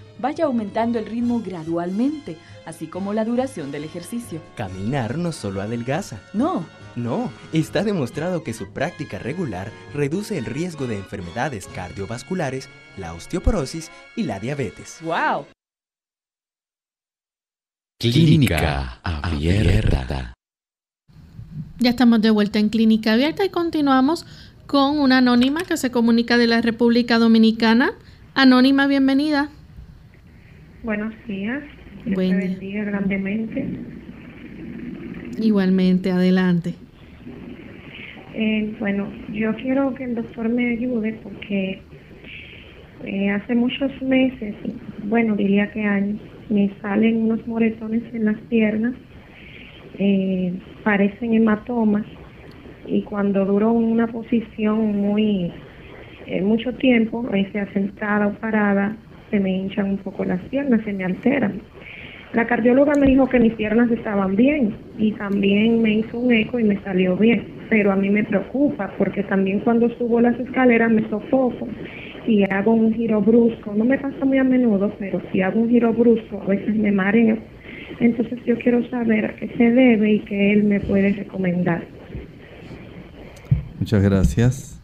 Vaya 0.21 0.45
aumentando 0.45 0.99
el 0.99 1.07
ritmo 1.07 1.41
gradualmente, 1.43 2.37
así 2.67 2.85
como 2.85 3.11
la 3.11 3.25
duración 3.25 3.71
del 3.71 3.83
ejercicio. 3.83 4.39
Caminar 4.55 5.17
no 5.17 5.31
solo 5.31 5.63
adelgaza. 5.63 6.21
No, 6.31 6.63
no, 6.95 7.31
está 7.53 7.83
demostrado 7.83 8.43
que 8.43 8.53
su 8.53 8.71
práctica 8.71 9.17
regular 9.17 9.71
reduce 9.95 10.37
el 10.37 10.45
riesgo 10.45 10.85
de 10.85 10.97
enfermedades 10.97 11.67
cardiovasculares, 11.67 12.69
la 12.97 13.13
osteoporosis 13.13 13.89
y 14.15 14.23
la 14.23 14.39
diabetes. 14.39 14.99
¡Wow! 15.01 15.47
Clínica 17.99 18.99
Abierta. 19.03 20.33
Ya 21.79 21.89
estamos 21.89 22.21
de 22.21 22.29
vuelta 22.29 22.59
en 22.59 22.69
Clínica 22.69 23.13
Abierta 23.13 23.43
y 23.43 23.49
continuamos 23.49 24.27
con 24.67 24.99
una 24.99 25.17
anónima 25.17 25.61
que 25.61 25.77
se 25.77 25.89
comunica 25.89 26.37
de 26.37 26.45
la 26.45 26.61
República 26.61 27.17
Dominicana. 27.17 27.93
Anónima, 28.35 28.85
bienvenida. 28.85 29.49
Buenos 30.83 31.13
días. 31.27 31.61
Buen 32.05 32.39
día. 32.39 32.49
bendiga 32.49 32.83
grandemente. 32.85 33.67
Igualmente, 35.39 36.11
adelante. 36.11 36.73
Eh, 38.33 38.73
bueno, 38.79 39.07
yo 39.31 39.53
quiero 39.57 39.93
que 39.93 40.05
el 40.05 40.15
doctor 40.15 40.49
me 40.49 40.71
ayude 40.71 41.19
porque 41.21 41.83
eh, 43.03 43.29
hace 43.29 43.53
muchos 43.53 43.91
meses, 44.01 44.55
bueno, 45.03 45.35
diría 45.35 45.71
que 45.71 45.83
años, 45.83 46.19
me 46.49 46.71
salen 46.81 47.25
unos 47.25 47.45
moretones 47.45 48.01
en 48.15 48.25
las 48.25 48.37
piernas, 48.49 48.95
eh, 49.99 50.51
parecen 50.83 51.35
hematomas 51.35 52.05
y 52.87 53.03
cuando 53.03 53.45
duro 53.45 53.69
en 53.69 53.83
una 53.83 54.07
posición 54.07 54.97
muy 54.97 55.53
mucho 56.41 56.73
tiempo, 56.75 57.27
sea 57.51 57.71
sentada 57.73 58.27
o 58.27 58.33
parada, 58.35 58.95
se 59.31 59.39
me 59.39 59.51
hinchan 59.51 59.91
un 59.91 59.97
poco 59.97 60.23
las 60.23 60.41
piernas, 60.41 60.81
se 60.83 60.93
me 60.93 61.05
alteran. 61.05 61.61
La 62.33 62.47
cardióloga 62.47 62.93
me 62.95 63.07
dijo 63.07 63.27
que 63.27 63.39
mis 63.39 63.53
piernas 63.55 63.91
estaban 63.91 64.37
bien 64.37 64.73
y 64.97 65.11
también 65.13 65.81
me 65.81 65.95
hizo 65.95 66.17
un 66.17 66.31
eco 66.31 66.59
y 66.59 66.63
me 66.63 66.81
salió 66.81 67.17
bien, 67.17 67.45
pero 67.69 67.91
a 67.91 67.95
mí 67.97 68.09
me 68.09 68.23
preocupa 68.23 68.93
porque 68.97 69.23
también 69.23 69.59
cuando 69.59 69.89
subo 69.97 70.21
las 70.21 70.39
escaleras 70.39 70.91
me 70.91 71.09
sofoco 71.09 71.67
y 72.25 72.43
hago 72.43 72.73
un 72.73 72.93
giro 72.93 73.21
brusco, 73.21 73.73
no 73.75 73.83
me 73.83 73.97
pasa 73.97 74.23
muy 74.23 74.37
a 74.37 74.45
menudo, 74.45 74.93
pero 74.97 75.21
si 75.31 75.41
hago 75.41 75.59
un 75.59 75.69
giro 75.69 75.91
brusco 75.91 76.41
a 76.41 76.45
veces 76.45 76.73
me 76.75 76.91
mareo. 76.91 77.37
Entonces 77.99 78.39
yo 78.45 78.57
quiero 78.59 78.87
saber 78.89 79.25
a 79.25 79.35
qué 79.35 79.49
se 79.57 79.69
debe 79.71 80.13
y 80.13 80.19
qué 80.19 80.53
él 80.53 80.63
me 80.63 80.79
puede 80.79 81.11
recomendar. 81.11 81.83
Muchas 83.77 84.01
gracias. 84.01 84.81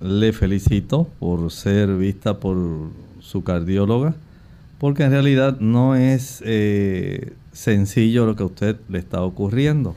Le 0.00 0.32
felicito 0.32 1.06
por 1.20 1.50
ser 1.52 1.96
vista 1.96 2.40
por 2.40 2.56
su 3.24 3.42
cardióloga 3.42 4.14
porque 4.84 5.04
en 5.04 5.12
realidad 5.12 5.60
no 5.60 5.94
es 5.94 6.42
eh, 6.44 7.32
sencillo 7.52 8.26
lo 8.26 8.36
que 8.36 8.42
a 8.42 8.46
usted 8.46 8.76
le 8.90 8.98
está 8.98 9.22
ocurriendo. 9.22 9.94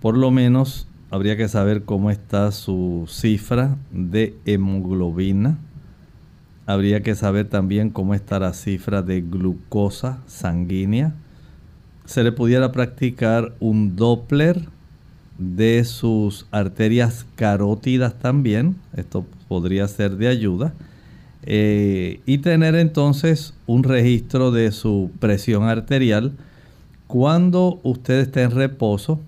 Por 0.00 0.16
lo 0.16 0.30
menos 0.30 0.86
habría 1.10 1.36
que 1.36 1.48
saber 1.48 1.82
cómo 1.82 2.10
está 2.10 2.50
su 2.50 3.06
cifra 3.10 3.76
de 3.90 4.34
hemoglobina. 4.46 5.58
Habría 6.64 7.02
que 7.02 7.14
saber 7.14 7.48
también 7.48 7.90
cómo 7.90 8.14
está 8.14 8.38
la 8.38 8.54
cifra 8.54 9.02
de 9.02 9.20
glucosa 9.20 10.20
sanguínea. 10.26 11.12
Se 12.06 12.22
le 12.22 12.32
pudiera 12.32 12.72
practicar 12.72 13.52
un 13.60 13.96
Doppler 13.96 14.62
de 15.36 15.84
sus 15.84 16.46
arterias 16.52 17.26
carótidas 17.34 18.18
también. 18.18 18.76
Esto 18.96 19.26
podría 19.48 19.86
ser 19.88 20.16
de 20.16 20.28
ayuda 20.28 20.72
eh, 21.42 22.20
y 22.26 22.38
tener 22.38 22.74
entonces 22.74 23.54
un 23.66 23.82
registro 23.82 24.50
de 24.50 24.72
su 24.72 25.10
presión 25.20 25.64
arterial 25.64 26.32
cuando 27.06 27.80
usted 27.82 28.20
esté 28.20 28.42
en 28.42 28.50
reposo 28.50 29.20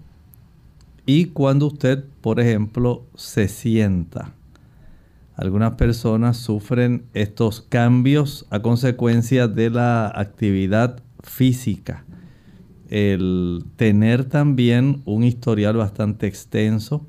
y 1.07 1.27
cuando 1.27 1.67
usted, 1.67 2.05
por 2.21 2.39
ejemplo, 2.39 3.05
se 3.17 3.49
sienta. 3.49 4.33
Algunas 5.35 5.75
personas 5.75 6.37
sufren 6.37 7.05
estos 7.15 7.63
cambios 7.63 8.47
a 8.51 8.61
consecuencia 8.61 9.49
de 9.49 9.71
la 9.71 10.07
actividad 10.15 11.03
física. 11.23 12.05
El 12.91 13.65
tener 13.77 14.27
también 14.27 15.01
un 15.07 15.25
historial 15.25 15.77
bastante 15.77 16.27
extenso 16.27 17.07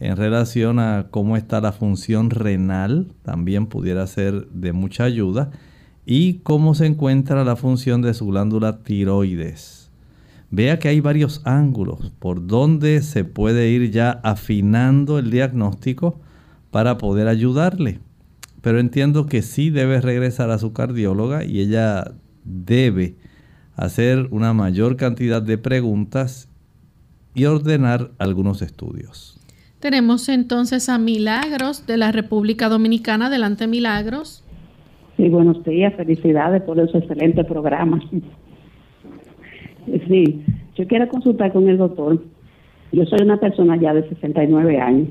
en 0.00 0.16
relación 0.16 0.78
a 0.78 1.06
cómo 1.10 1.36
está 1.36 1.60
la 1.60 1.72
función 1.72 2.30
renal, 2.30 3.12
también 3.22 3.66
pudiera 3.66 4.06
ser 4.06 4.48
de 4.48 4.72
mucha 4.72 5.04
ayuda, 5.04 5.50
y 6.04 6.34
cómo 6.44 6.74
se 6.74 6.86
encuentra 6.86 7.44
la 7.44 7.56
función 7.56 8.00
de 8.02 8.14
su 8.14 8.26
glándula 8.26 8.78
tiroides. 8.78 9.90
vea 10.50 10.78
que 10.78 10.88
hay 10.88 11.00
varios 11.00 11.42
ángulos 11.44 12.12
por 12.20 12.46
donde 12.46 13.02
se 13.02 13.24
puede 13.24 13.68
ir 13.70 13.90
ya 13.90 14.12
afinando 14.22 15.18
el 15.18 15.30
diagnóstico 15.30 16.20
para 16.70 16.98
poder 16.98 17.26
ayudarle. 17.26 17.98
Pero 18.62 18.78
entiendo 18.78 19.26
que 19.26 19.42
sí 19.42 19.70
debe 19.70 20.00
regresar 20.00 20.50
a 20.50 20.58
su 20.58 20.72
cardióloga 20.72 21.44
y 21.44 21.60
ella 21.60 22.12
debe 22.44 23.16
hacer 23.74 24.28
una 24.30 24.52
mayor 24.52 24.96
cantidad 24.96 25.42
de 25.42 25.58
preguntas 25.58 26.48
y 27.34 27.44
ordenar 27.44 28.12
algunos 28.18 28.62
estudios. 28.62 29.40
Tenemos 29.80 30.28
entonces 30.30 30.88
a 30.88 30.98
Milagros 30.98 31.86
de 31.86 31.98
la 31.98 32.10
República 32.10 32.68
Dominicana. 32.68 33.26
Adelante, 33.26 33.66
Milagros. 33.66 34.42
Sí, 35.16 35.28
buenos 35.28 35.62
días, 35.64 35.94
felicidades 35.96 36.62
por 36.62 36.80
ese 36.80 36.98
excelente 36.98 37.44
programa. 37.44 38.00
Sí, 40.08 40.42
yo 40.76 40.86
quiero 40.86 41.08
consultar 41.08 41.52
con 41.52 41.68
el 41.68 41.76
doctor. 41.76 42.22
Yo 42.92 43.04
soy 43.04 43.20
una 43.22 43.38
persona 43.38 43.76
ya 43.76 43.92
de 43.92 44.08
69 44.08 44.80
años, 44.80 45.08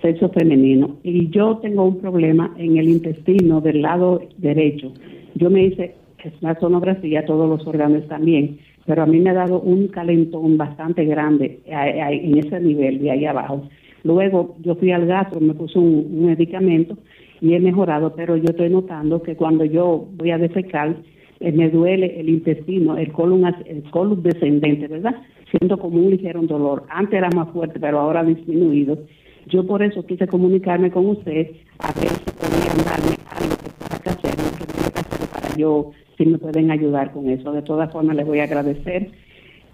sexo 0.00 0.28
femenino, 0.28 0.96
y 1.02 1.28
yo 1.30 1.58
tengo 1.58 1.84
un 1.84 1.98
problema 2.00 2.54
en 2.56 2.78
el 2.78 2.88
intestino 2.88 3.60
del 3.60 3.82
lado 3.82 4.22
derecho. 4.36 4.92
Yo 5.34 5.50
me 5.50 5.64
hice 5.64 5.96
la 6.40 6.58
sonografía, 6.58 7.26
todos 7.26 7.48
los 7.48 7.66
órganos 7.66 8.06
también, 8.08 8.58
pero 8.86 9.02
a 9.02 9.06
mí 9.06 9.18
me 9.18 9.30
ha 9.30 9.34
dado 9.34 9.60
un 9.60 9.88
calentón 9.88 10.56
bastante 10.56 11.04
grande 11.04 11.60
en 11.66 12.38
ese 12.38 12.60
nivel 12.60 13.00
de 13.00 13.10
ahí 13.10 13.26
abajo. 13.26 13.68
Luego 14.08 14.56
yo 14.62 14.74
fui 14.76 14.90
al 14.90 15.04
gastro, 15.04 15.38
me 15.38 15.52
puso 15.52 15.78
un, 15.78 16.24
medicamento 16.24 16.96
y 17.42 17.52
he 17.52 17.60
mejorado, 17.60 18.14
pero 18.16 18.38
yo 18.38 18.46
estoy 18.46 18.70
notando 18.70 19.22
que 19.22 19.36
cuando 19.36 19.66
yo 19.66 20.08
voy 20.16 20.30
a 20.30 20.38
defecar, 20.38 20.96
eh, 21.40 21.52
me 21.52 21.68
duele 21.68 22.18
el 22.18 22.30
intestino, 22.30 22.96
el 22.96 23.12
colon, 23.12 23.44
el 23.66 23.82
colon 23.90 24.22
descendente, 24.22 24.88
¿verdad? 24.88 25.14
Siento 25.50 25.76
como 25.78 25.98
un 25.98 26.10
ligero 26.10 26.40
dolor. 26.40 26.84
Antes 26.88 27.18
era 27.18 27.28
más 27.28 27.50
fuerte, 27.50 27.78
pero 27.78 27.98
ahora 28.00 28.20
ha 28.20 28.24
disminuido. 28.24 28.96
Yo 29.46 29.66
por 29.66 29.82
eso 29.82 30.06
quise 30.06 30.26
comunicarme 30.26 30.90
con 30.90 31.04
usted 31.04 31.50
a 31.80 31.92
ver 32.00 32.08
si 32.08 32.30
podían 32.40 32.78
darme 32.88 33.14
algo 33.28 33.56
para 33.78 34.00
que 34.00 34.08
hacer, 34.08 34.36
que 34.56 35.00
hacer 35.00 35.28
para 35.30 35.54
yo, 35.54 35.90
si 36.16 36.24
me 36.24 36.38
pueden 36.38 36.70
ayudar 36.70 37.12
con 37.12 37.28
eso. 37.28 37.52
De 37.52 37.60
todas 37.60 37.92
formas, 37.92 38.16
les 38.16 38.26
voy 38.26 38.38
a 38.38 38.44
agradecer 38.44 39.10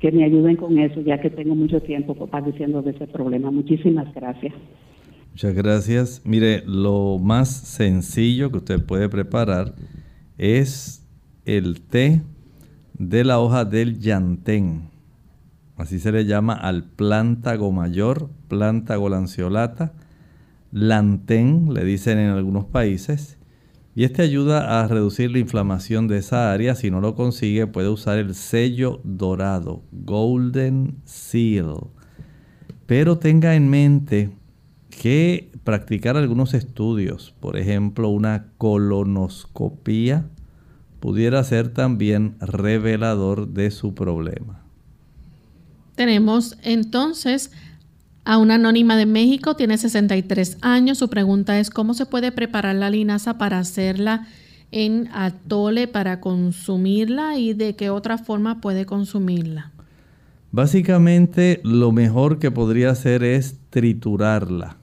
que 0.01 0.13
me 0.13 0.25
ayuden 0.25 0.57
con 0.57 0.79
eso, 0.79 1.01
ya 1.01 1.21
que 1.21 1.31
tengo 1.31 1.55
mucho 1.55 1.81
tiempo 1.81 2.15
padeciendo 2.27 2.83
de 2.83 2.93
ese 2.93 3.07
problema. 3.07 3.51
Muchísimas 3.51 4.13
gracias. 4.15 4.53
Muchas 5.31 5.55
gracias. 5.55 6.23
Mire, 6.25 6.63
lo 6.67 7.19
más 7.19 7.49
sencillo 7.49 8.51
que 8.51 8.59
usted 8.59 8.85
puede 8.85 9.09
preparar 9.09 9.75
es 10.39 11.05
el 11.45 11.81
té 11.81 12.23
de 12.99 13.25
la 13.25 13.41
hoja 13.41 13.65
del 13.65 13.99
yantén. 13.99 14.91
Así 15.77 15.99
se 15.99 16.13
le 16.13 16.25
llama 16.25 16.55
al 16.55 16.85
plántago 16.85 17.73
mayor, 17.73 18.31
plántago 18.49 19.09
lanceolata. 19.09 19.93
Lantén, 20.71 21.75
le 21.75 21.85
dicen 21.85 22.19
en 22.19 22.31
algunos 22.31 22.65
países. 22.67 23.39
Y 23.97 24.05
este 24.05 24.23
ayuda 24.23 24.81
a 24.81 24.89
reducir 24.89 25.31
la 25.31 25.39
inflamación 25.39 26.09
de 26.09 26.19
esa 26.19 26.53
área. 26.53 26.75
Si 26.75 26.91
no 26.91 27.01
lo 27.01 27.15
consigue, 27.15 27.69
puede 27.69 27.89
usar 27.89 28.19
el 28.19 28.35
sello 28.35 29.01
dorado, 29.05 29.83
Golden 29.93 30.97
Seal. 31.05 31.77
Pero 32.87 33.19
tenga 33.19 33.55
en 33.55 33.71
mente 33.71 34.33
que 34.91 35.53
practicar 35.63 36.17
algunos 36.17 36.55
estudios, 36.55 37.35
por 37.39 37.57
ejemplo, 37.57 38.09
una 38.09 38.49
colonoscopía, 38.59 40.27
pudiera 40.99 41.45
ser 41.45 41.69
también 41.69 42.37
revelador 42.41 43.49
de 43.49 43.71
su 43.71 43.95
problema. 43.95 44.65
Tenemos 45.95 46.59
entonces 46.63 47.53
a 48.25 48.39
una 48.39 48.55
anónima 48.55 48.97
de 48.97 49.07
México, 49.07 49.55
tiene 49.57 49.79
63 49.79 50.59
años. 50.63 50.99
Su 50.99 51.09
pregunta 51.09 51.59
es 51.59 51.71
cómo 51.71 51.95
se 51.95 52.07
puede 52.07 52.33
preparar 52.33 52.75
la 52.77 52.91
linaza 52.91 53.39
para 53.39 53.59
hacerla 53.59 54.27
en 54.71 55.09
atole 55.13 55.87
para 55.87 56.21
consumirla 56.21 57.39
y 57.39 57.55
de 57.55 57.77
qué 57.77 57.91
otra 57.91 58.19
forma 58.19 58.61
puede 58.61 58.87
consumirla. 58.87 59.71
Básicamente 60.51 61.61
lo 61.63 61.93
mejor 61.93 62.39
que 62.39 62.51
podría 62.51 62.91
hacer 62.91 63.23
es 63.23 63.59
triturarla. 63.71 64.79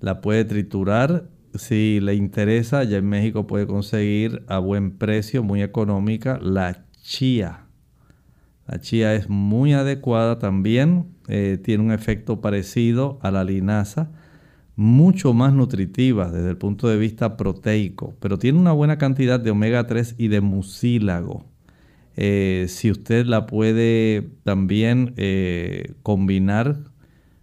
La 0.00 0.20
puede 0.20 0.44
triturar 0.44 1.28
si 1.54 2.00
le 2.00 2.14
interesa, 2.14 2.84
ya 2.84 2.98
en 2.98 3.08
México 3.08 3.46
puede 3.46 3.66
conseguir 3.66 4.44
a 4.48 4.58
buen 4.58 4.96
precio, 4.96 5.42
muy 5.42 5.62
económica, 5.62 6.38
la 6.40 6.84
chía. 7.02 7.66
La 8.72 8.80
chía 8.80 9.14
es 9.14 9.28
muy 9.28 9.74
adecuada 9.74 10.38
también, 10.38 11.04
eh, 11.28 11.60
tiene 11.62 11.84
un 11.84 11.92
efecto 11.92 12.40
parecido 12.40 13.18
a 13.20 13.30
la 13.30 13.44
linaza, 13.44 14.10
mucho 14.76 15.34
más 15.34 15.52
nutritiva 15.52 16.30
desde 16.30 16.48
el 16.48 16.56
punto 16.56 16.88
de 16.88 16.96
vista 16.96 17.36
proteico, 17.36 18.14
pero 18.18 18.38
tiene 18.38 18.58
una 18.58 18.72
buena 18.72 18.96
cantidad 18.96 19.38
de 19.38 19.50
omega 19.50 19.86
3 19.86 20.14
y 20.16 20.28
de 20.28 20.40
mucílago. 20.40 21.44
Eh, 22.16 22.64
si 22.70 22.90
usted 22.90 23.26
la 23.26 23.44
puede 23.44 24.30
también 24.42 25.12
eh, 25.18 25.92
combinar 26.02 26.78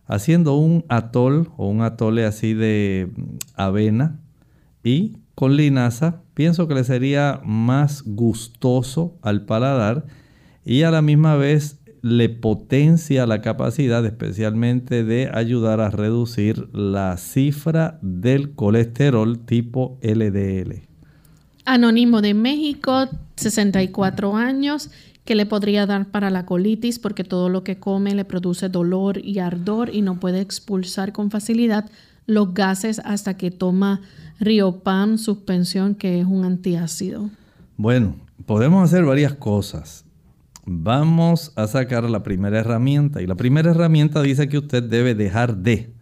haciendo 0.08 0.56
un 0.56 0.84
atol 0.90 1.52
o 1.58 1.70
un 1.70 1.84
atole 1.84 2.26
así 2.26 2.56
de 2.56 3.12
avena 3.54 4.20
y 4.84 5.18
con 5.36 5.56
linaza, 5.56 6.24
pienso 6.34 6.68
que 6.68 6.74
le 6.74 6.84
sería 6.84 7.40
más 7.46 8.02
gustoso 8.04 9.20
al 9.22 9.46
paladar 9.46 10.08
y 10.70 10.84
a 10.84 10.92
la 10.92 11.02
misma 11.02 11.36
vez 11.36 11.80
le 12.04 12.30
potencia 12.30 13.26
la 13.26 13.42
capacidad 13.42 14.06
especialmente 14.06 15.04
de 15.04 15.28
ayudar 15.34 15.82
a 15.82 15.90
reducir 15.90 16.70
la 16.76 17.18
cifra 17.18 17.98
del 18.04 18.52
colesterol 18.52 19.40
tipo 19.40 19.98
LDL. 20.04 20.84
Anónimo 21.66 22.22
de 22.22 22.36
México, 22.36 23.08
64 23.38 24.36
años, 24.36 24.92
que 25.26 25.34
le 25.34 25.48
podría 25.48 25.88
dar 25.88 26.12
para 26.12 26.30
la 26.30 26.46
colitis 26.46 27.00
porque 27.00 27.24
todo 27.24 27.50
lo 27.50 27.64
que 27.64 27.80
come 27.80 28.14
le 28.14 28.24
produce 28.24 28.70
dolor 28.70 29.18
y 29.26 29.40
ardor 29.40 29.90
y 29.92 30.04
no 30.04 30.20
puede 30.20 30.40
expulsar 30.40 31.14
con 31.14 31.32
facilidad 31.32 31.90
los 32.28 32.54
gases 32.54 33.02
hasta 33.06 33.38
que 33.38 33.50
toma 33.50 34.02
Riopam 34.40 35.18
suspensión 35.18 35.96
que 35.96 36.20
es 36.20 36.28
un 36.28 36.46
antiácido. 36.46 37.32
Bueno, 37.76 38.18
podemos 38.46 38.84
hacer 38.84 39.04
varias 39.04 39.34
cosas. 39.34 40.06
Vamos 40.72 41.52
a 41.56 41.66
sacar 41.66 42.08
la 42.08 42.22
primera 42.22 42.60
herramienta 42.60 43.24
y 43.24 43.26
la 43.26 43.34
primera 43.34 43.72
herramienta 43.72 44.22
dice 44.22 44.48
que 44.48 44.60
usted 44.60 44.84
debe 44.84 45.16
dejar 45.16 45.58
de 45.58 45.96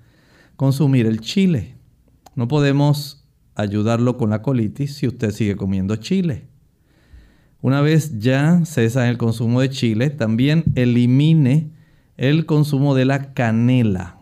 consumir 0.57 1.05
el 1.05 1.22
chile. 1.22 1.78
No 2.36 2.49
podemos 2.49 3.26
ayudarlo 3.55 4.18
con 4.18 4.30
la 4.30 4.41
colitis 4.41 4.93
si 4.93 5.07
usted 5.07 5.32
sigue 5.32 5.55
comiendo 5.55 5.95
chile. 5.95 6.49
Una 7.61 7.80
vez 7.80 8.20
ya 8.20 8.65
cesa 8.65 9.07
el 9.07 9.18
consumo 9.18 9.61
de 9.61 9.70
chile, 9.70 10.09
también 10.09 10.65
elimine 10.76 11.72
el 12.18 12.45
consumo 12.45 12.93
de 12.93 13.05
la 13.05 13.34
canela. 13.34 14.20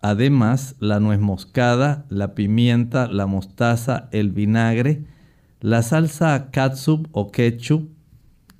Además, 0.00 0.76
la 0.80 0.98
nuez 0.98 1.20
moscada, 1.20 2.06
la 2.08 2.34
pimienta, 2.34 3.06
la 3.06 3.26
mostaza, 3.26 4.08
el 4.12 4.30
vinagre, 4.30 5.04
la 5.60 5.82
salsa 5.82 6.50
catsup 6.50 7.06
o 7.12 7.30
ketchup, 7.30 7.90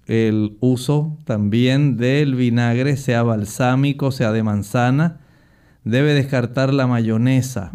el 0.07 0.57
uso 0.61 1.19
también 1.25 1.97
del 1.97 2.35
vinagre, 2.35 2.97
sea 2.97 3.23
balsámico, 3.23 4.11
sea 4.11 4.33
de 4.33 4.43
manzana. 4.43 5.21
Debe 5.85 6.15
descartar 6.15 6.73
la 6.75 6.87
mayonesa. 6.87 7.73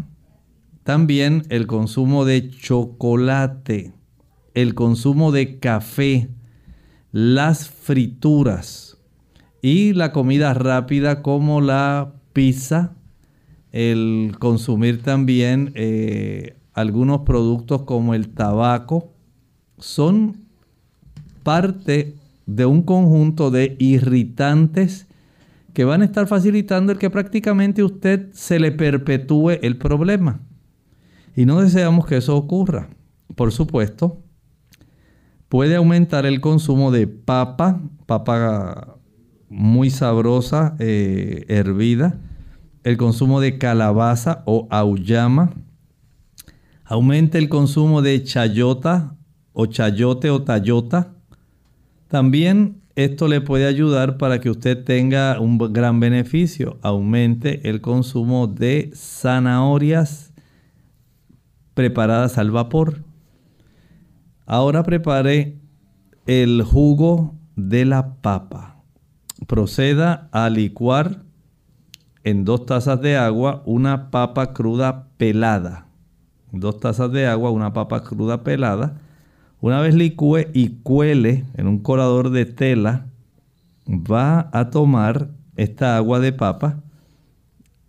También 0.84 1.44
el 1.50 1.66
consumo 1.66 2.24
de 2.24 2.50
chocolate, 2.50 3.92
el 4.54 4.74
consumo 4.74 5.32
de 5.32 5.58
café, 5.58 6.30
las 7.12 7.68
frituras 7.68 8.98
y 9.60 9.92
la 9.92 10.12
comida 10.12 10.54
rápida 10.54 11.22
como 11.22 11.60
la 11.60 12.14
pizza, 12.32 12.94
el 13.72 14.36
consumir 14.38 15.02
también 15.02 15.72
eh, 15.74 16.56
algunos 16.72 17.20
productos 17.22 17.82
como 17.82 18.14
el 18.14 18.30
tabaco, 18.30 19.12
son 19.78 20.48
parte 21.42 22.17
de 22.48 22.64
un 22.64 22.82
conjunto 22.82 23.50
de 23.50 23.76
irritantes 23.78 25.06
que 25.74 25.84
van 25.84 26.00
a 26.00 26.06
estar 26.06 26.26
facilitando 26.26 26.92
el 26.92 26.98
que 26.98 27.10
prácticamente 27.10 27.84
usted 27.84 28.32
se 28.32 28.58
le 28.58 28.72
perpetúe 28.72 29.50
el 29.60 29.76
problema. 29.76 30.40
Y 31.36 31.44
no 31.44 31.60
deseamos 31.60 32.06
que 32.06 32.16
eso 32.16 32.34
ocurra. 32.34 32.88
Por 33.36 33.52
supuesto, 33.52 34.22
puede 35.50 35.76
aumentar 35.76 36.24
el 36.24 36.40
consumo 36.40 36.90
de 36.90 37.06
papa, 37.06 37.82
papa 38.06 38.96
muy 39.50 39.90
sabrosa, 39.90 40.74
eh, 40.78 41.44
hervida, 41.48 42.18
el 42.82 42.96
consumo 42.96 43.40
de 43.40 43.58
calabaza 43.58 44.42
o 44.46 44.66
auyama, 44.70 45.52
aumenta 46.82 47.36
el 47.36 47.50
consumo 47.50 48.00
de 48.00 48.24
chayota 48.24 49.18
o 49.52 49.66
chayote 49.66 50.30
o 50.30 50.42
tayota, 50.42 51.17
también 52.08 52.80
esto 52.96 53.28
le 53.28 53.40
puede 53.40 53.66
ayudar 53.66 54.18
para 54.18 54.40
que 54.40 54.50
usted 54.50 54.82
tenga 54.82 55.38
un 55.38 55.58
gran 55.72 56.00
beneficio. 56.00 56.78
Aumente 56.82 57.68
el 57.68 57.80
consumo 57.80 58.48
de 58.48 58.90
zanahorias 58.94 60.32
preparadas 61.74 62.38
al 62.38 62.50
vapor. 62.50 63.04
Ahora 64.46 64.82
prepare 64.82 65.60
el 66.26 66.62
jugo 66.62 67.36
de 67.54 67.84
la 67.84 68.16
papa. 68.16 68.82
Proceda 69.46 70.28
a 70.32 70.50
licuar 70.50 71.22
en 72.24 72.44
dos 72.44 72.66
tazas 72.66 73.00
de 73.00 73.16
agua 73.16 73.62
una 73.64 74.10
papa 74.10 74.52
cruda 74.52 75.08
pelada. 75.18 75.86
Dos 76.50 76.80
tazas 76.80 77.12
de 77.12 77.26
agua, 77.26 77.50
una 77.50 77.72
papa 77.72 78.02
cruda 78.02 78.42
pelada. 78.42 79.00
Una 79.60 79.80
vez 79.80 79.94
licúe 79.94 80.46
y 80.52 80.80
cuele 80.82 81.44
en 81.54 81.66
un 81.66 81.80
colador 81.80 82.30
de 82.30 82.46
tela, 82.46 83.06
va 83.88 84.50
a 84.52 84.70
tomar 84.70 85.30
esta 85.56 85.96
agua 85.96 86.20
de 86.20 86.32
papa 86.32 86.82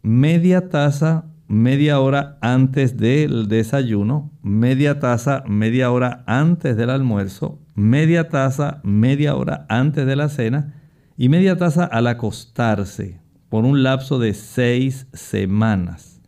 media 0.01 0.69
taza 0.69 1.25
media 1.47 1.99
hora 1.99 2.37
antes 2.41 2.97
del 2.97 3.47
desayuno, 3.47 4.31
media 4.41 4.99
taza 4.99 5.43
media 5.47 5.91
hora 5.91 6.23
antes 6.25 6.77
del 6.77 6.89
almuerzo, 6.89 7.59
media 7.75 8.29
taza 8.29 8.79
media 8.83 9.35
hora 9.35 9.65
antes 9.67 10.05
de 10.05 10.15
la 10.15 10.29
cena 10.29 10.75
y 11.17 11.27
media 11.27 11.57
taza 11.57 11.85
al 11.85 12.07
acostarse 12.07 13.19
por 13.49 13.65
un 13.65 13.83
lapso 13.83 14.19
de 14.19 14.33
seis 14.33 15.07
semanas. 15.11 16.21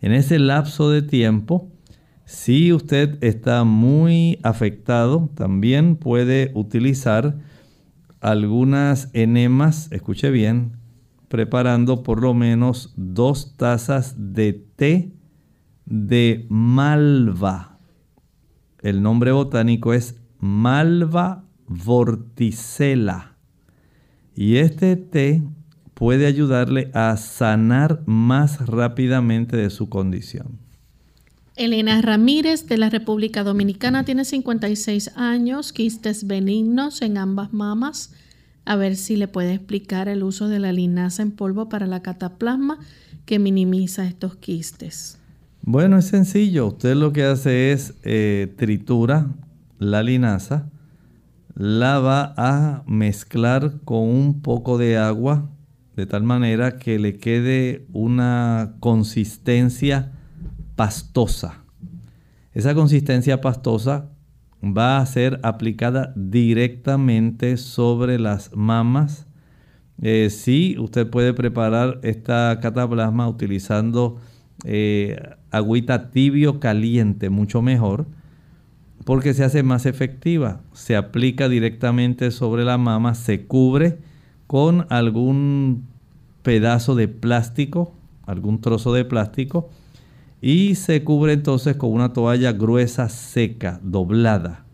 En 0.00 0.12
ese 0.12 0.38
lapso 0.38 0.90
de 0.90 1.02
tiempo, 1.02 1.68
si 2.26 2.72
usted 2.72 3.22
está 3.22 3.62
muy 3.62 4.40
afectado, 4.42 5.30
también 5.36 5.94
puede 5.94 6.50
utilizar 6.54 7.38
algunas 8.20 9.10
enemas, 9.12 9.92
escuche 9.92 10.32
bien, 10.32 10.72
preparando 11.28 12.02
por 12.02 12.20
lo 12.20 12.34
menos 12.34 12.92
dos 12.96 13.56
tazas 13.56 14.16
de 14.34 14.54
té 14.54 15.12
de 15.84 16.46
malva. 16.50 17.78
El 18.82 19.02
nombre 19.02 19.30
botánico 19.30 19.94
es 19.94 20.20
malva 20.40 21.44
vorticela. 21.68 23.36
Y 24.34 24.56
este 24.56 24.96
té 24.96 25.44
puede 25.94 26.26
ayudarle 26.26 26.90
a 26.92 27.16
sanar 27.18 28.02
más 28.04 28.66
rápidamente 28.66 29.56
de 29.56 29.70
su 29.70 29.88
condición. 29.88 30.65
Elena 31.56 32.02
Ramírez 32.02 32.66
de 32.66 32.76
la 32.76 32.90
República 32.90 33.42
Dominicana 33.42 34.04
tiene 34.04 34.26
56 34.26 35.12
años, 35.16 35.72
quistes 35.72 36.26
benignos 36.26 37.00
en 37.00 37.16
ambas 37.16 37.54
mamas. 37.54 38.12
A 38.66 38.76
ver 38.76 38.94
si 38.96 39.16
le 39.16 39.26
puede 39.26 39.54
explicar 39.54 40.08
el 40.08 40.22
uso 40.22 40.48
de 40.48 40.58
la 40.58 40.72
linaza 40.72 41.22
en 41.22 41.30
polvo 41.30 41.70
para 41.70 41.86
la 41.86 42.02
cataplasma 42.02 42.78
que 43.24 43.38
minimiza 43.38 44.06
estos 44.06 44.36
quistes. 44.36 45.18
Bueno, 45.62 45.96
es 45.96 46.04
sencillo. 46.04 46.66
Usted 46.66 46.94
lo 46.94 47.14
que 47.14 47.24
hace 47.24 47.72
es 47.72 47.94
eh, 48.02 48.52
tritura 48.58 49.28
la 49.78 50.02
linaza, 50.02 50.68
la 51.54 52.00
va 52.00 52.34
a 52.36 52.82
mezclar 52.86 53.80
con 53.84 54.00
un 54.00 54.42
poco 54.42 54.76
de 54.76 54.98
agua 54.98 55.48
de 55.96 56.04
tal 56.04 56.22
manera 56.22 56.76
que 56.78 56.98
le 56.98 57.16
quede 57.16 57.86
una 57.94 58.74
consistencia 58.80 60.12
pastosa. 60.76 61.64
Esa 62.52 62.74
consistencia 62.74 63.40
pastosa 63.40 64.10
va 64.62 64.98
a 64.98 65.06
ser 65.06 65.40
aplicada 65.42 66.12
directamente 66.16 67.56
sobre 67.56 68.18
las 68.18 68.54
mamas. 68.54 69.26
Eh, 70.00 70.28
sí, 70.30 70.76
usted 70.78 71.08
puede 71.08 71.34
preparar 71.34 72.00
esta 72.02 72.58
cataplasma 72.60 73.28
utilizando 73.28 74.18
eh, 74.64 75.18
agüita 75.50 76.10
tibio 76.10 76.60
caliente, 76.60 77.30
mucho 77.30 77.62
mejor, 77.62 78.06
porque 79.04 79.34
se 79.34 79.44
hace 79.44 79.62
más 79.62 79.86
efectiva. 79.86 80.60
Se 80.72 80.96
aplica 80.96 81.48
directamente 81.48 82.30
sobre 82.30 82.64
la 82.64 82.78
mama, 82.78 83.14
se 83.14 83.46
cubre 83.46 83.98
con 84.46 84.86
algún 84.90 85.86
pedazo 86.42 86.94
de 86.94 87.08
plástico, 87.08 87.94
algún 88.24 88.60
trozo 88.60 88.92
de 88.92 89.04
plástico, 89.04 89.70
y 90.40 90.74
se 90.74 91.02
cubre 91.02 91.32
entonces 91.32 91.76
con 91.76 91.92
una 91.92 92.12
toalla 92.12 92.52
gruesa, 92.52 93.08
seca, 93.08 93.80
doblada. 93.82 94.64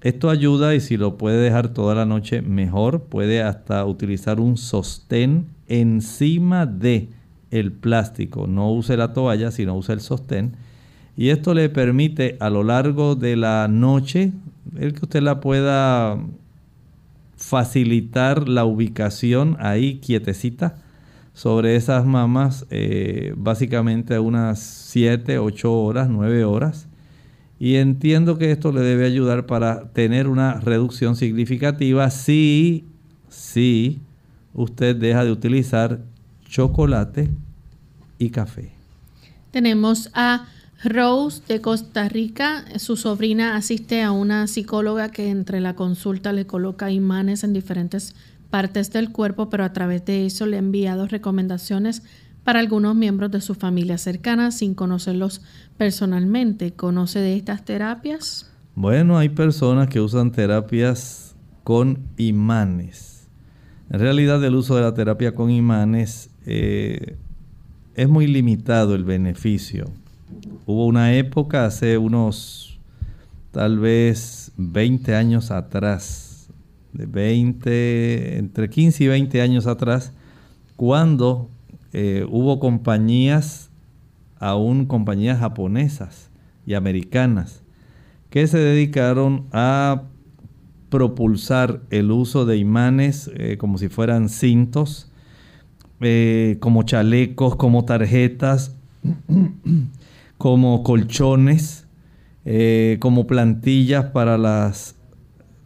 Esto 0.00 0.30
ayuda 0.30 0.74
y 0.74 0.80
si 0.80 0.96
lo 0.96 1.18
puede 1.18 1.38
dejar 1.38 1.68
toda 1.68 1.94
la 1.94 2.06
noche 2.06 2.40
mejor, 2.40 3.02
puede 3.02 3.42
hasta 3.42 3.84
utilizar 3.84 4.40
un 4.40 4.56
sostén 4.56 5.48
encima 5.66 6.66
de 6.66 7.08
el 7.50 7.72
plástico. 7.72 8.46
No 8.46 8.72
use 8.72 8.96
la 8.96 9.12
toalla, 9.12 9.50
sino 9.50 9.76
use 9.76 9.92
el 9.92 10.00
sostén. 10.00 10.56
Y 11.16 11.30
esto 11.30 11.52
le 11.52 11.68
permite 11.68 12.36
a 12.38 12.48
lo 12.48 12.62
largo 12.62 13.16
de 13.16 13.34
la 13.36 13.66
noche, 13.68 14.32
el 14.78 14.92
que 14.92 15.04
usted 15.04 15.20
la 15.20 15.40
pueda 15.40 16.16
facilitar 17.36 18.48
la 18.48 18.64
ubicación 18.64 19.56
ahí 19.58 19.98
quietecita 19.98 20.76
sobre 21.38 21.76
esas 21.76 22.04
mamas 22.04 22.66
eh, 22.68 23.32
básicamente 23.36 24.18
unas 24.18 24.58
7, 24.58 25.38
8 25.38 25.72
horas, 25.72 26.08
9 26.08 26.44
horas. 26.44 26.88
Y 27.60 27.76
entiendo 27.76 28.38
que 28.38 28.50
esto 28.50 28.72
le 28.72 28.80
debe 28.80 29.06
ayudar 29.06 29.46
para 29.46 29.88
tener 29.92 30.26
una 30.26 30.54
reducción 30.54 31.14
significativa 31.14 32.10
si, 32.10 32.86
si 33.28 34.00
usted 34.52 34.96
deja 34.96 35.24
de 35.24 35.30
utilizar 35.30 36.00
chocolate 36.48 37.30
y 38.18 38.30
café. 38.30 38.72
Tenemos 39.52 40.10
a 40.14 40.48
Rose 40.82 41.42
de 41.46 41.60
Costa 41.60 42.08
Rica, 42.08 42.64
su 42.78 42.96
sobrina 42.96 43.54
asiste 43.54 44.02
a 44.02 44.10
una 44.10 44.48
psicóloga 44.48 45.10
que 45.12 45.30
entre 45.30 45.60
la 45.60 45.76
consulta 45.76 46.32
le 46.32 46.48
coloca 46.48 46.90
imanes 46.90 47.44
en 47.44 47.52
diferentes 47.52 48.16
partes 48.50 48.92
del 48.92 49.12
cuerpo, 49.12 49.50
pero 49.50 49.64
a 49.64 49.72
través 49.72 50.04
de 50.04 50.26
eso 50.26 50.46
le 50.46 50.56
ha 50.56 50.60
enviado 50.60 51.06
recomendaciones 51.06 52.02
para 52.44 52.60
algunos 52.60 52.94
miembros 52.94 53.30
de 53.30 53.40
su 53.40 53.54
familia 53.54 53.98
cercana 53.98 54.50
sin 54.50 54.74
conocerlos 54.74 55.42
personalmente. 55.76 56.72
¿Conoce 56.72 57.18
de 57.18 57.36
estas 57.36 57.64
terapias? 57.64 58.50
Bueno, 58.74 59.18
hay 59.18 59.28
personas 59.28 59.88
que 59.88 60.00
usan 60.00 60.32
terapias 60.32 61.34
con 61.64 61.98
imanes. 62.16 63.28
En 63.90 64.00
realidad 64.00 64.42
el 64.44 64.54
uso 64.54 64.76
de 64.76 64.82
la 64.82 64.94
terapia 64.94 65.34
con 65.34 65.50
imanes 65.50 66.30
eh, 66.46 67.16
es 67.94 68.08
muy 68.08 68.26
limitado 68.26 68.94
el 68.94 69.04
beneficio 69.04 69.86
Hubo 70.66 70.86
una 70.86 71.14
época 71.14 71.64
hace 71.64 71.96
unos 71.96 72.78
tal 73.52 73.78
vez 73.78 74.52
20 74.56 75.14
años 75.14 75.50
atrás, 75.50 76.27
de 76.98 77.06
20, 77.06 78.38
entre 78.38 78.68
15 78.68 79.04
y 79.04 79.06
20 79.06 79.40
años 79.40 79.68
atrás, 79.68 80.12
cuando 80.74 81.48
eh, 81.92 82.26
hubo 82.28 82.58
compañías, 82.58 83.70
aún 84.40 84.84
compañías 84.84 85.38
japonesas 85.38 86.30
y 86.66 86.74
americanas, 86.74 87.62
que 88.30 88.48
se 88.48 88.58
dedicaron 88.58 89.46
a 89.52 90.02
propulsar 90.90 91.82
el 91.90 92.10
uso 92.10 92.44
de 92.46 92.56
imanes 92.56 93.30
eh, 93.34 93.58
como 93.58 93.78
si 93.78 93.88
fueran 93.88 94.28
cintos, 94.28 95.08
eh, 96.00 96.56
como 96.58 96.82
chalecos, 96.82 97.54
como 97.54 97.84
tarjetas, 97.84 98.74
como 100.36 100.82
colchones, 100.82 101.86
como 103.00 103.26
plantillas 103.26 104.06
para 104.06 104.38
las, 104.38 104.96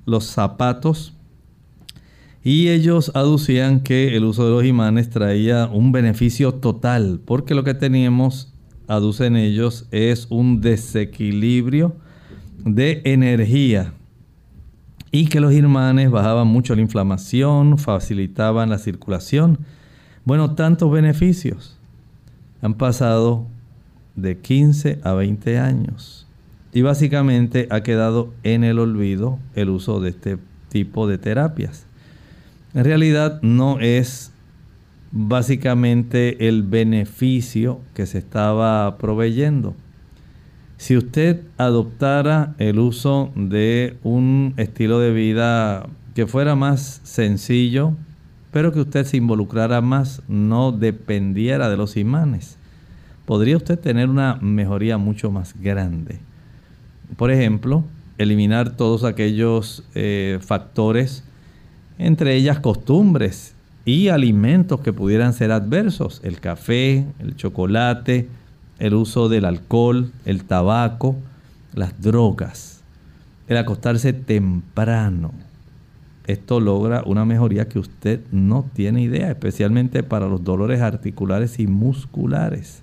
los 0.05 0.27
zapatos. 0.27 1.15
Y 2.45 2.69
ellos 2.69 3.13
aducían 3.15 3.81
que 3.81 4.17
el 4.17 4.25
uso 4.25 4.45
de 4.45 4.51
los 4.51 4.65
imanes 4.65 5.11
traía 5.11 5.67
un 5.67 5.93
beneficio 5.93 6.55
total, 6.55 7.21
porque 7.25 7.55
lo 7.55 7.63
que 7.63 7.75
teníamos, 7.75 8.53
aducen 8.89 9.37
ellos, 9.37 9.87
es 9.93 10.27
un 10.29 10.61
desequilibrio 10.61 11.95
de 12.65 13.01
energía. 13.05 13.93
Y 15.13 15.27
que 15.27 15.41
los 15.41 15.53
imanes 15.53 16.11
bajaban 16.11 16.49
mucho 16.49 16.75
la 16.75 16.81
inflamación, 16.81 17.79
facilitaban 17.79 18.71
la 18.71 18.79
circulación. 18.79 19.59
Bueno, 20.25 20.55
tantos 20.55 20.91
beneficios. 20.91 21.79
Han 22.61 22.75
pasado 22.75 23.47
de 24.17 24.39
15 24.39 25.01
a 25.05 25.13
20 25.13 25.59
años. 25.59 26.27
Y 26.73 26.83
básicamente 26.83 27.69
ha 27.71 27.83
quedado 27.83 28.33
en 28.43 28.65
el 28.65 28.79
olvido 28.79 29.39
el 29.55 29.69
uso 29.69 30.01
de 30.01 30.11
este 30.11 30.39
tipo 30.71 31.07
de 31.07 31.19
terapias. 31.19 31.87
En 32.75 32.85
realidad 32.85 33.41
no 33.43 33.81
es 33.81 34.33
básicamente 35.11 36.49
el 36.49 36.63
beneficio 36.63 37.81
que 37.95 38.07
se 38.07 38.19
estaba 38.19 38.97
proveyendo. 38.97 39.75
Si 40.79 40.97
usted 40.97 41.43
adoptara 41.59 42.55
el 42.59 42.79
uso 42.79 43.31
de 43.37 43.99
un 44.03 44.55
estilo 44.57 44.99
de 44.99 45.13
vida 45.13 45.87
que 46.15 46.27
fuera 46.27 46.57
más 46.57 47.01
sencillo, 47.05 47.93
pero 48.51 48.73
que 48.73 48.81
usted 48.81 49.05
se 49.05 49.17
involucrara 49.17 49.81
más, 49.81 50.23
no 50.27 50.73
dependiera 50.73 51.69
de 51.69 51.77
los 51.77 51.97
imanes. 51.97 52.57
Podría 53.27 53.57
usted 53.57 53.79
tener 53.79 54.09
una 54.09 54.37
mejoría 54.41 54.99
mucho 54.99 55.31
más 55.31 55.55
grande. 55.61 56.19
Por 57.17 57.31
ejemplo, 57.31 57.85
eliminar 58.19 58.77
todos 58.77 59.05
aquellos 59.05 59.85
eh, 59.95 60.39
factores, 60.41 61.25
entre 61.99 62.35
ellas 62.35 62.61
costumbres 62.61 63.55
y 63.85 64.09
alimentos 64.09 64.81
que 64.81 64.93
pudieran 64.93 65.33
ser 65.33 65.51
adversos, 65.53 66.21
el 66.25 66.41
café, 66.41 67.05
el 67.19 67.37
chocolate, 67.37 68.29
el 68.79 68.95
uso 68.95 69.29
del 69.29 69.45
alcohol, 69.45 70.13
el 70.25 70.45
tabaco, 70.45 71.17
las 71.75 72.01
drogas, 72.01 72.83
el 73.49 73.57
acostarse 73.57 74.13
temprano. 74.13 75.33
Esto 76.27 76.61
logra 76.61 77.03
una 77.05 77.25
mejoría 77.25 77.69
que 77.69 77.79
usted 77.79 78.21
no 78.31 78.65
tiene 78.73 79.03
idea, 79.03 79.29
especialmente 79.31 80.03
para 80.03 80.29
los 80.29 80.45
dolores 80.45 80.81
articulares 80.81 81.59
y 81.59 81.67
musculares. 81.67 82.82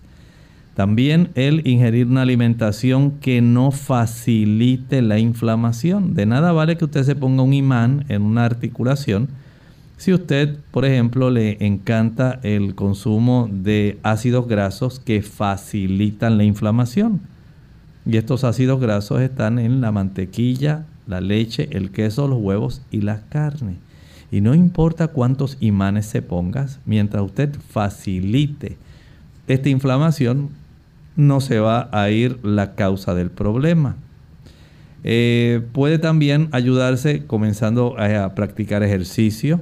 También 0.80 1.32
el 1.36 1.68
ingerir 1.68 2.08
una 2.08 2.22
alimentación 2.22 3.12
que 3.20 3.42
no 3.42 3.72
facilite 3.72 5.02
la 5.02 5.20
inflamación. 5.20 6.14
De 6.14 6.26
nada 6.26 6.54
vale 6.54 6.78
que 6.78 6.86
usted 6.86 7.04
se 7.04 7.18
ponga 7.18 7.44
un 7.44 7.54
imán 7.54 8.06
en 8.08 8.22
una 8.22 8.46
articulación 8.46 9.28
si 9.98 10.14
usted, 10.14 10.56
por 10.72 10.86
ejemplo, 10.86 11.32
le 11.32 11.58
encanta 11.66 12.40
el 12.44 12.76
consumo 12.76 13.50
de 13.52 14.00
ácidos 14.04 14.48
grasos 14.48 15.02
que 15.02 15.22
facilitan 15.22 16.38
la 16.38 16.46
inflamación. 16.46 17.20
Y 18.06 18.16
estos 18.16 18.46
ácidos 18.46 18.80
grasos 18.80 19.20
están 19.20 19.60
en 19.60 19.82
la 19.82 19.92
mantequilla, 19.92 20.86
la 21.08 21.20
leche, 21.20 21.68
el 21.74 21.92
queso, 21.92 22.30
los 22.30 22.40
huevos 22.40 22.84
y 22.90 23.02
la 23.02 23.20
carne. 23.28 23.76
Y 24.32 24.40
no 24.40 24.56
importa 24.56 25.10
cuántos 25.10 25.58
imanes 25.60 26.06
se 26.06 26.22
pongas, 26.22 26.80
mientras 26.86 27.22
usted 27.22 27.54
facilite 27.68 28.78
esta 29.50 29.68
inflamación, 29.68 30.52
no 31.20 31.41
se 31.41 31.59
va 31.59 31.89
a 31.91 32.09
ir 32.09 32.39
la 32.43 32.76
causa 32.76 33.13
del 33.13 33.30
problema. 33.30 33.97
Eh, 35.03 35.61
puede 35.74 35.99
también 35.99 36.47
ayudarse 36.53 37.26
comenzando 37.26 37.99
a 37.99 38.34
practicar 38.36 38.84
ejercicio, 38.84 39.59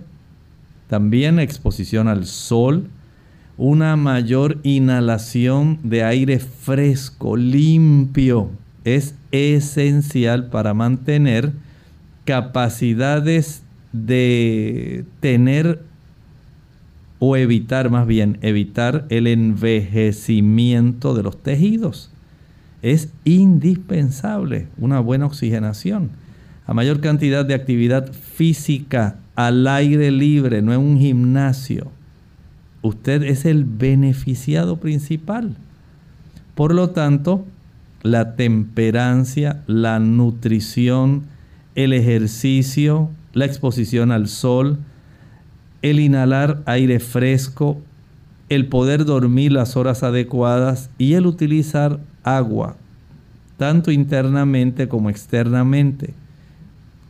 también 0.87 1.39
exposición 1.39 2.07
al 2.07 2.27
sol, 2.27 2.87
una 3.57 3.95
mayor 3.95 4.59
inhalación 4.61 5.79
de 5.81 6.03
aire 6.03 6.39
fresco, 6.39 7.35
limpio, 7.35 8.51
es 8.83 9.15
esencial 9.31 10.49
para 10.49 10.75
mantener 10.75 11.53
capacidades 12.23 13.63
de 13.91 15.05
tener 15.21 15.81
o 17.19 17.35
evitar 17.35 17.89
más 17.89 18.05
bien, 18.07 18.37
evitar 18.41 19.05
el 19.09 19.27
envejecimiento 19.27 21.15
de 21.15 21.23
los 21.23 21.41
tejidos. 21.41 22.11
Es 22.81 23.09
indispensable 23.25 24.67
una 24.77 24.99
buena 24.99 25.25
oxigenación. 25.25 26.11
A 26.65 26.73
mayor 26.73 26.99
cantidad 26.99 27.45
de 27.45 27.53
actividad 27.53 28.11
física 28.11 29.15
al 29.35 29.67
aire 29.67 30.11
libre, 30.11 30.61
no 30.61 30.73
en 30.73 30.79
un 30.79 30.99
gimnasio, 30.99 31.91
usted 32.81 33.23
es 33.23 33.45
el 33.45 33.65
beneficiado 33.65 34.77
principal. 34.77 35.55
Por 36.55 36.73
lo 36.73 36.89
tanto, 36.89 37.45
la 38.03 38.35
temperancia, 38.35 39.63
la 39.67 39.99
nutrición, 39.99 41.23
el 41.75 41.93
ejercicio, 41.93 43.09
la 43.33 43.45
exposición 43.45 44.11
al 44.11 44.27
sol, 44.27 44.79
el 45.81 45.99
inhalar 45.99 46.61
aire 46.65 46.99
fresco, 46.99 47.81
el 48.49 48.67
poder 48.67 49.05
dormir 49.05 49.51
las 49.51 49.75
horas 49.75 50.03
adecuadas 50.03 50.89
y 50.97 51.13
el 51.13 51.25
utilizar 51.25 51.99
agua, 52.23 52.75
tanto 53.57 53.91
internamente 53.91 54.87
como 54.87 55.09
externamente 55.09 56.13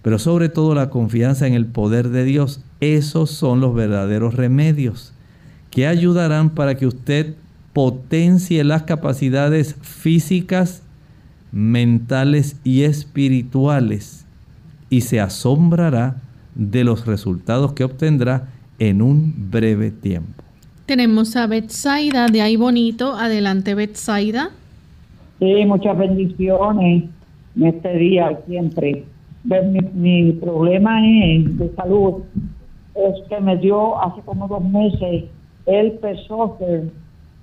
pero 0.08 0.20
sobre 0.20 0.48
todo 0.48 0.74
la 0.74 0.90
confianza 0.90 1.48
en 1.48 1.54
el 1.54 1.66
poder 1.66 2.08
de 2.08 2.24
Dios. 2.24 2.62
Esos 2.80 3.30
son 3.30 3.60
los 3.60 3.76
verdaderos 3.76 4.36
remedios 4.36 5.12
que 5.70 5.86
ayudarán 5.86 6.52
para 6.52 6.78
que 6.78 6.88
usted 6.88 7.36
potencie 7.74 8.64
las 8.64 8.84
capacidades 8.84 9.76
físicas, 9.82 10.82
mentales 11.52 12.56
y 12.64 12.84
espirituales 12.84 14.24
y 14.90 15.02
se 15.02 15.20
asombrará 15.20 16.22
de 16.56 16.86
los 16.86 17.06
resultados 17.06 17.74
que 17.74 17.84
obtendrá 17.84 18.48
en 18.80 19.02
un 19.02 19.34
breve 19.50 19.92
tiempo. 19.92 20.44
Tenemos 20.86 21.36
a 21.36 21.48
Betsaida 21.48 22.28
de 22.28 22.42
ahí 22.42 22.56
bonito. 22.56 23.14
Adelante, 23.14 23.76
Betsaida. 23.76 24.52
Sí, 25.40 25.66
muchas 25.66 25.98
bendiciones 25.98 27.04
en 27.56 27.66
este 27.66 27.98
día 27.98 28.40
siempre 28.48 29.04
mi, 29.48 29.80
mi 29.94 30.32
problema 30.34 31.02
de 31.02 31.72
salud 31.76 32.24
es 32.96 33.28
que 33.30 33.40
me 33.40 33.58
dio 33.58 34.02
hace 34.02 34.22
como 34.22 34.48
dos 34.48 34.64
meses 34.64 35.26
el 35.66 35.92
pesóster, 35.94 36.90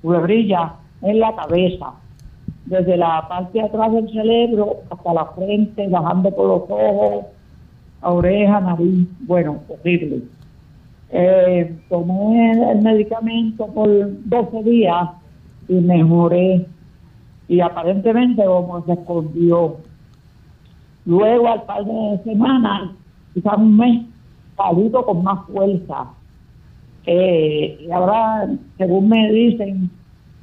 brilla 0.02 0.74
en 1.02 1.20
la 1.20 1.34
cabeza, 1.34 1.92
desde 2.66 2.96
la 2.96 3.26
parte 3.28 3.58
de 3.58 3.64
atrás 3.64 3.92
del 3.92 4.10
cerebro 4.10 4.78
hasta 4.90 5.14
la 5.14 5.26
frente, 5.26 5.86
bajando 5.88 6.30
por 6.30 6.48
los 6.48 6.62
ojos, 6.70 7.26
oreja, 8.02 8.60
nariz, 8.60 9.06
bueno, 9.20 9.60
horrible. 9.68 10.22
Eh, 11.16 11.78
tomé 11.88 12.72
el 12.72 12.82
medicamento 12.82 13.68
por 13.68 13.88
12 14.28 14.62
días 14.64 15.10
y 15.68 15.74
mejoré. 15.74 16.66
Y 17.46 17.60
aparentemente 17.60 18.44
como 18.44 18.84
se 18.84 18.94
escondió 18.94 19.76
Luego, 21.06 21.48
al 21.48 21.62
par 21.64 21.84
de 21.84 22.20
semanas, 22.24 22.90
quizás 23.34 23.58
un 23.58 23.76
mes, 23.76 24.02
salido 24.56 25.04
con 25.04 25.22
más 25.22 25.46
fuerza. 25.46 26.06
Eh, 27.06 27.78
y 27.86 27.90
ahora, 27.90 28.48
según 28.78 29.08
me 29.08 29.30
dicen, 29.30 29.90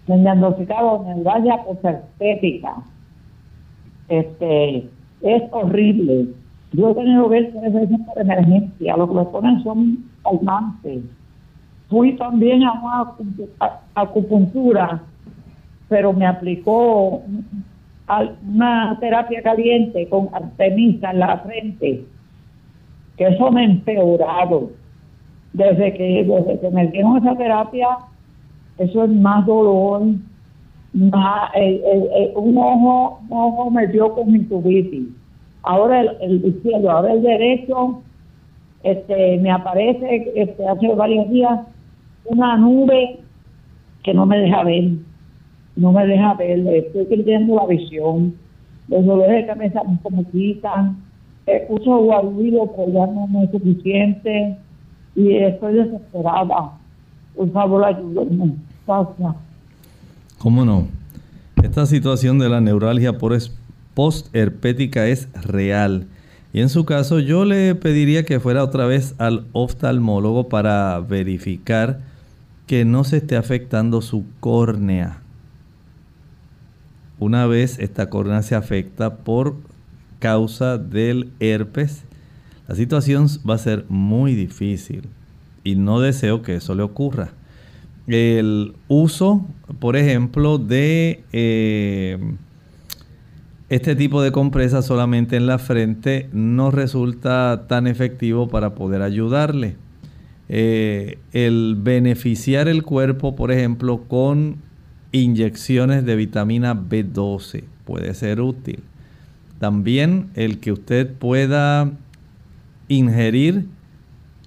me 0.08 0.16
han 0.16 0.22
diagnosticado 0.24 1.04
neuralgia 1.04 1.60
estética. 1.84 2.76
Este, 4.08 4.90
es 5.22 5.44
horrible. 5.52 6.28
Yo 6.74 6.92
he 6.92 6.96
tenido 6.96 7.24
que 7.24 7.30
ver 7.30 7.54
tres 7.54 7.74
veces 7.74 8.00
por 8.06 8.22
emergencia. 8.22 8.98
Lo 8.98 9.08
que 9.08 9.16
me 9.16 9.26
ponen 9.26 9.64
son 9.64 10.11
calmantes. 10.24 11.04
Fui 11.90 12.16
también 12.16 12.64
a 12.64 12.74
una 12.74 13.16
acupuntura, 13.96 15.02
pero 15.90 16.14
me 16.14 16.26
aplicó 16.26 17.22
una 18.48 18.98
terapia 19.00 19.42
caliente 19.42 20.08
con 20.10 20.30
artemisa 20.34 21.12
en 21.12 21.20
la 21.20 21.38
frente, 21.40 22.06
que 23.18 23.28
eso 23.28 23.52
me 23.52 23.62
ha 23.62 23.66
empeorado. 23.66 24.72
Desde 25.54 25.94
que, 25.94 26.24
desde 26.24 26.60
que 26.62 26.70
me 26.70 26.88
dieron 26.88 27.18
esa 27.18 27.36
terapia, 27.36 27.90
eso 28.78 29.04
es 29.04 29.10
más 29.10 29.46
dolor, 29.46 30.02
más, 30.94 31.52
un, 32.36 32.58
ojo, 32.58 33.20
ojo 33.30 33.70
me 33.70 33.88
dio 33.88 34.14
conjuntivitis. 34.14 35.10
Ahora 35.64 36.02
el, 36.02 36.10
el 36.22 36.46
izquierdo, 36.46 36.90
ahora 36.90 37.14
el 37.14 37.22
derecho, 37.22 38.02
este, 38.84 39.38
me 39.38 39.52
aparece 39.52 40.32
este, 40.36 40.68
hace 40.68 40.88
varios 40.96 41.30
días 41.30 41.60
una 42.26 42.58
nube 42.58 43.20
que 44.04 44.14
no 44.14 44.26
me 44.26 44.40
deja 44.40 44.64
ver 44.64 44.92
no 45.76 45.92
me 45.92 46.06
deja 46.06 46.34
ver, 46.36 46.60
estoy 46.68 47.06
perdiendo 47.06 47.56
la 47.56 47.66
visión, 47.66 48.36
los 48.88 49.06
dolores 49.06 49.42
de 49.42 49.48
cabeza 49.48 49.82
como 50.04 50.30
quitan, 50.32 50.98
uso 51.70 51.98
guaruido 51.98 52.72
pero 52.76 52.92
ya 52.92 53.08
no 53.08 53.44
es 53.44 53.52
suficiente 53.52 54.58
y 55.16 55.36
estoy 55.38 55.76
desesperada. 55.76 56.72
Por 57.36 57.52
favor, 57.52 57.84
ayúdenme. 57.84 58.54
Gracias. 58.86 59.36
¿Cómo 60.38 60.66
no? 60.66 60.88
Esta 61.64 61.86
situación 61.86 62.40
de 62.40 62.50
la 62.50 62.62
neuralgia 62.62 63.18
por 63.18 63.38
post-herpética 63.94 65.08
es 65.08 65.30
real. 65.46 66.08
Y 66.54 66.62
en 66.62 66.70
su 66.70 66.86
caso 66.86 67.20
yo 67.20 67.46
le 67.46 67.76
pediría 67.76 68.26
que 68.26 68.40
fuera 68.40 68.64
otra 68.64 68.86
vez 68.86 69.16
al 69.18 69.46
oftalmólogo 69.54 70.50
para 70.50 71.00
verificar 71.00 72.02
que 72.68 72.86
no 72.86 73.04
se 73.04 73.18
esté 73.18 73.38
afectando 73.38 74.02
su 74.02 74.26
córnea. 74.40 75.22
Una 77.20 77.46
vez 77.46 77.80
esta 77.80 78.10
córnea 78.10 78.42
se 78.42 78.56
afecta 78.56 79.18
por 79.18 79.56
causa 80.20 80.78
del 80.78 81.32
herpes, 81.40 82.04
la 82.68 82.76
situación 82.76 83.28
va 83.48 83.56
a 83.56 83.58
ser 83.58 83.86
muy 83.90 84.34
difícil 84.34 85.10
y 85.64 85.76
no 85.76 86.00
deseo 86.00 86.42
que 86.42 86.56
eso 86.56 86.74
le 86.76 86.84
ocurra. 86.84 87.34
El 88.08 88.74
uso, 88.88 89.46
por 89.80 89.98
ejemplo, 89.98 90.58
de 90.58 91.24
eh, 91.34 92.18
este 93.72 93.96
tipo 93.96 94.22
de 94.22 94.34
compresa 94.34 94.82
solamente 94.82 95.38
en 95.38 95.48
la 95.48 95.58
frente 95.58 96.28
no 96.34 96.72
resulta 96.72 97.68
tan 97.70 97.88
efectivo 97.88 98.50
para 98.50 98.76
poder 98.76 99.02
ayudarle. 99.02 99.78
Eh, 100.50 101.20
el 101.32 101.78
beneficiar 101.80 102.68
el 102.68 102.84
cuerpo, 102.84 103.34
por 103.38 103.50
ejemplo, 103.50 104.04
con 104.10 104.58
inyecciones 105.14 106.04
de 106.04 106.18
vitamina 106.18 106.76
B12 106.76 107.64
puede 107.86 108.14
ser 108.14 108.42
útil. 108.42 108.82
También 109.58 110.32
el 110.36 110.60
que 110.60 110.74
usted 110.74 111.10
pueda 111.10 111.92
ingerir 112.90 113.68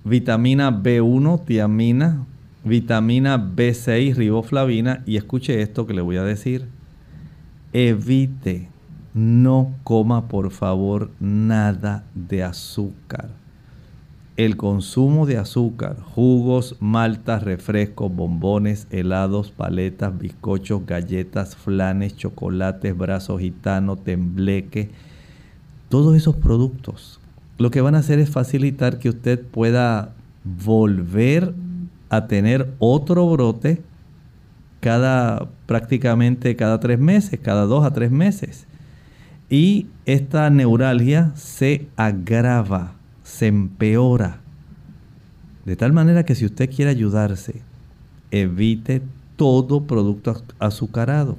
vitamina 0.05 0.71
B1, 0.71 1.47
tiamina, 1.47 2.27
vitamina 2.63 3.39
B6, 3.39 4.17
riboflavina 4.17 5.03
y 5.07 5.17
escuche 5.17 5.63
esto 5.63 5.87
que 5.87 5.95
le 5.95 6.03
voy 6.03 6.19
a 6.19 6.25
decir. 6.25 6.67
Evite, 7.73 8.74
no 9.15 9.73
coma 9.85 10.29
por 10.29 10.51
favor 10.51 11.11
nada 11.21 12.05
de 12.15 12.43
azúcar 12.43 13.31
el 14.37 14.57
consumo 14.57 15.27
de 15.27 15.39
azúcar, 15.39 15.97
jugos, 16.01 16.77
maltas, 16.81 17.45
refrescos, 17.45 18.13
bombones, 18.13 18.89
helados, 18.91 19.53
paletas, 19.53 20.19
bizcochos, 20.19 20.85
galletas, 20.87 21.55
flanes, 21.55 22.17
chocolates, 22.17 22.99
brazos 22.99 23.41
gitano, 23.41 23.95
tembleque, 23.95 24.91
todos 25.89 26.17
esos 26.17 26.35
productos 26.35 27.21
lo 27.59 27.71
que 27.71 27.81
van 27.81 27.95
a 27.95 27.99
hacer 27.99 28.19
es 28.19 28.31
facilitar 28.31 28.99
que 28.99 29.09
usted 29.09 29.41
pueda 29.41 30.13
volver 30.43 31.55
a 32.09 32.27
tener 32.27 32.73
otro 32.79 33.29
brote 33.29 33.81
cada 34.81 35.49
prácticamente 35.67 36.57
cada 36.57 36.81
tres 36.81 36.99
meses, 36.99 37.39
cada 37.41 37.65
dos 37.65 37.85
a 37.87 37.93
tres 37.93 38.11
meses. 38.11 38.67
Y 39.51 39.89
esta 40.07 40.51
neuralgia 40.51 41.33
se 41.35 41.87
agrava 41.97 42.95
se 43.25 43.49
empeora. 43.49 44.39
De 45.65 45.75
tal 45.75 45.93
manera 45.93 46.25
que 46.25 46.35
si 46.37 46.45
usted 46.45 46.71
quiere 46.71 46.91
ayudarse, 46.91 47.63
evite 48.31 49.03
todo 49.37 49.85
producto 49.85 50.43
azucarado. 50.61 51.37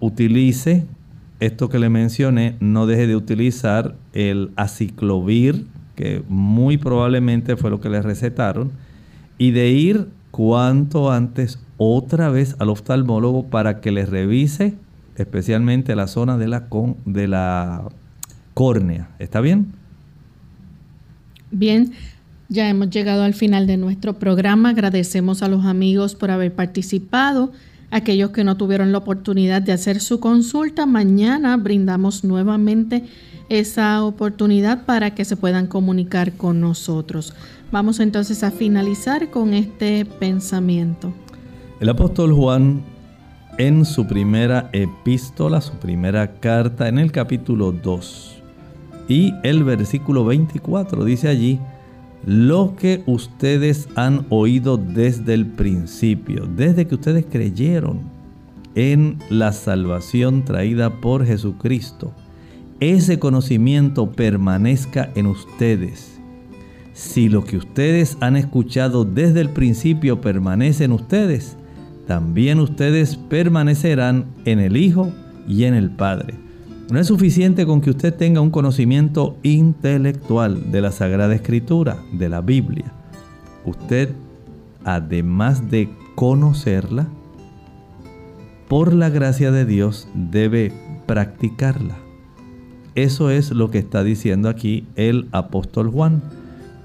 Utilice 0.00 0.84
esto 1.40 1.68
que 1.68 1.78
le 1.78 1.88
mencioné, 1.88 2.56
no 2.60 2.86
deje 2.86 3.06
de 3.06 3.16
utilizar 3.16 3.94
el 4.12 4.50
aciclovir, 4.56 5.66
que 5.94 6.22
muy 6.28 6.76
probablemente 6.76 7.56
fue 7.56 7.70
lo 7.70 7.80
que 7.80 7.88
le 7.88 8.02
recetaron, 8.02 8.72
y 9.38 9.52
de 9.52 9.70
ir 9.70 10.08
cuanto 10.32 11.12
antes 11.12 11.60
otra 11.76 12.30
vez 12.30 12.56
al 12.58 12.68
oftalmólogo 12.68 13.46
para 13.46 13.80
que 13.80 13.92
le 13.92 14.04
revise 14.06 14.74
especialmente 15.16 15.94
la 15.94 16.06
zona 16.06 16.36
de 16.38 16.48
la, 16.48 16.68
de 17.04 17.28
la 17.28 17.88
córnea. 18.54 19.10
¿Está 19.18 19.40
bien? 19.40 19.72
Bien, 21.50 21.92
ya 22.48 22.68
hemos 22.68 22.90
llegado 22.90 23.22
al 23.22 23.34
final 23.34 23.66
de 23.66 23.76
nuestro 23.76 24.14
programa. 24.18 24.70
Agradecemos 24.70 25.42
a 25.42 25.48
los 25.48 25.64
amigos 25.64 26.14
por 26.14 26.30
haber 26.30 26.52
participado. 26.54 27.52
Aquellos 27.90 28.30
que 28.30 28.42
no 28.42 28.56
tuvieron 28.56 28.90
la 28.90 28.98
oportunidad 28.98 29.62
de 29.62 29.72
hacer 29.72 30.00
su 30.00 30.18
consulta, 30.18 30.84
mañana 30.84 31.56
brindamos 31.56 32.24
nuevamente 32.24 33.04
esa 33.48 34.02
oportunidad 34.02 34.84
para 34.84 35.14
que 35.14 35.24
se 35.24 35.36
puedan 35.36 35.66
comunicar 35.68 36.32
con 36.32 36.60
nosotros. 36.60 37.34
Vamos 37.70 38.00
entonces 38.00 38.42
a 38.42 38.50
finalizar 38.50 39.30
con 39.30 39.54
este 39.54 40.06
pensamiento. 40.06 41.12
El 41.80 41.88
apóstol 41.88 42.32
Juan 42.32 42.82
en 43.58 43.84
su 43.84 44.06
primera 44.06 44.68
epístola, 44.72 45.60
su 45.60 45.74
primera 45.74 46.40
carta, 46.40 46.88
en 46.88 46.98
el 46.98 47.12
capítulo 47.12 47.70
2, 47.70 48.42
y 49.08 49.34
el 49.42 49.62
versículo 49.64 50.24
24 50.24 51.04
dice 51.04 51.28
allí, 51.28 51.60
lo 52.26 52.74
que 52.74 53.02
ustedes 53.06 53.88
han 53.96 54.26
oído 54.30 54.76
desde 54.76 55.34
el 55.34 55.46
principio, 55.46 56.46
desde 56.46 56.86
que 56.86 56.94
ustedes 56.94 57.26
creyeron 57.30 58.00
en 58.74 59.18
la 59.28 59.52
salvación 59.52 60.44
traída 60.44 60.90
por 61.00 61.24
Jesucristo, 61.24 62.12
ese 62.80 63.18
conocimiento 63.18 64.10
permanezca 64.10 65.10
en 65.14 65.26
ustedes. 65.26 66.18
Si 66.92 67.28
lo 67.28 67.44
que 67.44 67.56
ustedes 67.56 68.16
han 68.20 68.36
escuchado 68.36 69.04
desde 69.04 69.40
el 69.40 69.50
principio 69.50 70.20
permanece 70.20 70.84
en 70.84 70.92
ustedes, 70.92 71.56
también 72.06 72.60
ustedes 72.60 73.16
permanecerán 73.16 74.26
en 74.44 74.58
el 74.58 74.76
Hijo 74.76 75.10
y 75.48 75.64
en 75.64 75.74
el 75.74 75.90
Padre. 75.90 76.34
No 76.90 77.00
es 77.00 77.06
suficiente 77.06 77.64
con 77.64 77.80
que 77.80 77.90
usted 77.90 78.14
tenga 78.14 78.42
un 78.42 78.50
conocimiento 78.50 79.38
intelectual 79.42 80.70
de 80.70 80.82
la 80.82 80.92
Sagrada 80.92 81.34
Escritura, 81.34 81.96
de 82.12 82.28
la 82.28 82.42
Biblia. 82.42 82.92
Usted, 83.64 84.10
además 84.84 85.70
de 85.70 85.88
conocerla, 86.14 87.08
por 88.68 88.92
la 88.92 89.08
gracia 89.08 89.50
de 89.50 89.64
Dios 89.64 90.08
debe 90.14 90.72
practicarla. 91.06 91.96
Eso 92.94 93.30
es 93.30 93.50
lo 93.50 93.70
que 93.70 93.78
está 93.78 94.04
diciendo 94.04 94.48
aquí 94.48 94.86
el 94.94 95.28
apóstol 95.32 95.90
Juan. 95.90 96.22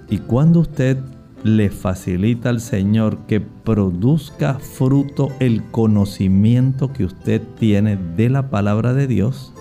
Y 0.10 0.20
cuando 0.20 0.62
usted 0.62 0.98
le 1.44 1.70
facilita 1.70 2.50
al 2.50 2.60
Señor 2.60 3.20
que 3.28 3.40
produzca 3.40 4.60
fruto 4.60 5.30
el 5.40 5.64
conocimiento 5.72 6.92
que 6.92 7.06
usted 7.06 7.42
tiene 7.60 7.98
de 8.18 8.30
la 8.30 8.50
palabra 8.50 8.94
de 8.94 9.08
Dios, 9.08 9.54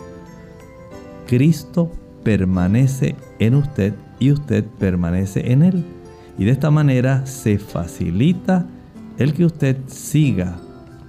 Cristo 1.27 1.93
permanece 2.25 3.15
en 3.39 3.55
usted 3.55 3.95
y 4.19 4.33
usted 4.33 4.65
permanece 4.65 5.53
en 5.53 5.63
Él. 5.63 5.85
Y 6.39 6.45
de 6.45 6.53
esta 6.53 6.71
manera 6.71 7.27
se 7.27 7.59
facilita 7.59 8.67
el 9.19 9.35
que 9.35 9.45
usted 9.45 9.77
siga 9.87 10.59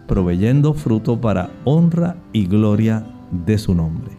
proveyendo 0.08 0.74
fruto 0.74 1.22
para 1.22 1.52
honra 1.66 2.18
y 2.34 2.48
gloria 2.48 3.06
de 3.32 3.58
su 3.60 3.76
nombre. 3.76 4.19